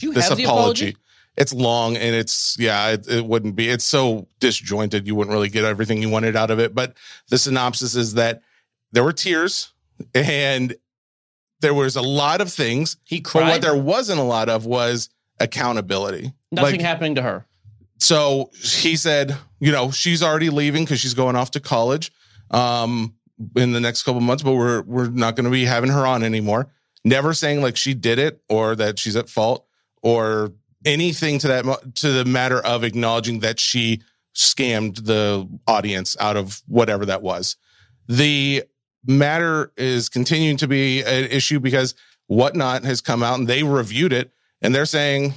[0.00, 0.44] this apology.
[0.44, 0.96] apology?
[1.36, 3.68] It's long and it's yeah, it, it wouldn't be.
[3.68, 6.74] It's so disjointed, you wouldn't really get everything you wanted out of it.
[6.74, 6.96] But
[7.28, 8.40] the synopsis is that
[8.94, 9.72] there were tears
[10.14, 10.74] and
[11.60, 15.08] there was a lot of things, He but what there wasn't a lot of was
[15.40, 16.32] accountability.
[16.52, 17.46] Nothing Like, happening to her.
[17.98, 22.12] so he said, you know, she's already leaving because she's going off to college
[22.50, 23.14] um,
[23.56, 26.22] in the next couple months, but we're we're not going to be having her on
[26.22, 26.70] anymore.
[27.04, 29.66] Never saying like she did it or that she's at fault
[30.02, 30.52] or
[30.84, 34.02] anything to that to the matter of acknowledging that she
[34.36, 37.56] scammed the audience out of whatever that was.
[38.06, 38.64] The
[39.06, 41.94] matter is continuing to be an issue because
[42.26, 44.30] whatnot has come out and they reviewed it
[44.62, 45.34] and they're saying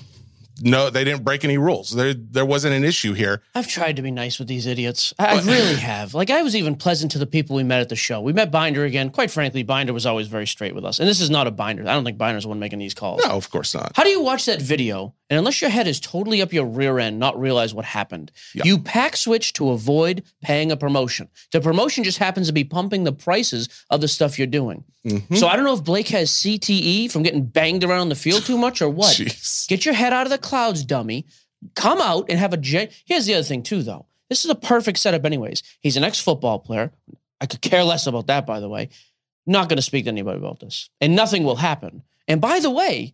[0.61, 1.91] no, they didn't break any rules.
[1.91, 3.41] There, there wasn't an issue here.
[3.55, 5.13] I've tried to be nice with these idiots.
[5.19, 6.13] I, I really have.
[6.13, 8.21] Like I was even pleasant to the people we met at the show.
[8.21, 9.09] We met Binder again.
[9.09, 10.99] Quite frankly, Binder was always very straight with us.
[10.99, 11.83] And this is not a Binder.
[11.83, 13.21] I don't think Binder's the one making these calls.
[13.23, 13.91] No, of course not.
[13.95, 16.99] How do you watch that video and unless your head is totally up your rear
[16.99, 18.31] end, not realize what happened?
[18.55, 18.63] Yeah.
[18.63, 21.27] You pack switch to avoid paying a promotion.
[21.51, 24.85] The promotion just happens to be pumping the prices of the stuff you're doing.
[25.05, 25.37] Mhm.
[25.37, 28.57] So I don't know if Blake has CTE from getting banged around the field too
[28.57, 29.15] much or what.
[29.17, 29.67] Jeez.
[29.67, 31.25] Get your head out of the clouds, dummy.
[31.75, 32.57] Come out and have a.
[32.57, 34.05] Gen- Here's the other thing too, though.
[34.29, 35.63] This is a perfect setup, anyways.
[35.81, 36.91] He's an ex-football player.
[37.41, 38.89] I could care less about that, by the way.
[39.45, 42.03] Not going to speak to anybody about this, and nothing will happen.
[42.27, 43.13] And by the way,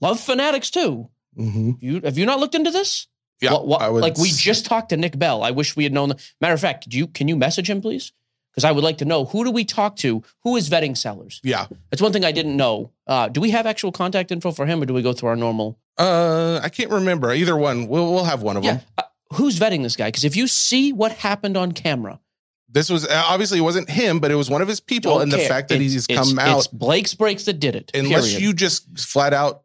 [0.00, 1.08] love fanatics too.
[1.38, 1.76] Mhm.
[1.80, 3.06] You have you not looked into this?
[3.40, 5.42] Yeah, What- what- like we just talked to Nick Bell.
[5.42, 6.10] I wish we had known.
[6.10, 8.12] The, matter of fact, do you can you message him, please?
[8.52, 10.22] Because I would like to know who do we talk to?
[10.42, 11.40] Who is vetting sellers?
[11.42, 11.66] Yeah.
[11.90, 12.92] That's one thing I didn't know.
[13.06, 15.36] Uh, do we have actual contact info for him, or do we go through our
[15.36, 15.78] normal?
[15.98, 17.86] Uh, I can't remember either one.
[17.88, 18.72] We'll we'll have one of Yeah.
[18.74, 18.82] them.
[18.98, 19.02] Uh,
[19.34, 20.08] who's vetting this guy?
[20.08, 22.20] Because if you see what happened on camera,
[22.68, 25.22] This was uh, obviously it wasn't him, but it was one of his people, don't
[25.24, 27.90] and the fact that It's- he's it's- come out, It's Blake's breaks that did it.
[27.94, 28.42] unless period.
[28.42, 29.62] you just flat out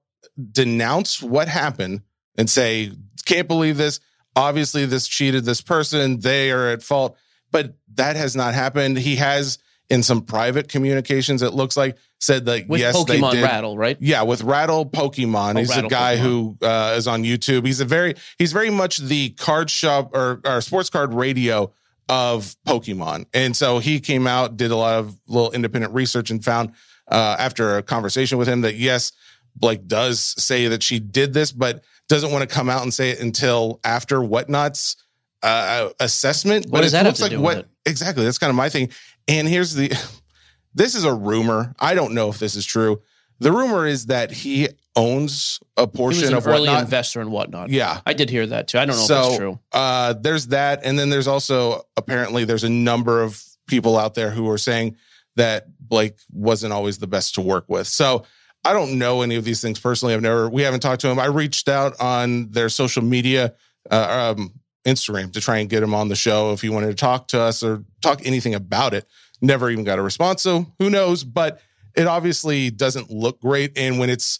[0.52, 2.02] denounce what happened
[2.38, 2.92] and say,
[3.26, 4.00] "Can't believe this."
[4.36, 6.20] Obviously, this cheated this person.
[6.20, 7.18] They are at fault,
[7.52, 8.98] but that has not happened.
[8.98, 9.58] He has
[9.90, 11.42] in some private communications.
[11.42, 13.44] It looks like said that with yes, Pokemon they did.
[13.44, 13.98] Rattle, right?
[14.00, 15.56] Yeah, with Rattle Pokemon.
[15.56, 16.20] Oh, he's Rattle a guy Pokemon.
[16.20, 17.66] who uh, is on YouTube.
[17.66, 21.72] He's a very he's very much the card shop or, or sports card radio
[22.10, 23.26] of Pokemon.
[23.34, 26.72] And so he came out, did a lot of little independent research and found
[27.10, 29.12] uh, after a conversation with him that yes,
[29.56, 33.10] Blake does say that she did this, but doesn't want to come out and say
[33.10, 34.96] it until after whatnot's
[35.44, 36.66] uh, assessment.
[36.66, 38.90] What but does it that looks like what exactly that's kind of my thing.
[39.28, 39.90] And here's the
[40.74, 41.74] this is a rumor.
[41.80, 43.02] I don't know if this is true.
[43.40, 46.84] The rumor is that he owns a portion of early whatnot.
[46.84, 47.70] investor and whatnot.
[47.70, 48.02] Yeah.
[48.06, 48.80] I did hear that too.
[48.80, 49.60] I don't know so if that's true.
[49.72, 54.32] Uh, there's that, and then there's also apparently there's a number of people out there
[54.32, 54.96] who are saying
[55.36, 57.88] that Blake wasn't always the best to work with.
[57.88, 58.26] So
[58.66, 60.14] I don't know any of these things personally.
[60.14, 61.20] I've never we haven't talked to him.
[61.20, 63.54] I reached out on their social media,
[63.92, 64.57] uh, um,
[64.88, 67.40] Instagram, to try and get him on the show if he wanted to talk to
[67.40, 69.06] us or talk anything about it.
[69.42, 70.42] Never even got a response.
[70.42, 71.24] So who knows?
[71.24, 71.62] But
[71.96, 73.78] it obviously doesn't look great.
[73.78, 74.40] And when it's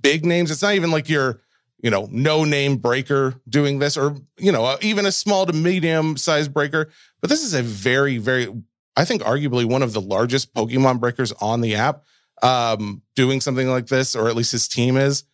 [0.00, 1.40] big names, it's not even like you're
[1.80, 6.16] you know, no name breaker doing this, or, you know, even a small to medium
[6.16, 6.90] size breaker.
[7.20, 8.52] But this is a very, very,
[8.96, 12.02] I think, arguably one of the largest Pokemon breakers on the app
[12.42, 15.24] um, doing something like this, or at least his team is.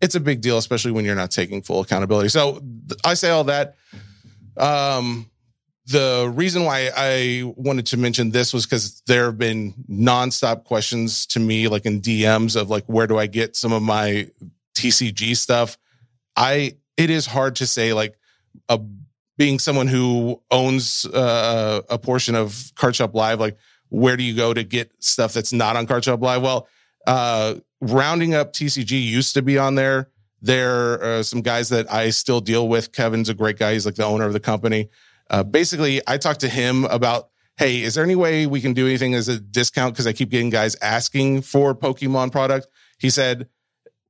[0.00, 2.28] It's a big deal, especially when you're not taking full accountability.
[2.28, 2.60] So
[3.04, 3.76] I say all that.
[4.56, 5.30] Um,
[5.86, 11.26] the reason why I wanted to mention this was because there have been nonstop questions
[11.26, 14.28] to me, like in DMs of like, where do I get some of my
[14.74, 15.76] TCG stuff?
[16.36, 18.16] I it is hard to say like
[18.68, 18.80] a
[19.36, 24.34] being someone who owns uh, a portion of Card Shop Live, like where do you
[24.34, 26.42] go to get stuff that's not on Card Shop Live?
[26.42, 26.68] Well,
[27.06, 30.08] uh, rounding up TCG used to be on there.
[30.44, 32.92] There are some guys that I still deal with.
[32.92, 33.72] Kevin's a great guy.
[33.72, 34.90] He's like the owner of the company.
[35.30, 38.86] Uh, basically, I talked to him about, hey, is there any way we can do
[38.86, 39.94] anything as a discount?
[39.94, 42.66] Because I keep getting guys asking for Pokemon product.
[42.98, 43.48] He said,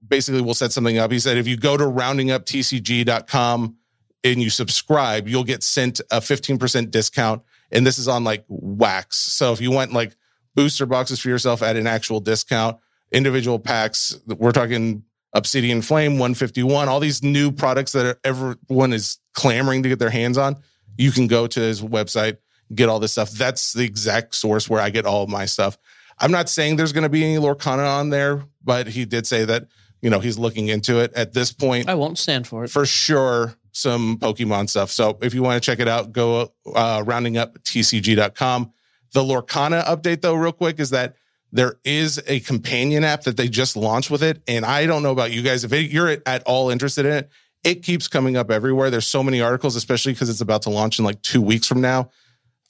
[0.04, 1.12] basically, we'll set something up.
[1.12, 3.76] He said, if you go to roundinguptcg.com
[4.24, 7.42] and you subscribe, you'll get sent a 15% discount.
[7.70, 9.18] And this is on like wax.
[9.18, 10.16] So if you want like
[10.56, 12.78] booster boxes for yourself at an actual discount,
[13.12, 14.18] individual packs.
[14.26, 15.04] We're talking
[15.34, 20.38] Obsidian Flame 151, all these new products that everyone is clamoring to get their hands
[20.38, 20.56] on.
[20.96, 22.38] You can go to his website,
[22.74, 23.30] get all this stuff.
[23.30, 25.76] That's the exact source where I get all of my stuff.
[26.20, 29.44] I'm not saying there's going to be any Lorcana on there, but he did say
[29.44, 29.66] that,
[30.00, 31.88] you know, he's looking into it at this point.
[31.88, 32.70] I won't stand for it.
[32.70, 34.92] For sure, some Pokemon stuff.
[34.92, 38.72] So if you want to check it out, go uh, rounding up tcg.com.
[39.12, 41.16] The Lorcana update, though, real quick, is that
[41.54, 44.42] there is a companion app that they just launched with it.
[44.46, 45.64] And I don't know about you guys.
[45.64, 47.30] If it, you're at all interested in it,
[47.62, 48.90] it keeps coming up everywhere.
[48.90, 51.80] There's so many articles, especially because it's about to launch in like two weeks from
[51.80, 52.10] now.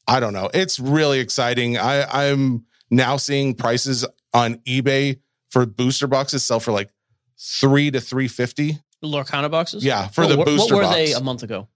[0.06, 0.50] I don't know.
[0.54, 1.78] It's really exciting.
[1.78, 5.18] I, I'm now seeing prices on eBay
[5.48, 6.90] for booster boxes sell for like
[7.40, 8.78] three to three fifty.
[9.02, 9.84] Lorcana boxes?
[9.84, 10.94] Yeah, for Oh, the wh- booster What were box.
[10.96, 11.68] they a month ago?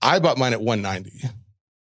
[0.00, 1.28] I bought mine at 190.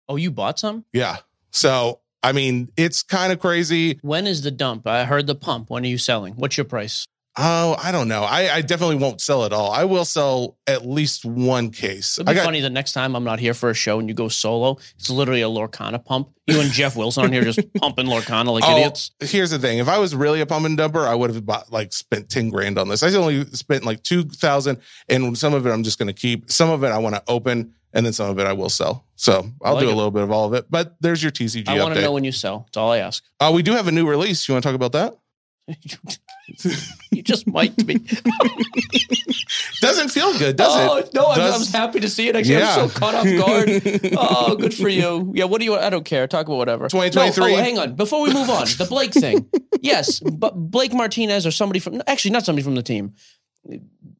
[0.09, 0.85] Oh, you bought some?
[0.93, 1.17] Yeah.
[1.51, 3.99] So I mean, it's kind of crazy.
[4.03, 4.87] When is the dump?
[4.87, 5.71] I heard the pump.
[5.71, 6.35] When are you selling?
[6.35, 7.07] What's your price?
[7.37, 8.23] Oh, I don't know.
[8.23, 9.73] I, I definitely won't sell it all.
[9.73, 12.17] I will sell at least one case.
[12.17, 14.15] It'd be got funny the next time I'm not here for a show and you
[14.15, 14.79] go solo.
[14.97, 16.29] It's literally a Lorcana pump.
[16.47, 19.11] You and Jeff Wilson on here just pumping Lorcana like Oh, idiots.
[19.19, 21.73] Here's the thing: if I was really a pump and dumper, I would have bought
[21.73, 23.03] like spent ten grand on this.
[23.03, 26.53] I only spent like two thousand, and some of it I'm just going to keep.
[26.53, 29.07] Some of it I want to open, and then some of it I will sell.
[29.17, 29.95] So I'll like do a it.
[29.95, 30.67] little bit of all of it.
[30.71, 32.65] But there's your TCG I want to know when you sell.
[32.67, 33.25] That's all I ask.
[33.41, 34.47] uh, we do have a new release.
[34.49, 35.17] You want to talk about that?
[37.13, 37.95] you just might be.
[39.81, 41.15] Doesn't feel good, does oh it?
[41.15, 42.37] no, I'm, Does- I was happy to see it.
[42.37, 42.75] Actually, Yeah.
[42.83, 44.13] I'm so caught off guard.
[44.19, 45.33] oh, good for you.
[45.35, 45.75] Yeah, what do you?
[45.75, 46.27] I don't care.
[46.27, 46.89] Talk about whatever.
[46.89, 47.53] 2023.
[47.55, 47.95] No, oh, hang on.
[47.95, 49.49] Before we move on, the Blake thing.
[49.81, 53.15] Yes, but Blake Martinez or somebody from actually not somebody from the team.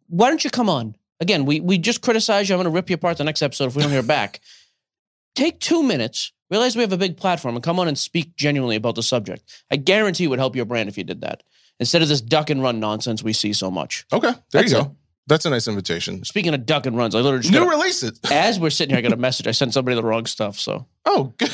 [0.09, 1.45] Why don't you come on again?
[1.45, 2.55] We we just criticize you.
[2.55, 4.41] I'm going to rip you apart the next episode if we don't hear back.
[5.35, 6.33] Take two minutes.
[6.51, 9.65] Realize we have a big platform and come on and speak genuinely about the subject.
[9.71, 11.43] I guarantee it would help your brand if you did that
[11.81, 14.05] instead of this duck and run nonsense we see so much.
[14.13, 14.83] Okay, there That's you it.
[14.85, 14.97] go.
[15.27, 16.23] That's a nice invitation.
[16.25, 18.21] Speaking of duck and runs, I literally just New got a- releases.
[18.31, 19.47] as we're sitting here, I got a message.
[19.47, 20.59] I sent somebody the wrong stuff.
[20.61, 21.51] So Oh, good.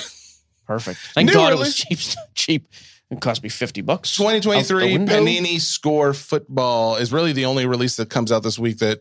[0.67, 0.99] perfect.
[1.15, 1.85] Thank New God release.
[1.85, 2.19] it was cheap.
[2.35, 2.69] Cheap.
[3.11, 4.15] It cost me fifty bucks.
[4.17, 5.05] 2023 the.
[5.07, 9.01] Panini Score Football is really the only release that comes out this week that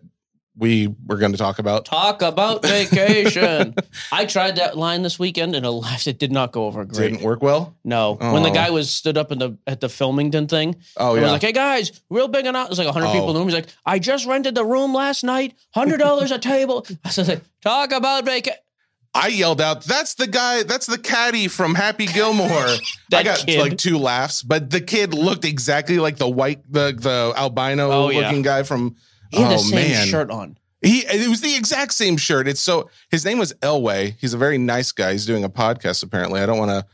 [0.59, 1.85] we were going to talk about.
[1.85, 3.73] Talk about vacation.
[4.11, 5.65] I tried that line this weekend, and
[6.05, 7.11] it did not go over great.
[7.11, 7.75] Didn't work well.
[7.83, 8.53] No, when the Oh.
[8.53, 11.21] guy was stood up in the at the Filmington thing, Oh yeah.
[11.23, 13.13] was like, "Hey guys, real big enough." There's like hundred Oh.
[13.13, 13.47] people in the room.
[13.47, 17.27] He's like, "I just rented the room last night, hundred dollars a table." I was
[17.29, 18.57] like, "Talk about vacation."
[19.11, 20.61] I yelled out, "That's the guy!
[20.61, 22.47] That's the caddy from Happy Gilmore!"
[23.13, 23.59] I got kid.
[23.59, 28.09] like two laughs, but the kid looked exactly like the white, the the albino Oh,
[28.09, 28.19] yeah.
[28.19, 28.95] looking guy from.
[29.29, 30.57] He had oh the same man, shirt on.
[30.81, 32.47] He it was the exact same shirt.
[32.47, 34.15] It's so his name was Elway.
[34.19, 35.11] He's a very nice guy.
[35.11, 36.41] He's doing a podcast apparently.
[36.41, 36.85] I don't want to.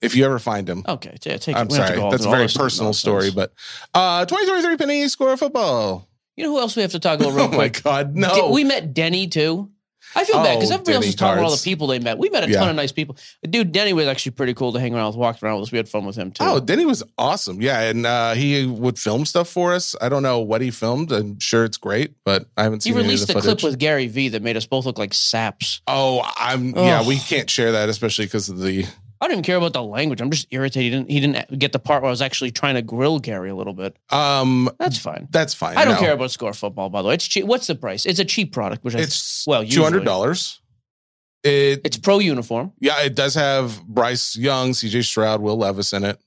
[0.00, 1.54] If you ever find him, Okay, yeah, take.
[1.54, 2.10] I'm we don't have to sorry.
[2.10, 3.52] That's a very personal story, but
[3.94, 6.08] uh 2023 Panini Score Football.
[6.36, 8.34] You know who else we have to talk about real Oh my god, no!
[8.34, 9.69] Did- we met Denny too.
[10.14, 11.62] I feel bad because Oh, everybody else was talking about all Cards.
[11.62, 12.18] the people they met.
[12.18, 12.60] We met a Yeah.
[12.60, 13.16] ton of nice people.
[13.48, 15.72] Dude, Denny was actually pretty cool to hang around with, walked around with us.
[15.72, 16.44] We had fun with him too.
[16.44, 17.60] Oh, Denny was awesome.
[17.62, 19.94] Yeah, and uh, he would film stuff for us.
[20.00, 21.12] I don't know what he filmed.
[21.12, 23.44] I'm sure it's great, but I haven't he seen any of released the a clip
[23.60, 23.64] footage.
[23.64, 25.80] with Gary Vee that made us both look like saps.
[25.86, 27.00] oh, I'm yeah.
[27.00, 27.06] Ugh.
[27.06, 28.86] We can't share that, especially because of the.
[29.20, 30.20] I don't even care about the language.
[30.22, 30.84] I'm just irritated.
[30.84, 33.50] He didn't, he didn't get the part where I was actually trying to grill Gary
[33.50, 33.96] a little bit.
[34.08, 35.28] Um, That's fine.
[35.30, 35.76] that's fine.
[35.76, 36.00] I don't No.
[36.00, 37.14] care about score football, by the way.
[37.14, 37.44] It's cheap.
[37.44, 38.06] What's the price?
[38.06, 40.60] It's a cheap product, which I, It's well, two hundred dollars.
[41.42, 42.72] It It's pro uniform.
[42.80, 45.02] yeah, it does have Bryce Young, C.J.
[45.02, 46.18] Stroud, Will Levis in it.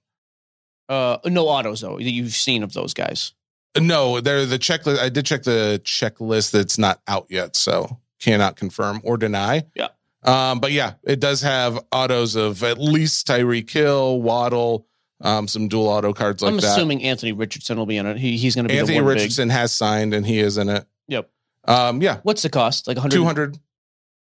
[0.90, 3.34] Uh, no autos though that you've seen of those guys.
[3.80, 5.00] No, they're the checklist.
[5.00, 9.64] I did check the checklist that's not out yet, so cannot confirm or deny.
[9.76, 9.88] Yeah.
[10.26, 14.88] Um, but yeah, it does have autos of at least Tyreek Hill, Waddle,
[15.22, 16.64] um, some dual auto cards like that.
[16.66, 18.18] I'm assuming Anthony Richardson will be in it.
[18.18, 20.70] He, he's going to be Anthony the one Richardson has signed and he is in
[20.70, 20.86] it.
[21.08, 21.30] Yep.
[21.66, 22.88] Um, yeah, What's the cost?
[22.88, 23.16] Like 100?
[23.16, 23.58] 200,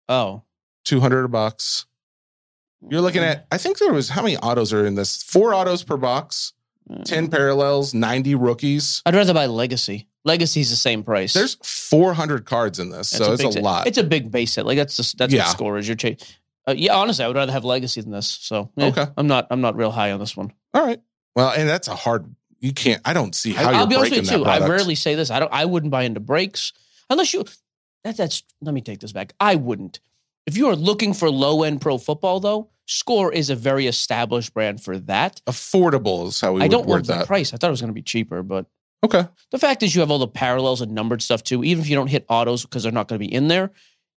[0.10, 0.44] Oh,
[0.86, 1.86] 200 bucks.
[2.88, 5.22] You're looking at, I think there was, how many autos are in this?
[5.24, 6.54] Four autos per box,
[7.06, 9.02] 10 parallels, 90 rookies.
[9.06, 10.08] I'd rather buy Legacy.
[10.24, 11.34] Legacy's the same price.
[11.34, 13.64] There's 400 cards in this, That's so it's big a set.
[13.64, 13.88] lot.
[13.88, 14.66] It's a big base set.
[14.66, 15.44] Like that's the, that's Yeah.
[15.46, 15.88] what score is.
[15.88, 15.98] You're
[16.68, 18.28] uh, yeah, honestly, I would rather have Legacy than this.
[18.28, 19.08] So yeah, Okay.
[19.18, 20.54] I'm not I'm not real high on this one.
[20.74, 21.02] All right.
[21.36, 22.36] Well, and that's a hard.
[22.60, 23.02] You can't.
[23.04, 24.50] I don't see how I, you're will be honest breaking with you that too.
[24.50, 24.70] I product.
[24.70, 25.32] rarely say this.
[25.32, 25.52] I don't.
[25.52, 26.74] I wouldn't buy into breaks
[27.10, 27.46] unless you.
[28.04, 28.44] That, that's.
[28.62, 29.34] Let me take this back.
[29.40, 30.00] I wouldn't.
[30.46, 34.54] If you are looking for low end pro football, though, Score is a very established
[34.54, 35.42] brand for that.
[35.48, 37.28] Affordable is how we I would don't word want the that.
[37.28, 37.54] price.
[37.54, 38.68] I thought it was going to be cheaper, but
[39.04, 39.26] Okay.
[39.52, 41.64] the fact is you have all the parallels and numbered stuff too.
[41.64, 43.72] Even if you don't hit autos because they're not going to be in there,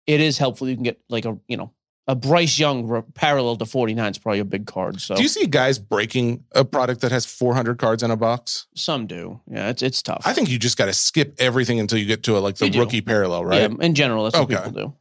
[0.08, 0.68] it is helpful.
[0.68, 1.72] You can get like a you know
[2.06, 5.00] a Bryce Young re- parallel to 49 is probably a big card.
[5.00, 8.68] So Do you see guys breaking a product that has 400 cards in a box?
[8.76, 9.40] some do.
[9.50, 10.24] Yeah, it's it's tough.
[10.26, 12.70] I think you just got to skip everything until you get to a, like the
[12.78, 13.72] rookie parallel, right?
[13.72, 14.56] Yeah, in general, that's Okay.
[14.56, 14.94] what people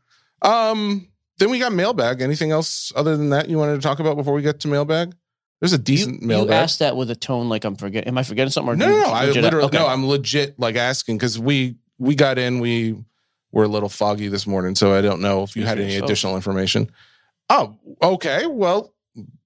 [0.42, 0.48] do.
[0.48, 1.08] Um,
[1.38, 2.20] then we got mailbag.
[2.20, 5.12] Anything else other than that you wanted to talk about before we get to mailbag?
[5.62, 6.54] There's a You, decent you mailbag.
[6.54, 8.08] asked that with a tone like I'm forgetting.
[8.08, 8.72] Am I forgetting something?
[8.72, 9.12] Or no, no, no.
[9.12, 9.78] I literally okay.
[9.78, 9.86] no.
[9.86, 12.58] I'm legit like asking because we we got in.
[12.58, 12.96] We
[13.52, 16.34] were a little foggy this morning, so I don't know if you had any additional
[16.34, 16.90] information.
[17.48, 18.46] Oh, okay.
[18.46, 18.92] Well,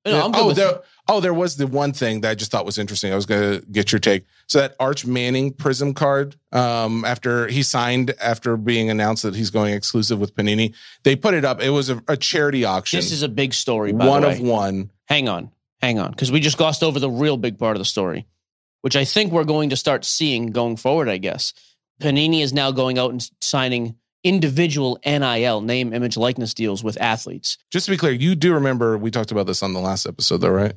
[0.07, 2.65] No, I'm good oh, there, oh, there was the one thing that I just thought
[2.65, 3.13] was interesting.
[3.13, 4.25] I was going to get your take.
[4.47, 9.51] So that Arch Manning Prism card, um, after he signed, after being announced that he's
[9.51, 11.61] going exclusive with Panini, they put it up.
[11.61, 12.97] It was a, a charity auction.
[12.99, 13.93] This is a big story.
[13.93, 14.91] By one of one.
[15.07, 15.51] hang on,
[15.87, 18.27] hang on, because we just glossed over the real big part of the story,
[18.83, 21.09] which I think we're going to start seeing going forward.
[21.09, 21.53] I guess
[22.01, 27.59] Panini is now going out and signing individual NIL name, image, likeness deals with athletes.
[27.71, 30.39] Just to be clear, you do remember we talked about this on the last episode,
[30.39, 30.75] though, right?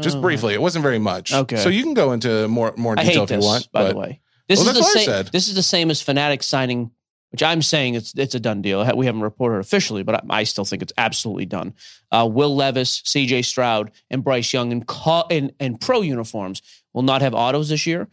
[0.00, 0.54] Just Oh, briefly.
[0.54, 1.32] It wasn't very much.
[1.32, 1.56] Okay.
[1.56, 3.70] So you can go into more more detail if you want.
[3.70, 5.30] by but the way, this Well, is the that's what I same.
[5.32, 6.90] This is the same as Fanatics signing,
[7.34, 8.88] which I'm saying it's it's a done deal.
[8.96, 11.74] We haven't reported officially, but I, still think it's absolutely done.
[12.12, 13.42] Uh, Will Levis, C.J.
[13.42, 16.62] Stroud, and Bryce Young in, co- in in pro uniforms
[16.92, 18.06] will not have autos this year.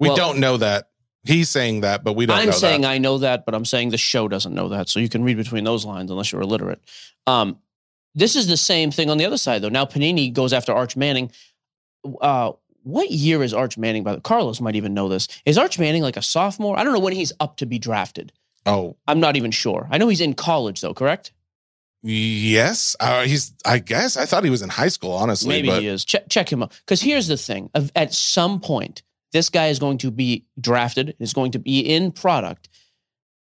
[0.00, 0.88] we well- don't know that.
[1.24, 2.90] He's saying that, but we don't I'm saying that.
[2.90, 4.88] I know that, but I'm saying the show doesn't know that.
[4.88, 6.80] So you can read between those lines unless you're illiterate.
[7.26, 7.58] Um,
[8.14, 9.68] this is the same thing on the other side, though.
[9.68, 11.30] Now Panini goes after Arch Manning.
[12.18, 12.52] Uh,
[12.82, 14.04] what year is Arch Manning?
[14.04, 15.28] By the Carlos might even know this.
[15.44, 16.78] Is Arch Manning like a sophomore?
[16.78, 18.32] I don't know when he's up to be drafted.
[18.66, 19.88] Oh, I'm not even sure.
[19.90, 21.32] I know he's in college though, correct?
[22.04, 22.94] yes.
[23.00, 25.48] Uh, he's, I guess, I thought he was in high school, honestly.
[25.48, 26.04] Maybe but he is.
[26.04, 26.78] Check, check him out.
[26.84, 29.02] Because here's the thing: at some point,
[29.32, 31.16] this guy is going to be drafted.
[31.18, 32.68] Is going to be in product,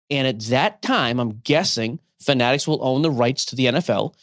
[0.09, 4.15] and at that time, I'm guessing Fanatics will own the rights to the NFL.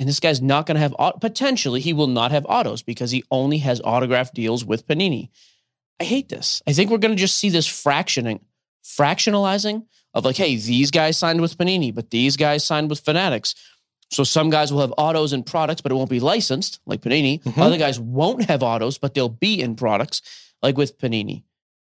[0.00, 3.24] And this guy's not going to have potentially he will not have autos because he
[3.32, 5.30] only has autograph deals with Panini.
[5.98, 6.62] I hate this.
[6.68, 8.40] I think we're going to just see this fractioning,
[8.84, 13.54] fractionalizing of like, hey, these guys signed with Panini, but these guys signed with Fanatics.
[14.10, 17.42] So some guys will have autos and products, but it won't be licensed like Panini.
[17.42, 17.58] Mhm.
[17.60, 20.22] Other guys won't have autos, but they'll be in products
[20.62, 21.42] like with Panini.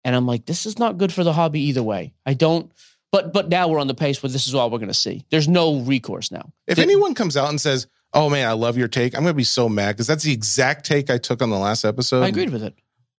[0.04, 2.14] And I'm like, this is not good for the hobby either way.
[2.26, 2.72] I don't.
[3.12, 5.24] But but now we're on the pace where this is all we're going to see.
[5.30, 6.52] There's no recourse now.
[6.68, 9.38] if anyone comes out and says, "Oh man, I love your take," I'm going to
[9.38, 12.24] be so mad because that's the exact take I took on the last episode.
[12.24, 12.76] I agreed with it.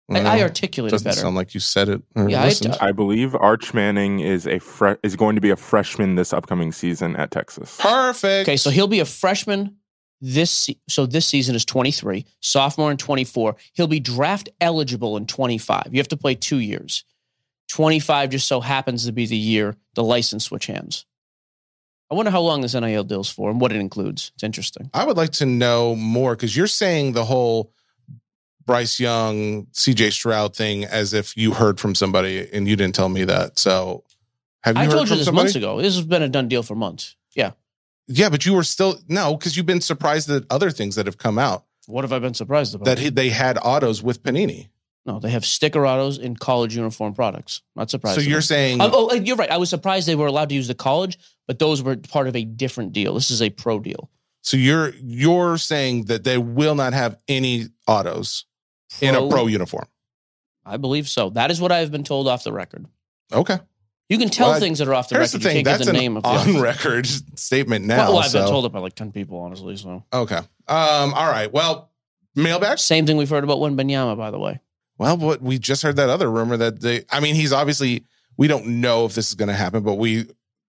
[0.10, 1.20] Well, I, I articulated doesn't better.
[1.20, 2.02] sound like you said it.
[2.16, 2.50] Or Yeah,
[2.80, 6.72] I- believe Arch Manning is a fre- is going to be a freshman this upcoming
[6.72, 7.78] season at Texas.
[7.80, 8.48] Perfect.
[8.48, 9.76] Okay, so he'll be a freshman
[10.22, 13.56] this se- so this season is 23, sophomore in 24.
[13.74, 15.90] He'll be draft eligible in 25.
[15.92, 17.04] You have to play 2 years.
[17.70, 21.06] 25 just so happens to be the year the license switch hands.
[22.10, 24.32] I wonder how long this NIL deal's for and what it includes.
[24.36, 24.90] It's interesting.
[24.94, 27.74] I would like to know more because you're saying the whole
[28.68, 33.10] Bryce Young, CJ Stroud thing as if you heard from somebody and you didn't tell
[33.10, 33.58] me that.
[33.58, 34.04] So
[34.62, 35.46] have you I told you this somebody?
[35.46, 35.82] months ago.
[35.82, 37.16] This has been a done deal for months.
[37.34, 37.52] Yeah.
[38.08, 41.18] Yeah, but you were still no, because you've been surprised at other things that have
[41.18, 42.86] come out What have I been surprised about?
[42.86, 44.70] that he, they had autos with Panini.
[45.06, 47.62] no, they have sticker autos in college uniform products.
[47.76, 48.20] Not surprised.
[48.22, 49.50] So you're saying Oh, oh, you're right.
[49.52, 52.36] I was surprised they were allowed to use the college, but those were part of
[52.36, 53.14] a different deal.
[53.14, 54.10] This is a pro deal.
[54.42, 58.46] so you're you're saying that they will not have any autos
[59.02, 59.86] in a pro uniform.
[60.66, 61.30] I believe so.
[61.32, 62.86] That is what I have been told off the record.
[63.32, 63.58] Okay.
[64.10, 65.44] You can tell Well, things that are off the Here's record.
[65.44, 65.64] the thing.
[65.66, 67.98] That's the an name of the on record statement now.
[67.98, 69.76] Well, well, I've been told it by like ten people, honestly.
[69.78, 70.38] So Okay.
[70.38, 70.46] Um,
[71.14, 71.52] all right.
[71.52, 71.92] Well,
[72.36, 72.80] mailbag.
[72.80, 74.60] same thing we've heard about Wembanyama, by the way.
[74.98, 78.06] Well, what we just heard that other rumor that they, I mean, he's obviously,
[78.38, 80.26] we don't know if this is going to happen, but we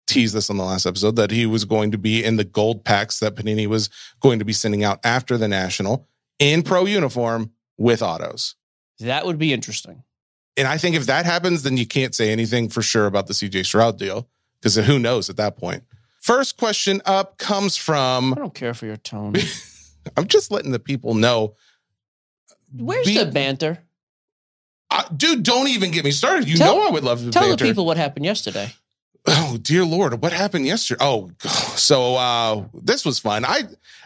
[0.07, 2.83] teased this on the last episode that he was going to be in the gold
[2.83, 3.89] packs that Panini was
[4.19, 6.07] going to be sending out after the national
[6.37, 7.51] in pro uniform
[7.81, 8.55] with autos.
[8.99, 10.03] That would be interesting.
[10.57, 13.33] And I think if that happens, then you can't say anything for sure about the
[13.33, 14.27] CJ Stroud deal
[14.59, 15.83] because who knows at that point.
[16.21, 18.33] First question up comes from.
[18.33, 19.33] I don't care for your tone.
[20.17, 21.55] I'm just letting the people know.
[22.75, 23.79] Where's Be- the banter?
[24.91, 26.47] Uh, dude, don't even get me started.
[26.47, 27.63] You Tell- know I would love to Tell banter.
[27.63, 28.73] the people what happened yesterday.
[29.27, 31.03] Oh dear Lord, what happened yesterday?
[31.03, 31.31] Oh,
[31.75, 33.45] so uh this was fun.
[33.45, 33.63] I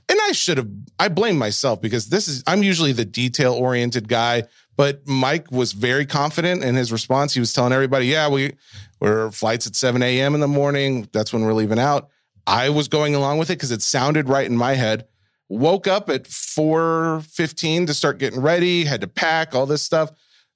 [0.10, 4.08] and I should have I blame myself because this is I'm usually the detail oriented
[4.08, 4.44] guy,
[4.78, 7.34] but Mike was very confident in his response.
[7.34, 8.54] He was telling everybody, yeah, we
[9.00, 10.34] we're flights at 7 a.m.
[10.36, 11.10] in the morning.
[11.12, 12.10] That's when we're leaving out.
[12.48, 15.08] I was going along with it because it sounded right in my head.
[15.50, 20.12] Woke up at 4:15 to start getting ready, had to pack all this stuff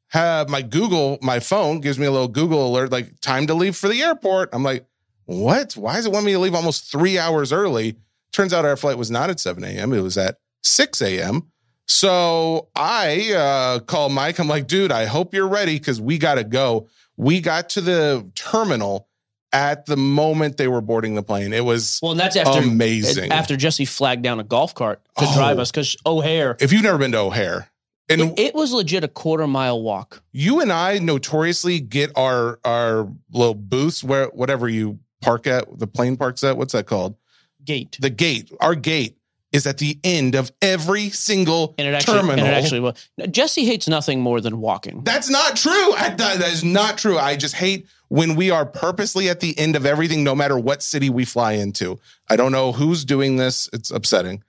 [0.10, 3.76] have my Google, my phone gives me a little Google alert, like time to leave
[3.76, 4.50] for the airport.
[4.54, 4.86] I'm like,
[5.26, 5.74] what?
[5.74, 7.96] Why does it want me to leave almost three hours early
[8.32, 9.94] Turns out our flight was not at 7 a.m.
[9.94, 11.52] It was at 6 a.m.
[11.88, 14.40] So I uh, call Mike.
[14.40, 16.88] I'm like, dude, I hope you're ready because we got to go.
[17.18, 19.08] We got to the terminal
[19.52, 21.52] at the moment they were boarding the plane.
[21.54, 23.32] It was Well, and that's after amazing.
[23.32, 25.36] After Jesse flagged down a golf cart to Oh.
[25.36, 26.56] drive us because O'Hare.
[26.60, 27.72] if you've never been to O'Hare,
[28.08, 30.22] and It, it was legit a quarter mile walk.
[30.32, 35.88] you and I notoriously get our our little booths where whatever you park at, the
[35.88, 36.56] plane parks at.
[36.56, 37.16] What's that called?
[37.64, 37.98] Gate.
[38.00, 38.52] The gate.
[38.60, 39.18] Our gate
[39.52, 42.46] is at the end of every single And it actually, terminal.
[42.46, 43.10] and it actually was.
[43.32, 45.04] Jesse hates nothing more than walking.
[45.04, 45.94] That's not true.
[45.94, 47.18] I, that, is not true.
[47.18, 50.84] I just hate when we are purposely at the end of everything, no matter what
[50.84, 52.00] city we fly into.
[52.30, 53.70] I don't know who's doing this.
[53.74, 54.44] It's upsetting.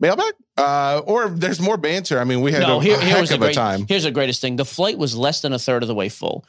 [0.00, 0.34] Mailbag?
[0.56, 2.18] Uh, or there's more banter.
[2.18, 3.86] I mean, we had no, a, here, a here heck of a great, time.
[3.88, 6.44] Here's the greatest thing: the flight was less than a third of the way full.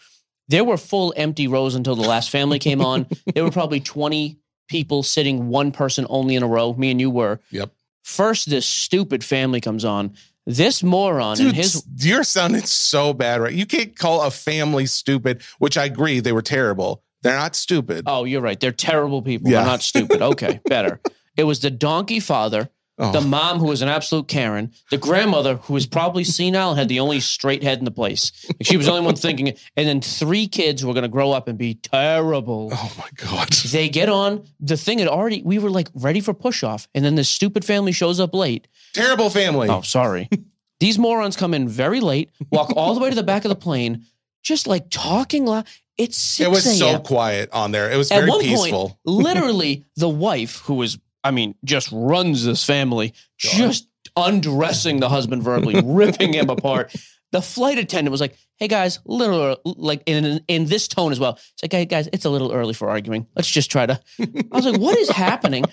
[0.50, 3.06] There were full empty rows until the last family came on.
[3.34, 6.74] there were probably 20 people sitting one person only in a row.
[6.74, 7.40] Me and you were.
[7.52, 7.72] Yep.
[8.04, 10.14] First, this stupid family comes on.
[10.46, 13.54] This moron Dude, and his you're sounding so bad, right?
[13.54, 17.04] You can't call a family stupid, which I agree they were terrible.
[17.22, 18.06] They're not stupid.
[18.08, 18.58] Oh, you're right.
[18.58, 19.52] They're terrible people.
[19.52, 19.58] Yeah.
[19.58, 20.22] They're not stupid.
[20.22, 21.02] Okay, better.
[21.36, 22.70] It was the donkey father,
[23.00, 23.12] Oh.
[23.12, 26.90] the mom who was an absolute Karen, the grandmother who was probably senile and had
[26.90, 28.32] the only straight head in the place.
[28.50, 29.50] Like, she was the only one thinking.
[29.76, 32.70] And then three kids who were going to grow up and be terrible.
[32.74, 33.50] Oh my god.
[33.54, 34.46] They get on.
[34.60, 36.88] The thing had already, we were like ready for push off.
[36.96, 38.68] And then this stupid family shows up late.
[38.94, 39.70] Terrible family.
[39.70, 40.28] Oh, sorry.
[40.80, 43.56] These morons come in very late, walk all the way to the back of the
[43.56, 44.06] plane,
[44.44, 45.66] just like talking loud.
[45.98, 47.92] It's 6 it was so quiet on there.
[47.92, 48.90] It was At very one peaceful.
[48.90, 55.10] point, literally, the wife, who is, I mean, just runs this family, just undressing the
[55.10, 56.94] husband verbally, ripping him apart.
[57.32, 61.34] The flight attendant was like, "Hey guys, little like in in this tone as well."
[61.34, 63.28] It's like, "Hey guys, it's a little early for arguing.
[63.36, 65.66] Let's just try to." I was like, "What is happening?"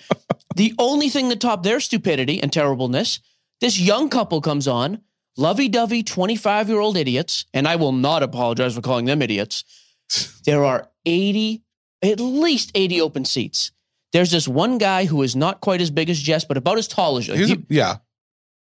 [0.55, 3.19] The only thing that topped their stupidity and terribleness,
[3.61, 5.01] this young couple comes on,
[5.37, 9.63] lovey-dovey, twenty-five-year-old idiots, and I will not apologize for calling them idiots.
[10.45, 11.63] There are eighty,
[12.03, 13.71] at least eighty open seats.
[14.15, 16.87] There's this one guy who is not quite as big as Jess, but about as
[16.87, 17.33] tall as you.
[17.33, 17.97] He's- He- yeah.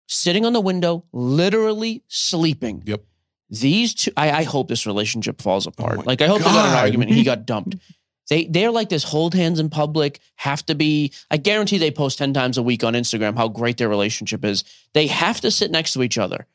[0.08, 2.84] sitting on the window, literally sleeping.
[2.86, 3.04] Yep.
[3.50, 5.96] These two, I, I hope this relationship falls apart.
[5.96, 7.76] Oh my like I hope they got an argument and he got dumped.
[8.30, 12.18] They they're like this hold hands in public, have to be, I guarantee they post
[12.20, 14.64] 10 times a week on Instagram how great their relationship is.
[14.94, 16.48] They have to sit next to each other.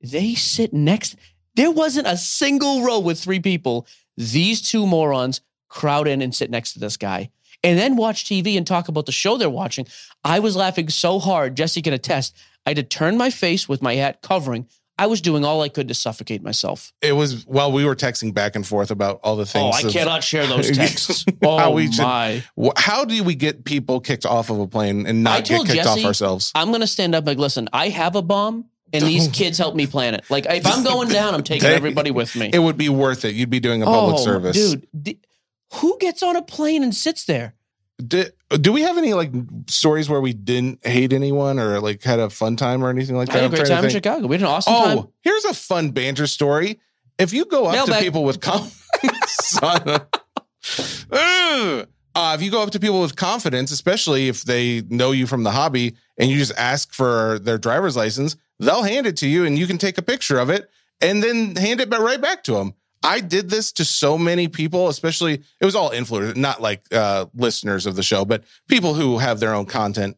[0.00, 1.16] They sit next.
[1.56, 3.86] There wasn't a single row with three people.
[4.16, 7.30] These two morons crowd in and sit next to this guy
[7.62, 9.86] and then watch TV and talk about the show they're watching.
[10.24, 12.36] I was laughing so hard, Jesse can attest.
[12.66, 14.66] I had to turn my face with my hat covering.
[15.00, 16.92] I was doing all I could to suffocate myself.
[17.00, 19.76] It was while we were texting back and forth about all the things.
[19.76, 19.78] Oh.
[19.78, 21.24] I of- cannot share those texts.
[21.42, 22.42] How Oh we my!
[22.60, 25.74] Wh- How do we get people kicked off of a plane and not get kicked
[25.74, 26.50] Jesse- off ourselves?
[26.54, 29.86] I'm gonna stand up like, listen, I have a bomb, and these kids help me
[29.86, 30.24] plan it.
[30.30, 32.50] Like, if I'm going down, I'm taking everybody with me.
[32.52, 33.36] It would be worth it.
[33.36, 34.74] You'd be doing a public oh, service.
[34.74, 35.18] dude.
[35.74, 37.54] Who gets on a plane and sits there?
[38.06, 38.24] Do,
[38.60, 39.32] do we have any like
[39.66, 43.30] stories where we didn't hate anyone or like had a fun time or anything like
[43.30, 43.42] I that?
[43.42, 43.90] had a great time in.
[43.90, 44.26] Chicago.
[44.28, 45.08] We had an awesome Oh, time.
[45.22, 46.78] here's a fun banter story.
[47.18, 47.98] If you go up Mailbag.
[47.98, 50.00] to people with confidence, uh,
[52.34, 55.50] if you go up to people with confidence, especially if they know you from the
[55.50, 59.58] hobby, and you just ask for their driver's license, they'll hand it to you, and
[59.58, 62.74] you can take a picture of it and then hand it right back to them.
[63.02, 67.26] I did this to so many people, especially it was all influencers, not like uh,
[67.34, 70.16] listeners of the show, but people who have their own content.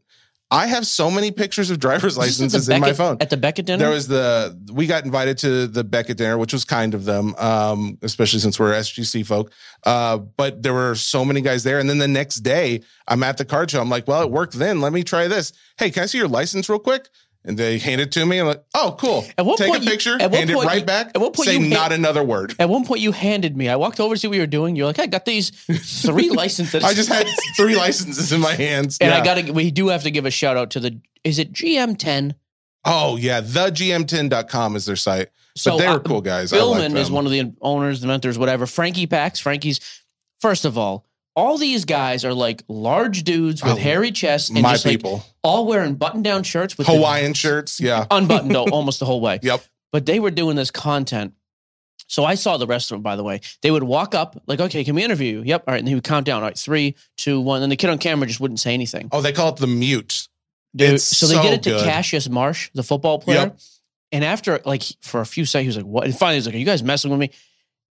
[0.52, 3.18] I have so many pictures of driver's Was this at licenses in my phone.
[3.20, 3.84] At the Beckett dinner?
[3.84, 7.36] There was the we got invited to the Beckett dinner, which was kind of them,
[7.36, 9.52] um, especially since we're SGC folk.
[9.84, 13.36] Uh, but there were so many guys there, and then the next day I'm at
[13.36, 13.80] the card show.
[13.80, 14.80] I'm like, well, it worked then.
[14.80, 15.52] Let me try this.
[15.78, 17.08] Hey, can I see your license real quick?
[17.42, 18.38] And they hand it to me.
[18.38, 19.24] I'm like, oh, cool.
[19.38, 21.12] At what Take point a you- picture, at what hand it right you- back.
[21.14, 22.54] at what point say you not another word.
[22.58, 23.66] At one point, you handed me.
[23.70, 24.76] I walked over to see what you were doing.
[24.76, 25.48] You're like, I got these
[26.04, 26.84] three licenses.
[26.84, 27.26] I just had
[27.56, 28.98] three licenses in my hands.
[29.00, 29.18] and Yeah.
[29.18, 29.52] I got to.
[29.52, 31.00] We do have to give a shout out to the.
[31.24, 32.34] Is it GM10?
[32.84, 35.28] oh yeah, thegm10.com is their site.
[35.56, 36.52] So but they were uh, cool guys.
[36.52, 38.66] I like Billman is one of the owners, the mentors, whatever.
[38.66, 39.40] Frankie Pax.
[39.40, 39.80] Frankie's.
[40.40, 41.04] First of all,
[41.40, 44.96] all these guys are like large dudes with Oh, hairy chests and my just like
[44.98, 45.24] people.
[45.42, 47.80] all wearing button-down shirts with the- Hawaiian shirts.
[47.80, 48.06] Yeah.
[48.10, 49.38] unbuttoned though, almost the whole way.
[49.42, 49.62] Yep.
[49.92, 51.32] But they were doing this content.
[52.06, 53.40] So I saw the rest of them, by the way.
[53.62, 55.42] They would walk up, like, okay, can we interview you?
[55.44, 55.64] Yep.
[55.66, 55.78] All right.
[55.78, 56.42] And he would count down.
[56.42, 57.62] All right, three, two, one.
[57.62, 59.08] And the kid on camera just wouldn't say anything.
[59.12, 60.28] Oh, they call it the mute.
[60.74, 61.84] Dude, It's so they so did it to good.
[61.84, 63.38] Cassius Marsh, the football player.
[63.38, 63.58] Yep.
[64.12, 66.04] And after, like, for a few seconds, he was like, what?
[66.04, 67.30] And finally, he's like, are you guys messing with me?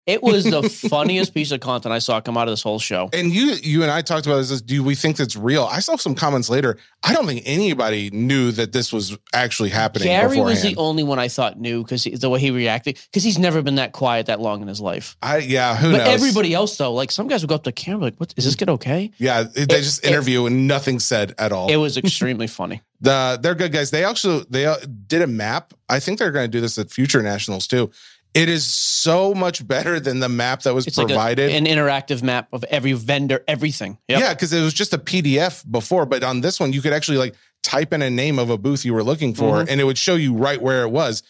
[0.05, 3.09] It was the funniest piece of content I saw come out of this whole show.
[3.13, 4.61] And you, you and I talked about this.
[4.61, 5.63] Do we think that's real?
[5.63, 6.77] I saw some comments later.
[7.03, 10.07] I don't think anybody knew that this was actually happening.
[10.09, 13.39] Gary was the only one I thought knew because the way he reacted, because he's
[13.39, 15.15] never been that quiet that long in his life.
[15.21, 15.75] I yeah.
[15.75, 16.07] Who but knows?
[16.07, 18.43] everybody else, though, like some guys would go up to the camera, like, "What is
[18.43, 21.69] this kid okay?" Yeah, they It- just it- interview and nothing said at all.
[21.69, 22.81] It was extremely funny.
[23.03, 23.91] the they're good guys.
[23.91, 24.77] They actually they uh,
[25.07, 25.73] did a map.
[25.89, 27.91] I think they're going to do this at future nationals too.
[28.33, 31.51] It is so much better than the map that was It's like a- provided.
[31.51, 33.99] an interactive map of every vendor, everything.
[34.07, 34.19] Yep.
[34.19, 37.17] Yeah, because it was just a PDF before, but on this one you could actually
[37.19, 39.67] like type in a name of a booth you were looking for, Mhm.
[39.69, 41.21] and it would show you right where it was.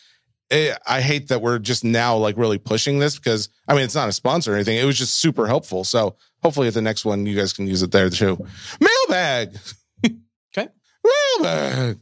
[0.49, 3.95] Eh, I hate that we're just now like really pushing this because I mean it's
[3.95, 4.77] not a sponsor or anything.
[4.77, 5.83] It was just super helpful.
[5.83, 8.37] So hopefully at the next one you guys can use it there too.
[8.79, 9.57] Mailbag.
[10.55, 10.69] Okay.
[11.03, 11.99] Mailbag.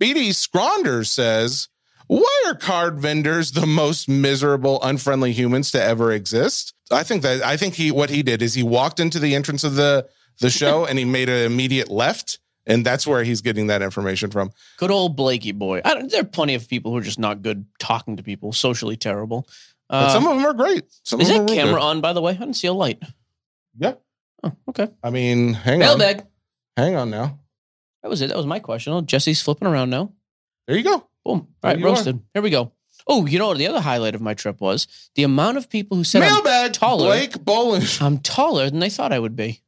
[0.00, 1.68] BD Scronder says,
[2.08, 7.42] "Why are card vendors the most miserable, unfriendly humans to ever exist?" I think that
[7.42, 10.08] I think he what he did is he walked into the entrance of the
[10.40, 14.30] the show and he made an immediate left, and that's where he's getting that information
[14.30, 14.50] from.
[14.78, 15.80] Good old Blakey boy.
[15.84, 18.52] I don't, there are plenty of people who are just not good talking to people,
[18.52, 19.46] socially terrible.
[19.88, 20.84] But Uh, some of them are great.
[21.02, 21.86] Some is of them that are real camera good.
[21.86, 22.32] on, by the way?
[22.32, 23.02] I didn't see a light.
[23.78, 23.94] Yeah.
[24.44, 24.88] Oh, okay.
[25.02, 26.18] I mean, hang Mailbag.
[26.20, 26.26] on,
[26.76, 27.38] hang on now.
[28.02, 28.28] That was it.
[28.28, 28.92] That was my question.
[28.92, 30.12] Oh, Jesse's flipping around now.
[30.66, 31.07] There you go.
[31.28, 31.46] Boom.
[31.62, 31.84] All right, are.
[31.84, 32.20] roasted.
[32.32, 32.72] Here we go.
[33.06, 34.86] Oh, you know what the other highlight of my trip was?
[35.14, 37.06] The amount of people who said I'm, taller.
[37.06, 38.00] Blake Bolin.
[38.02, 39.60] I'm taller than they thought I would be.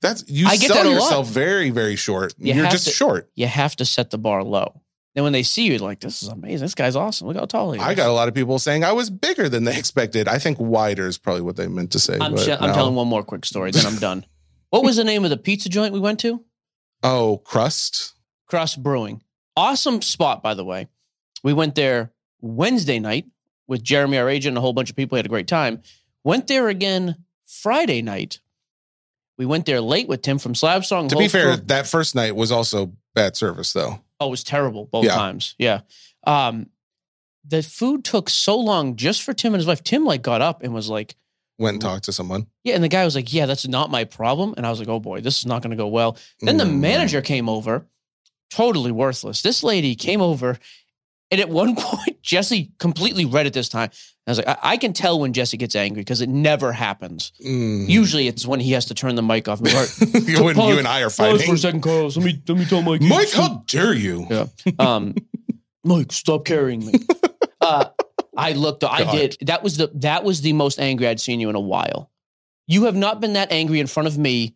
[0.00, 0.94] That's you I get sell that a lot.
[0.94, 2.34] yourself very very short.
[2.38, 3.28] You You're just to- short.
[3.34, 4.80] You have to set the bar low.
[5.16, 6.64] Then when they see you, like, this is amazing.
[6.66, 7.26] This guy's awesome.
[7.26, 7.84] Look how tall he is.
[7.84, 10.28] I got a lot of people saying I was bigger than they expected.
[10.28, 12.16] I think wider is probably what they meant to say.
[12.20, 12.74] I'm, sh- I'm no.
[12.74, 14.24] telling one more quick story, then I'm done.
[14.70, 16.44] what was the name of the pizza joint we went to?
[17.02, 18.14] Oh, crust.
[18.46, 19.22] Cross Brewing.
[19.56, 20.86] Awesome spot, by the way.
[21.42, 23.26] We went there Wednesday night
[23.66, 25.16] with Jeremy, our agent, and a whole bunch of people.
[25.16, 25.82] We had a great time.
[26.24, 27.16] Went there again
[27.46, 28.40] Friday night.
[29.36, 31.08] We went there late with Tim from Slab Song.
[31.08, 31.64] To be fair, crew.
[31.66, 34.00] that first night was also bad service though.
[34.20, 35.14] Oh, it was terrible both Yeah.
[35.14, 35.54] times.
[35.58, 35.80] Yeah.
[36.26, 36.70] Um,
[37.46, 39.82] the food took so long just for Tim and his wife.
[39.84, 41.14] Tim like got up and was like,
[41.60, 42.46] Went and talked to someone.
[42.62, 44.54] yeah, and the guy was like, yeah, that's not my problem.
[44.56, 46.16] And I was like, oh boy, this is not going to go well.
[46.40, 46.78] Then the Mm.
[46.78, 47.86] manager came over,
[48.50, 49.42] totally worthless.
[49.42, 50.58] This lady came over,
[51.30, 53.90] and at one point, Jesse completely read it this time.
[54.26, 57.32] I was like, I, I can tell when Jesse gets angry because it never happens.
[57.44, 57.88] Mm.
[57.88, 59.60] Usually, it's when he has to turn the mic off.
[60.38, 61.46] When you and I are fighting.
[61.46, 62.16] for a second, Carlos.
[62.16, 63.00] Let me let me tell Mike.
[63.00, 64.26] Mike, how dare you?
[64.30, 64.46] Yeah.
[64.78, 65.14] Um,
[65.84, 66.94] Mike, stop carrying me.
[67.60, 67.86] Uh,
[68.36, 68.84] I looked.
[68.84, 69.12] I God.
[69.12, 69.36] did.
[69.42, 72.10] That was the that was the most angry I'd seen you in a while.
[72.66, 74.54] You have not been that angry in front of me.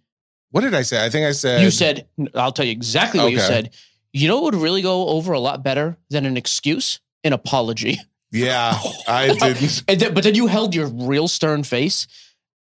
[0.50, 1.02] What did I say?
[1.02, 3.70] I think I said You said, "I'll tell you exactly what you said."
[4.12, 7.00] You know what would really go over a lot better than an excuse?
[7.24, 7.98] An apology.
[8.30, 9.82] Yeah, I didn't.
[9.88, 12.06] And then, but then you held your real stern face,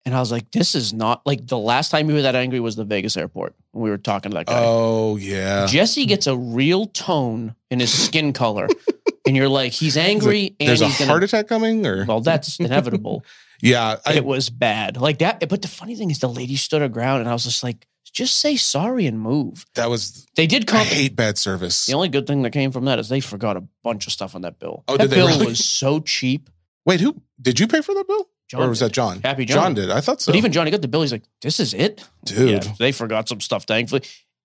[0.05, 2.61] and I was like, "This is not like the last time you were that angry
[2.61, 5.67] was the Vegas airport when we were talking to that guy." Oh yeah.
[5.67, 8.69] Jesse gets a real tone in his skin color,
[9.27, 11.11] and you're like, he's angry and There's a he's gonna.
[11.11, 13.25] heart attack coming, or well, that's inevitable.
[13.63, 13.97] yeah.
[14.05, 15.49] I, it was bad, like that.
[15.49, 17.87] But the funny thing is, the lady stood her ground, and I was just like,
[18.13, 19.67] just say sorry and move.
[19.75, 20.27] that was.
[20.37, 21.87] They did I hate bad service.
[21.87, 24.35] The only good thing that came from that is they forgot a bunch of stuff
[24.35, 24.85] on that bill.
[24.89, 25.47] Oh, that did they bill really?
[25.47, 26.51] was so cheap.
[26.87, 28.87] Wait, who did you pay for that bill, John or was did.
[28.87, 29.21] that John?
[29.23, 29.75] Happy John John.
[29.75, 29.91] did.
[29.91, 30.33] I thought so.
[30.33, 31.03] But even Johnny got the bill.
[31.03, 33.65] He's like, "This is it, dude, Yeah, they forgot some stuff.
[33.65, 34.03] Thankfully,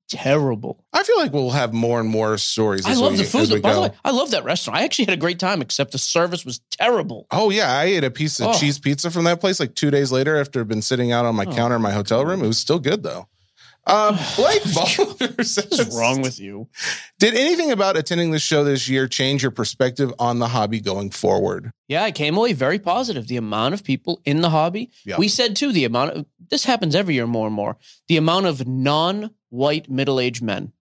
[0.09, 0.83] terrible.
[0.93, 2.85] I feel like we'll have more and more stories.
[2.85, 3.61] I love we- the food.
[3.61, 4.79] By the way, I love that restaurant.
[4.79, 7.27] I actually had a great time, except the service was terrible.
[7.31, 8.53] Oh yeah, I ate a piece of Oh.
[8.53, 11.35] cheese pizza from that place like two days later after it'd been sitting out on
[11.35, 11.53] my Oh.
[11.53, 12.43] counter in my hotel room.
[12.43, 13.27] It was still good though.
[13.85, 16.67] Uh, Blake Balder What says, wrong with you?
[17.19, 21.11] Did anything about attending the show this year change your perspective on the hobby going
[21.11, 21.71] forward?
[21.87, 23.27] Yeah, I came away very positive.
[23.27, 24.91] The amount of people in the hobby.
[25.05, 25.17] Yeah.
[25.17, 27.77] We said too, the amount of this happens every year more and more.
[28.07, 30.73] The amount of non-white middle-aged men.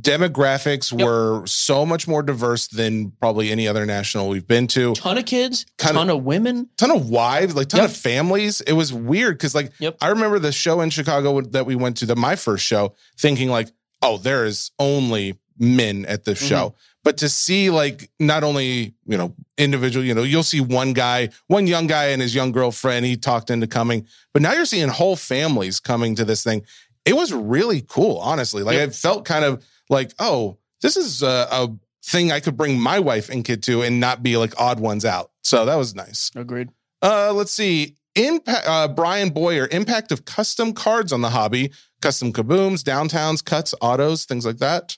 [0.00, 1.06] Demographics Yep.
[1.06, 4.94] were so much more diverse than probably any other national we've been to.
[4.94, 6.68] Ton of kids, Kinda- ton of women.
[6.78, 7.90] ton of wives, like ton Yep.
[7.90, 8.60] of families.
[8.62, 9.96] It was weird because like Yep.
[10.00, 13.48] I remember the show in Chicago that we went to, the my first show, thinking
[13.50, 13.68] like,
[14.00, 16.48] oh, there is only men at this Mhm.
[16.48, 16.74] show.
[17.04, 21.28] But to see like not only you know individual, you know, you'll see one guy,
[21.48, 23.04] one young guy and his young girlfriend.
[23.06, 26.62] He talked into coming, but now you're seeing whole families coming to this thing.
[27.04, 28.62] It was really cool, honestly.
[28.62, 28.88] Like Yep.
[28.90, 29.62] it felt kind of
[29.92, 31.68] like, oh, this is a, a
[32.04, 35.04] thing I could bring my wife and kid to, and not be like odd ones
[35.04, 35.30] out.
[35.42, 36.30] So that was nice.
[36.34, 36.70] Agreed.
[37.00, 37.94] Uh, let's see.
[38.16, 38.66] Impact.
[38.66, 39.68] Uh, Brian Boyer.
[39.70, 41.70] Impact of custom cards on the hobby.
[42.00, 44.96] Custom kabooms, downtowns, cuts, autos, things like that.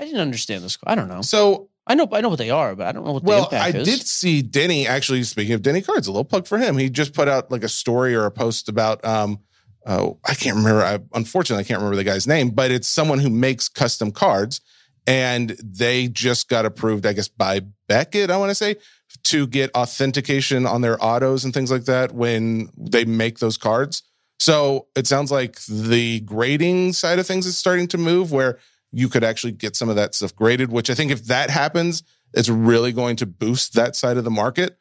[0.00, 0.76] I didn't understand this.
[0.84, 1.22] I don't know.
[1.22, 3.44] So I know, I know what they are, but I don't know what the Well,
[3.44, 3.86] impact I is.
[3.88, 5.22] did see Denny actually.
[5.24, 6.76] Speaking of Denny cards, a little plug for him.
[6.76, 9.04] He just put out like a story or a post about.
[9.04, 9.38] um
[9.86, 10.82] uh, I can't remember.
[10.82, 14.60] I, unfortunately, I can't remember the guy's name, but it's someone who makes custom cards,
[15.06, 18.30] and they just got approved, I guess, by Beckett.
[18.30, 18.76] I want to say
[19.24, 24.02] to get authentication on their autos and things like that when they make those cards.
[24.38, 28.58] So it sounds like the grading side of things is starting to move where
[28.92, 32.02] you could actually get some of that stuff graded, which I think if that happens,
[32.34, 34.78] it's really going to boost that side of the market.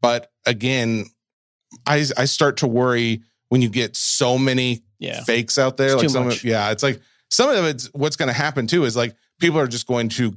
[0.00, 1.06] But again,
[1.86, 5.22] I I start to worry when you get so many Yeah.
[5.24, 5.88] fakes out there.
[5.94, 6.38] It's like some much.
[6.38, 9.58] Of, yeah, it's like some of it's what's going to happen too is like people
[9.58, 10.34] are just going to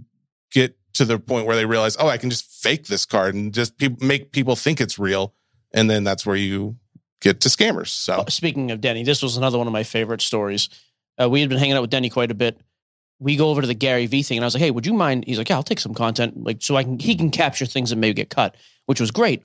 [0.52, 3.54] get to the point where they realize, oh, I can just fake this card and
[3.54, 5.34] just pe- make people think it's real,
[5.74, 6.76] and then that's where you
[7.22, 7.88] get to scammers.
[7.90, 10.68] So Oh, Speaking of Denny, this was another one of my favorite stories.
[11.22, 12.60] Uh, we had been hanging out with Denny quite a bit.
[13.20, 14.94] We go over to the Gary Vee thing, and I was like, "Hey, would you
[14.94, 17.66] mind?" He's like, "Yeah, I'll take some content, like so I can he can capture
[17.66, 18.56] things that maybe get cut,"
[18.88, 19.44] which was great.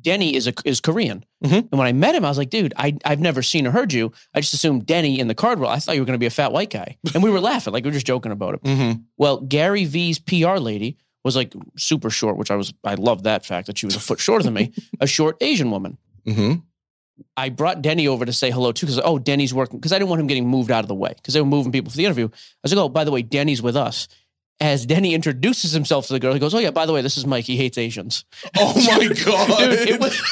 [0.00, 1.68] Denny is a is Korean, Mhm.
[1.70, 3.92] and when I met him, I was like, "Dude, I I've never seen or heard
[3.92, 4.12] you.
[4.34, 5.72] I just assumed Denny in the card world.
[5.72, 7.72] I thought you were going to be a fat white guy," and we were laughing,
[7.72, 8.62] like we were just joking about it.
[8.62, 9.02] Mhm.
[9.18, 13.44] Well, Gary Vee's PR lady was like super short, which I was I loved that
[13.44, 14.70] fact that she was a foot shorter than me,
[15.00, 15.98] a short Asian woman.
[16.26, 16.62] Mhm.
[17.36, 20.08] I brought Denny over to say hello too because oh Denny's working because I didn't
[20.10, 22.04] want him getting moved out of the way because they were moving people for the
[22.06, 22.26] interview.
[22.26, 22.30] I
[22.62, 24.08] was like oh by the way Denny's with us.
[24.62, 27.16] As Denny introduces himself to the girl, he goes oh yeah by the way this
[27.16, 28.24] is Mike he hates Asians.
[28.58, 30.22] oh my god, Dude, it was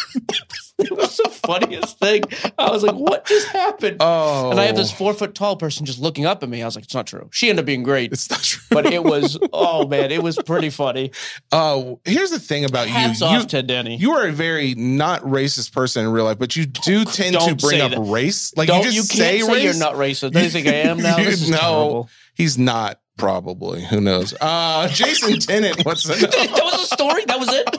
[0.79, 2.23] it was the funniest thing.
[2.59, 3.97] I was like what just happened?
[4.01, 6.63] oh, And I have this four foot tall person just looking up at me.
[6.63, 7.29] I was like it's not true.
[7.33, 8.13] She ended up being great.
[8.13, 8.63] It's not true.
[8.71, 11.11] But it was oh man, it was pretty funny.
[11.51, 13.27] Uh, here's the thing about Hats you.
[13.27, 13.97] off you, to Denny.
[13.97, 17.39] you are a very not racist person in real life, but you do tend to
[17.47, 18.01] Don't bring up that.
[18.01, 18.55] race.
[18.57, 19.65] Like Don't you you just can't say, say, race.
[19.65, 20.33] you're not racist.
[20.33, 21.17] Do you think I am now?
[21.17, 22.11] This is no, terrible.
[22.35, 23.01] he's not.
[23.19, 23.83] Probably.
[23.85, 24.33] Who knows?
[24.41, 26.17] Uh, Jason Tennant wants to know.
[26.29, 27.25] that was a story.
[27.27, 27.77] That was it.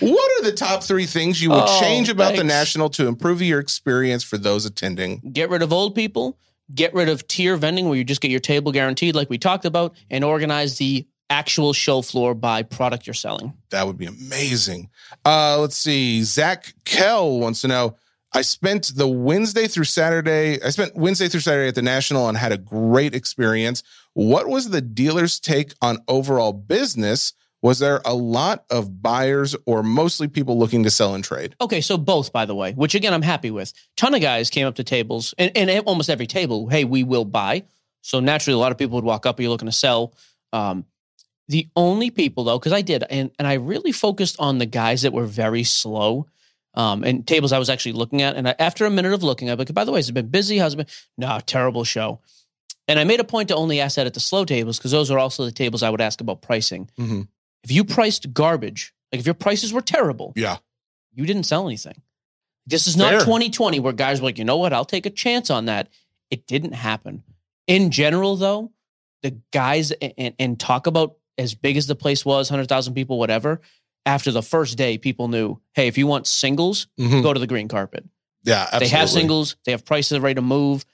[0.00, 2.44] What are the top three things you would Oh, change about the.
[2.44, 5.20] National to improve your experience for those attending?
[5.32, 6.38] Get rid of old people.
[6.74, 9.64] Get rid of tier vending where you just get your table guaranteed, like we talked
[9.64, 13.52] about, and organize the actual show floor by product you're selling.
[13.70, 14.88] That would be amazing.
[15.24, 16.22] Uh, let's see.
[16.24, 17.96] Zach Kell wants to know.
[18.32, 20.62] I spent the Wednesday through Saturday.
[20.62, 23.82] I spent Wednesday through Saturday at the National and had a great experience.
[24.14, 27.32] What was the dealer's take on overall business?
[27.62, 31.54] Was there a lot of buyers or mostly people looking to sell and trade?
[31.60, 33.72] Okay, so both, by the way, which again I'm happy with.
[33.96, 37.26] Ton of guys came up to tables, and, and almost every table, hey, we will
[37.26, 37.64] buy.
[38.02, 39.38] So naturally, a lot of people would walk up.
[39.38, 40.14] Are you looking to sell?
[40.52, 40.86] Um,
[41.48, 45.02] the only people though, because I did, and and I really focused on the guys
[45.02, 46.26] that were very slow.
[46.74, 49.50] Um, and tables I was actually looking at, and I, after a minute of looking,
[49.50, 50.56] I'm like, by the way, has it been busy?
[50.58, 50.86] How's it been?
[51.18, 52.20] No, terrible show.
[52.88, 55.10] And I made a point to only ask that at the slow tables because those
[55.10, 56.90] are also the tables I would ask about pricing.
[56.98, 57.28] Mhm.
[57.62, 60.58] If you priced garbage, like if your prices were terrible, Yeah.
[61.14, 62.00] you didn't sell anything.
[62.66, 63.20] This is not Fair.
[63.20, 65.88] 2020 where guys were like, you know what, I'll take a chance on that.
[66.30, 67.22] It didn't happen.
[67.66, 68.72] In general, though,
[69.22, 73.60] the guys and, and talk about as big as the place was, 100,000 people, whatever.
[74.06, 77.22] After the first day, people knew, hey, if you want singles, Mhm.
[77.22, 78.04] go to the green carpet.
[78.44, 78.62] Yeah.
[78.62, 78.86] Absolutely.
[78.88, 80.84] They have singles, they have prices ready to move.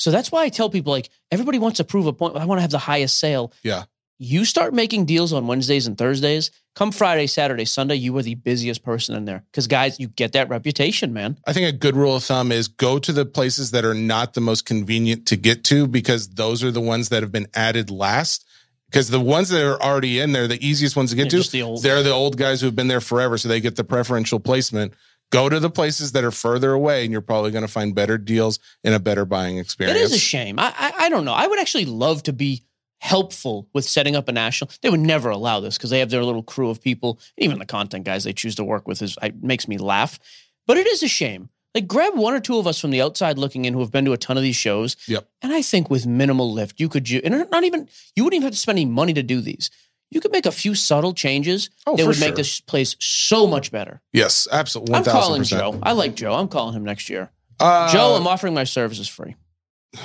[0.00, 2.34] So that's why I tell people like everybody wants to prove a point.
[2.34, 3.52] I want to have the highest sale.
[3.62, 3.84] Yeah.
[4.18, 6.50] You start making deals on Wednesdays and Thursdays.
[6.74, 9.44] Come Friday, Saturday, Sunday, you are the busiest person in there.
[9.50, 11.38] Because guys, you get that reputation, man.
[11.46, 14.32] I think a good rule of thumb is go to the places that are not
[14.32, 17.90] the most convenient to get to because those are the ones that have been added
[17.90, 18.46] last.
[18.90, 21.50] Because the ones that are already in there, the easiest ones to get Yeah, to,
[21.50, 24.94] the they're the old guys who've been there forever, so they get the preferential placement.
[25.30, 28.18] Go to the places that are further away, and you're probably going to find better
[28.18, 29.98] deals and a better buying experience.
[29.98, 30.58] It is a shame.
[30.58, 31.34] I, I I don't know.
[31.34, 32.64] I would actually love to be
[32.98, 34.70] helpful with setting up a national.
[34.82, 37.18] They would never allow this because they have their little crew of people.
[37.38, 40.18] Even the content guys they choose to work with is it makes me laugh.
[40.66, 41.48] But it is a shame.
[41.74, 44.04] Like grab one or two of us from the outside looking in who have been
[44.04, 44.96] to a ton of these shows.
[45.06, 45.28] Yep.
[45.40, 48.46] And I think with minimal lift, you could ju- and not even you wouldn't even
[48.46, 49.70] have to spend any money to do these.
[50.10, 53.70] You could make a few subtle changes Oh, that would make this place so much
[53.70, 54.00] better.
[54.12, 54.94] Yes, absolutely.
[54.96, 55.10] I'm 1000%.
[55.12, 55.78] calling Joe.
[55.82, 56.34] I like Joe.
[56.34, 57.30] I'm calling him next year.
[57.60, 59.36] Uh, Joe, I'm offering my services free.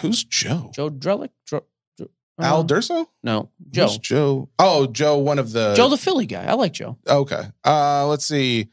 [0.01, 0.71] who's Joe?
[0.75, 1.29] Joe Drellick?
[1.47, 1.63] Dr-
[1.97, 3.07] Dr- Al Durso?
[3.23, 3.83] No, Joe.
[3.87, 4.49] Who's Joe.
[4.59, 6.43] Oh, Joe, one of the Joe the Philly guy.
[6.45, 6.97] I like Joe.
[7.07, 7.43] Okay.
[7.63, 8.67] Uh, let's see.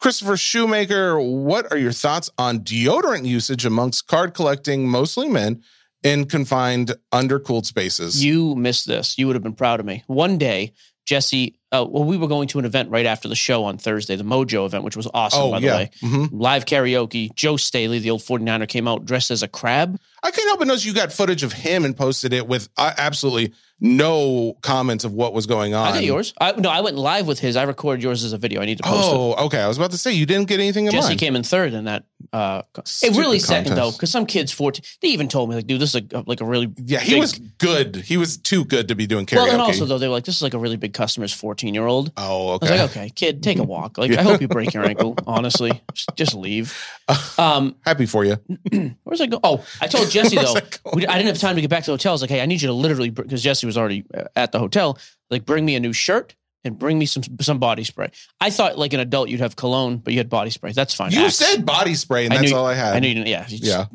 [0.00, 5.62] Christopher Shoemaker, what are your thoughts on deodorant usage amongst card collecting, mostly men,
[6.02, 8.24] in confined, undercooled spaces?
[8.24, 9.18] You missed this.
[9.18, 10.04] You would have been proud of me.
[10.06, 10.72] One day,
[11.04, 11.58] Jesse.
[11.72, 14.24] Uh, well, we were going to an event right after the show on Thursday, the
[14.24, 15.74] Mojo event, which was awesome, oh by the yeah.
[15.76, 15.90] way.
[16.02, 16.28] Mhm.
[16.30, 17.34] Live karaoke.
[17.34, 19.98] Joe Staley, the old 49er, came out dressed as a crab.
[20.22, 22.92] I can't help but notice you got footage of him and posted it with uh,
[22.98, 25.88] absolutely no comments of what was going on.
[25.88, 26.32] I got yours.
[26.40, 27.56] I, no, I went live with his.
[27.56, 28.62] I recorded yours as a video.
[28.62, 29.14] I need to post it.
[29.14, 29.60] Oh, okay.
[29.60, 31.20] I was about to say you didn't get anything in Jesse mind.
[31.20, 32.04] came in third in that.
[32.32, 32.62] Uh,
[33.02, 34.82] it really second though, because some kids 14.
[35.00, 37.20] They even told me like, dude, this is a, like a really Yeah, he big-
[37.20, 37.96] was good.
[37.96, 39.36] He was too good to be doing karaoke.
[39.36, 41.74] Well, and also though they were like, this is like a really big customer's 14
[41.74, 42.12] year old.
[42.16, 42.80] oh, I was okay.
[42.80, 43.98] like, okay, kid, take a walk.
[43.98, 45.16] Like, I hope you break your ankle.
[45.26, 46.76] Honestly, just, just leave.
[47.38, 48.36] Um, Happy for you.
[49.04, 49.38] where's I go?
[49.42, 50.54] Oh, I told Jesse though.
[50.54, 50.64] going?
[50.94, 52.12] We, I didn't have time to get back to the hotel.
[52.12, 54.52] I was like, hey, I need you to literally because Jesse was already uh, at
[54.52, 54.98] the hotel.
[55.30, 58.10] Like, bring me a new shirt and bring me some some body spray.
[58.40, 60.72] I thought like an adult you'd have cologne, but you had body spray.
[60.72, 61.10] That's fine.
[61.12, 61.36] You Axe.
[61.36, 62.94] said body spray, and I that's knew- all I had.
[62.94, 63.28] I knew you didn't.
[63.28, 63.46] Yeah.
[63.48, 63.86] you just- Yeah.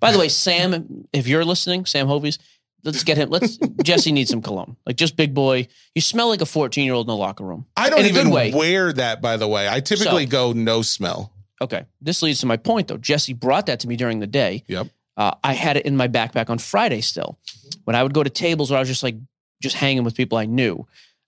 [0.00, 2.38] By the way, Sam, if you're listening, Sam Hovies,
[2.84, 3.30] let's get him.
[3.30, 4.76] Let's Jesse needs some cologne.
[4.86, 5.66] Like just big boy.
[5.94, 7.66] You smell like a 14 year old in the locker room.
[7.76, 9.68] I don't in even wear that, by the way.
[9.68, 11.32] I typically So- go no smell.
[11.60, 11.84] Okay.
[12.00, 12.96] This leads to my point though.
[12.96, 14.64] Jesse brought that to me during the day.
[14.68, 14.88] Yep.
[15.16, 17.38] Uh, I had it in my backpack on Friday still.
[17.84, 19.16] When I would go to tables where I was just like
[19.62, 20.86] just hanging with people I knew,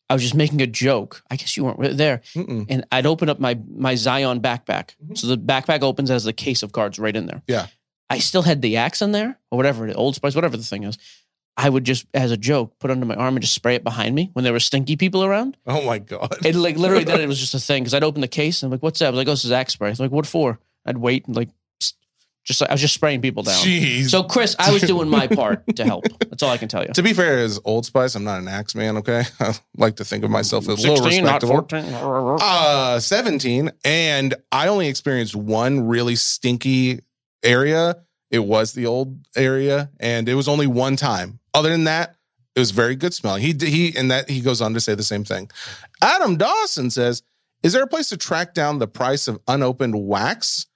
[0.09, 1.23] I was just making a joke.
[1.31, 2.19] I guess you weren't really there.
[2.35, 2.67] Mm-mm.
[2.69, 4.91] And I'd open up my my Zion backpack.
[5.15, 7.43] So the backpack opens as the case of cards right in there.
[7.47, 7.67] Yeah.
[8.11, 10.85] I still had the axe in there or whatever, it- Old Spice, whatever the thing
[10.85, 10.99] is.
[11.57, 13.85] I would just, as a joke, put it under my arm and just spray it
[13.85, 15.57] behind me when there were stinky people around.
[15.67, 16.45] Oh my god.
[16.45, 18.69] It like literally then it was just a thing because I'd open the case and
[18.69, 19.07] I'm like, what's that?
[19.07, 19.89] I was like, oh, this is axe spray.
[19.89, 20.59] I was like, what for?
[20.85, 21.49] I'd wait and like,
[22.45, 23.55] just like I was just spraying people down.
[23.55, 24.11] Jeez.
[24.11, 26.05] So Chris, I was doing my part to help.
[26.21, 26.93] That's all I can tell you.
[26.93, 28.99] to be fair, as Old Spice, I'm not an axe man.
[28.99, 31.67] Okay, I like to think of myself as a little 16, not respectable.
[31.69, 32.39] 14.
[32.41, 37.01] Uh, 17, and I only experienced one really stinky
[37.43, 37.97] area.
[38.31, 41.39] It was the old area, and it was only one time.
[41.55, 42.17] Other than that,
[42.55, 43.43] it was very good smelling.
[43.43, 45.51] He he and that he goes on to say the same thing.
[46.03, 47.23] Adam Dawson says,
[47.63, 50.67] "Is there a place to track down the price of unopened wax?"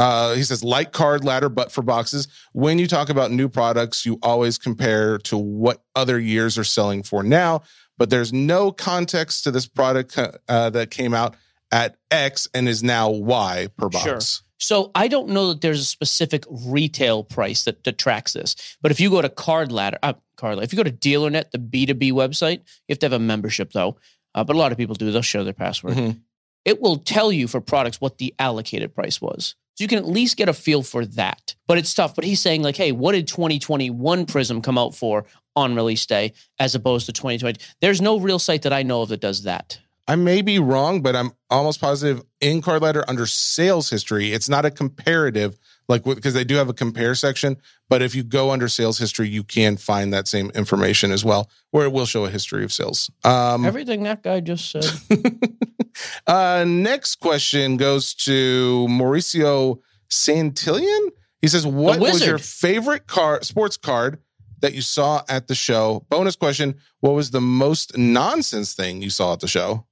[0.00, 2.26] Uh, he says, like Card Ladder, but for boxes.
[2.52, 7.02] When you talk about new products, you always compare to what other years are selling
[7.02, 7.60] for now,
[7.98, 11.36] but there's no context to this product uh, that came out
[11.70, 14.04] at X and is now Y per box.
[14.04, 14.20] Sure.
[14.56, 18.56] So I don't know that there's a specific retail price that, that tracks this.
[18.80, 21.50] But if you go to Card Ladder, uh, Card Ladder, if you go to DealerNet,
[21.50, 23.98] the B2B website, you have to have a membership though.
[24.34, 25.10] Uh, but a lot of people do.
[25.10, 25.96] They'll show their password.
[25.96, 26.20] Mhm.
[26.64, 29.56] It will tell you for products what the allocated price was.
[29.80, 31.54] So you can at least get a feel for that.
[31.66, 32.14] But it's tough.
[32.14, 35.24] But he's saying like, hey, what did 2021 Prizm come out for
[35.56, 37.58] on release day as opposed to 2020?
[37.80, 39.78] There's no real site that I know of that does that.
[40.06, 44.50] I may be wrong, but I'm almost positive in Card Ladder under sales history, it's
[44.50, 45.56] not a comparative
[45.90, 47.56] like because they do have a compare section.
[47.88, 51.50] But if you go under sales history, you can find that same information as well,
[51.72, 53.10] where it will show a history of sales.
[53.24, 54.86] Um, Everything that guy just said.
[56.26, 61.10] uh, next question goes to Mauricio Santillan.
[61.42, 64.22] He says, "What was your favorite car sports card
[64.60, 69.10] that you saw at the show?" Bonus question: What was the most nonsense thing you
[69.10, 69.86] saw at the show?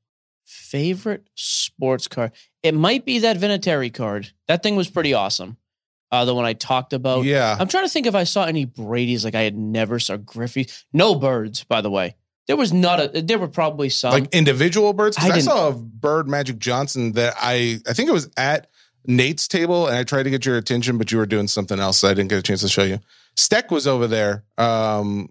[0.68, 2.32] favorite sports card.
[2.62, 4.32] It might be that Vinatieri card.
[4.49, 5.57] That thing was pretty awesome.
[6.11, 7.25] Uh, the one I talked about.
[7.25, 10.17] yeah, I'm trying to think if I saw any Brady's like I had never saw
[10.17, 10.69] Griffey.
[10.93, 12.17] No birds, by the way.
[12.47, 13.23] There was not a.
[13.23, 14.13] There were probably some.
[14.13, 15.19] like individual birds.
[15.19, 18.69] I I, saw a bird Magic Johnson that I I think it was at
[19.07, 21.99] Nate's table, and I tried to get your attention, but you were doing something else.
[21.99, 23.01] So I didn't get a chance to show you.
[23.37, 24.45] Steck was over there.
[24.57, 25.29] Um,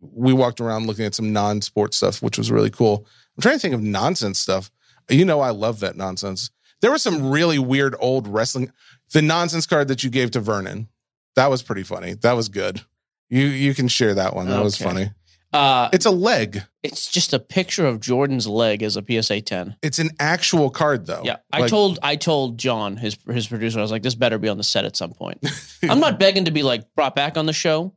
[0.00, 3.06] we walked around looking at some non-sports stuff, which was really cool.
[3.36, 4.70] I'm trying to think of nonsense stuff.
[5.10, 6.50] You know, I love that nonsense.
[6.80, 8.72] There was some really weird old wrestling.
[9.14, 10.88] The nonsense card that you gave to Vernon,
[11.36, 12.12] that was pretty funny.
[12.14, 12.82] That was good.
[13.30, 14.48] You you can share that one.
[14.48, 14.84] That was Okay.
[14.90, 15.10] funny.
[15.52, 16.62] uh, It's a leg.
[16.82, 19.76] it's just a picture of Jordan's leg as a PSA 10.
[19.82, 21.22] It's an actual card though.
[21.24, 24.36] Yeah, I Like- told I told John his his producer I was like this better
[24.38, 25.38] be on the set at some point.
[25.88, 27.94] I'm not begging to be like brought back on the show.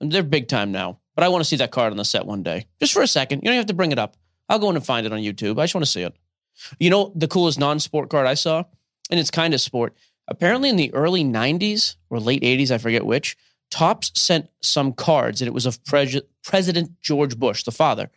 [0.00, 2.42] They're big time now, but I want to see that card on the set one
[2.42, 3.40] day, just for a second.
[3.42, 4.16] You don't have to bring it up.
[4.48, 5.58] I'll go in and find it on YouTube.
[5.58, 6.14] I just want to see it.
[6.80, 8.64] You know the coolest non-sport card I saw,
[9.10, 9.94] and it's kind of sport.
[10.28, 13.36] Apparently, in the early '90s or late '80s, I forget which.
[13.70, 18.10] Topps sent some cards, and it was of Pres- President George Bush, the father.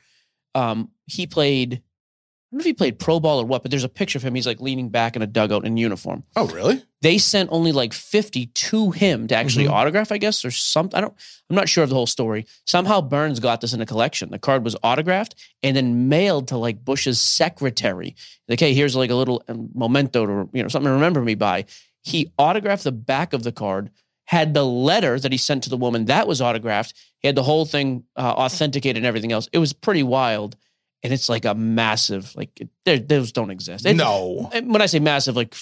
[0.55, 1.73] Um, he played.
[1.73, 4.23] I don't know if he played pro ball or what, but there's a picture of
[4.23, 4.33] him.
[4.33, 6.81] He's like leaning back in a dugout in uniform Oh, really?
[7.01, 9.71] they sent only like 50 to him to actually Mhm.
[9.71, 10.97] autograph, I guess, or something.
[10.97, 11.13] I don't,
[11.49, 12.45] I'm not sure of the whole story.
[12.65, 14.31] Somehow Burns got this in a collection.
[14.31, 18.15] The card was autographed and then mailed to like Bush's secretary.
[18.47, 21.35] Like, hey, here's like a little um, memento to, you know, something to remember me
[21.35, 21.65] by.
[22.07, 23.91] He autographed the back of the card,
[24.25, 26.93] had the letter that he sent to the woman that was autographed.
[27.19, 29.47] He had the whole thing uh, authenticated and everything else.
[29.51, 30.55] It was pretty wild.
[31.03, 32.49] and it's like a massive like
[32.85, 33.85] it- those don't exist.
[33.85, 34.49] It's- no.
[34.63, 35.55] when I say massive, like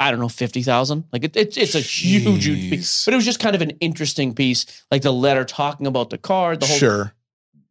[0.00, 1.04] I don't know, fifty thousand.
[1.12, 3.04] Like it, it's it's a huge, huge piece.
[3.04, 6.18] But it was just kind of an interesting piece, like the letter talking about the
[6.18, 7.14] card, the whole Sure.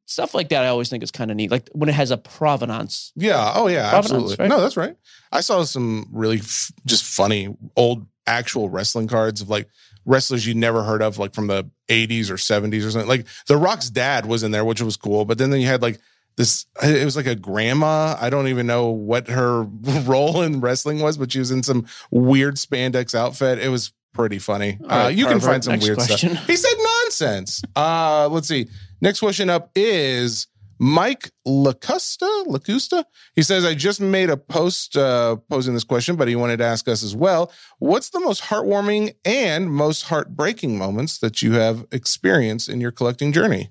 [0.08, 0.64] Stuff like that.
[0.64, 3.12] I always think is kind of neat, like when it has a provenance.
[3.16, 3.52] Yeah.
[3.56, 3.90] Oh, yeah.
[3.92, 4.36] Provenance, absolutely.
[4.40, 4.50] right?
[4.50, 4.96] No, that's right.
[5.32, 9.68] I saw some really f- just funny old actual wrestling cards of like
[10.06, 13.08] wrestlers you never heard of, like from the 80s or 70s or something.
[13.10, 15.26] Like The Rock's dad was in there, which was cool.
[15.26, 16.00] But then, then you had like
[16.38, 18.16] this, it was like a grandma.
[18.20, 19.64] I don't even know what her
[20.06, 23.60] role in wrestling was, but she was in some weird spandex outfit.
[23.60, 24.78] It was pretty funny.
[24.84, 26.32] All Uh, right, you can find some weird question.
[26.32, 26.48] stuff.
[26.48, 26.74] He said
[27.22, 27.62] nonsense.
[27.76, 28.68] Uh, let's see.
[29.02, 30.48] Next question up is
[30.80, 32.46] Mike Lacusta.
[32.46, 33.04] Lacusta.
[33.36, 36.66] He says, "I just made a post uh, posing this question, but he wanted to
[36.66, 37.52] ask us as well.
[37.80, 43.32] What's the most heartwarming and most heartbreaking moments that you have experienced in your collecting
[43.32, 43.70] journey?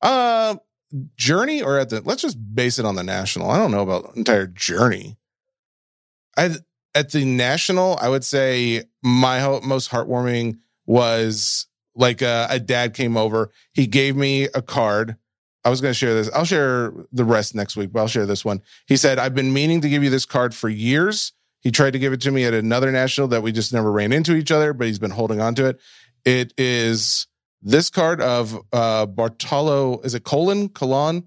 [0.00, 0.56] Uh,
[1.16, 2.02] journey or at the?
[2.02, 3.50] Let's just base it on the national.
[3.50, 5.16] I don't know about entire journey.
[6.36, 6.56] I
[6.94, 13.16] at the national, I would say my most heartwarming was like uh, a dad came
[13.16, 13.50] over.
[13.72, 15.16] He gave me a card.
[15.64, 16.30] I was going to share this.
[16.32, 18.62] I'll share the rest next week, but I'll share this one.
[18.86, 21.32] He said, I've been meaning to give you this card for years.
[21.60, 24.12] He tried to give it to me at another national that we just never ran
[24.12, 25.80] into each other, but he's been holding on to it.
[26.24, 27.28] It is
[27.62, 30.00] this card of uh Bartolo.
[30.00, 30.68] Is it Colon?
[30.68, 31.24] Colon?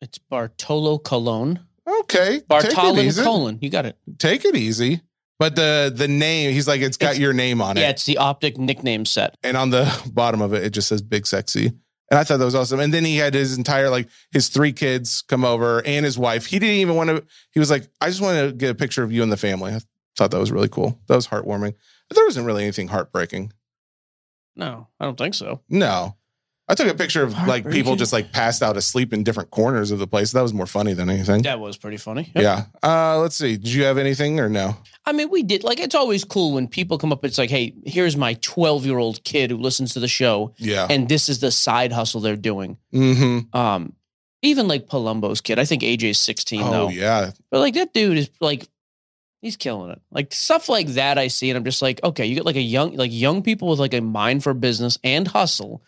[0.00, 1.60] It's Bartolo Colon.
[1.86, 2.40] Okay.
[2.40, 3.22] take it Bartolin easy.
[3.22, 3.58] Colon.
[3.60, 3.96] You got it.
[4.18, 5.00] Take it easy.
[5.38, 7.84] But the the name, he's like, it's got It's- your name on Yeah, it.
[7.84, 9.36] Yeah, it's the optic nickname set.
[9.42, 11.72] and on the bottom of it, it just says big sexy.
[12.10, 12.80] And I thought that was awesome.
[12.80, 16.46] And then he had his entire like his three kids come over and his wife.
[16.46, 17.24] He didn't even want to.
[17.52, 19.72] He was like, I just want to get a picture of you and the family.
[19.72, 19.80] I
[20.16, 21.00] thought that was really cool.
[21.08, 21.74] That was heartwarming.
[22.08, 23.52] But there wasn't really anything heartbreaking.
[24.54, 25.62] No, I don't think so.
[25.68, 26.14] No,
[26.66, 29.90] I took a picture of like people just like passed out asleep in different corners
[29.90, 30.32] of the place.
[30.32, 31.42] That was more funny than anything.
[31.42, 32.32] That was pretty funny.
[32.34, 32.42] Yep.
[32.42, 32.64] Yeah.
[32.82, 33.56] Uh, let's see.
[33.58, 34.74] Did you have anything or no?
[35.04, 37.22] I mean, we did like it's always cool when people come up.
[37.24, 40.86] It's like, hey, here's my 12 year old kid who listens to the show, Yeah.
[40.88, 42.78] and this is the side hustle they're doing.
[42.94, 43.54] Mm-hmm.
[43.54, 43.92] Um,
[44.40, 45.58] even like Palumbo's kid.
[45.58, 46.88] I think AJ's 16 Oh though.
[46.88, 47.32] yeah.
[47.50, 48.66] But like that dude is like
[49.42, 50.00] he's killing it.
[50.10, 52.60] Like stuff like that I see and I'm just like, okay, you get like a
[52.62, 55.82] young like young people with like a mind for business and hustle.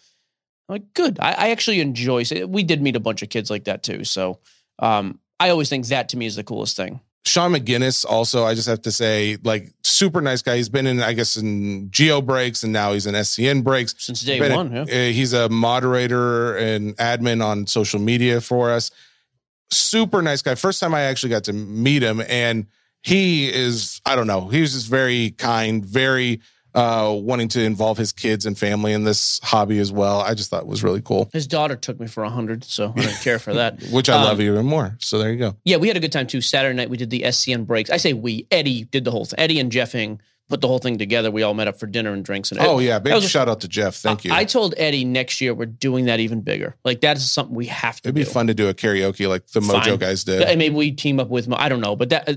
[0.69, 1.19] I'm like, good.
[1.21, 4.05] I, I actually enjoy we did meet a bunch of kids like that too.
[4.05, 4.41] So
[4.79, 7.01] um I always think that to me is the coolest thing.
[7.27, 10.57] Sean McGinnis also, I just have to say, like super nice guy.
[10.57, 13.97] He's been in, I guess, in Gio breaks and now he's in SCN breaks.
[13.99, 14.83] Since day one, yeah.
[14.83, 18.93] uh, he's a moderator and admin on social media for us.
[19.73, 20.55] Super nice guy.
[20.55, 22.69] First time I actually got to meet him, and
[23.03, 26.41] he is, I don't know, he was just very kind, very
[26.77, 30.20] uh wanting to involve his kids and family in this hobby as well.
[30.20, 32.93] I just thought it was really cool, His daughter took me for a hundred, so
[32.97, 33.82] I don't care for that.
[33.90, 34.97] which I Um, love even more.
[35.01, 35.57] So there you go.
[35.65, 36.40] Yeah, we had a good time too.
[36.40, 37.90] Saturday night we did the SCN breaks.
[37.90, 38.47] I say we.
[38.53, 39.40] Eddie did the whole thing.
[39.40, 41.31] Eddie and Jeffing put the whole thing together.
[41.31, 42.53] We all met up for dinner and drinks.
[42.53, 43.97] And Oh yeah, big was shout out to Jeff.
[43.97, 44.32] Thank you.
[44.32, 46.77] I, I told Eddie next year we're doing that even bigger.
[46.85, 48.31] Like that is something we have to It'd be do.
[48.31, 50.43] fun to do a karaoke like the Mojo guys did.
[50.43, 52.35] And maybe we team up with Mo- I don't know, but that uh,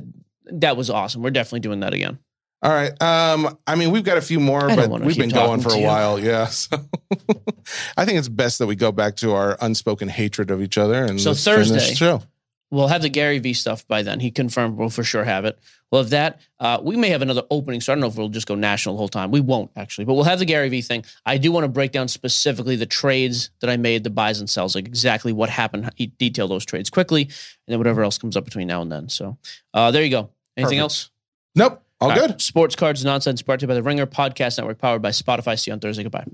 [0.54, 1.22] that was awesome.
[1.22, 2.18] We're definitely doing that again.
[2.62, 2.92] All right.
[3.02, 6.20] Um, I mean, we've got a few more, but we've been going for a while.
[6.20, 6.48] Yeah.
[6.48, 6.78] So
[7.98, 11.06] I think it's best that we go back to our unspoken hatred of each other
[11.06, 11.80] and So Thursday.
[11.94, 12.22] show.
[12.72, 14.20] We'll have the Gary Vee stuff by then.
[14.20, 15.58] He confirmed we'll for sure have it.
[15.92, 16.40] We'll have that.
[16.60, 18.94] Uh, we may have another opening, so I don't know if we'll just go national
[18.94, 19.32] the whole time.
[19.32, 21.04] We won't actually, but we'll have the Gary Vee thing.
[21.26, 24.48] I do want to break down specifically the trades that I made, the buys and
[24.48, 25.90] sells, like exactly what happened.
[25.96, 27.32] He detail those trades quickly, and
[27.68, 29.10] then whatever else comes up between now and then.
[29.10, 29.38] So
[29.74, 30.30] uh, there you go.
[30.56, 30.82] Anything Perfect.
[30.82, 31.10] else?
[31.56, 31.84] Nope.
[32.02, 32.30] All All good.
[32.32, 32.42] right.
[32.42, 35.60] Sports cards nonsense brought to you by the Ringer Podcast Network, powered by Spotify.
[35.60, 36.04] See you on Thursday.
[36.04, 36.26] Goodbye.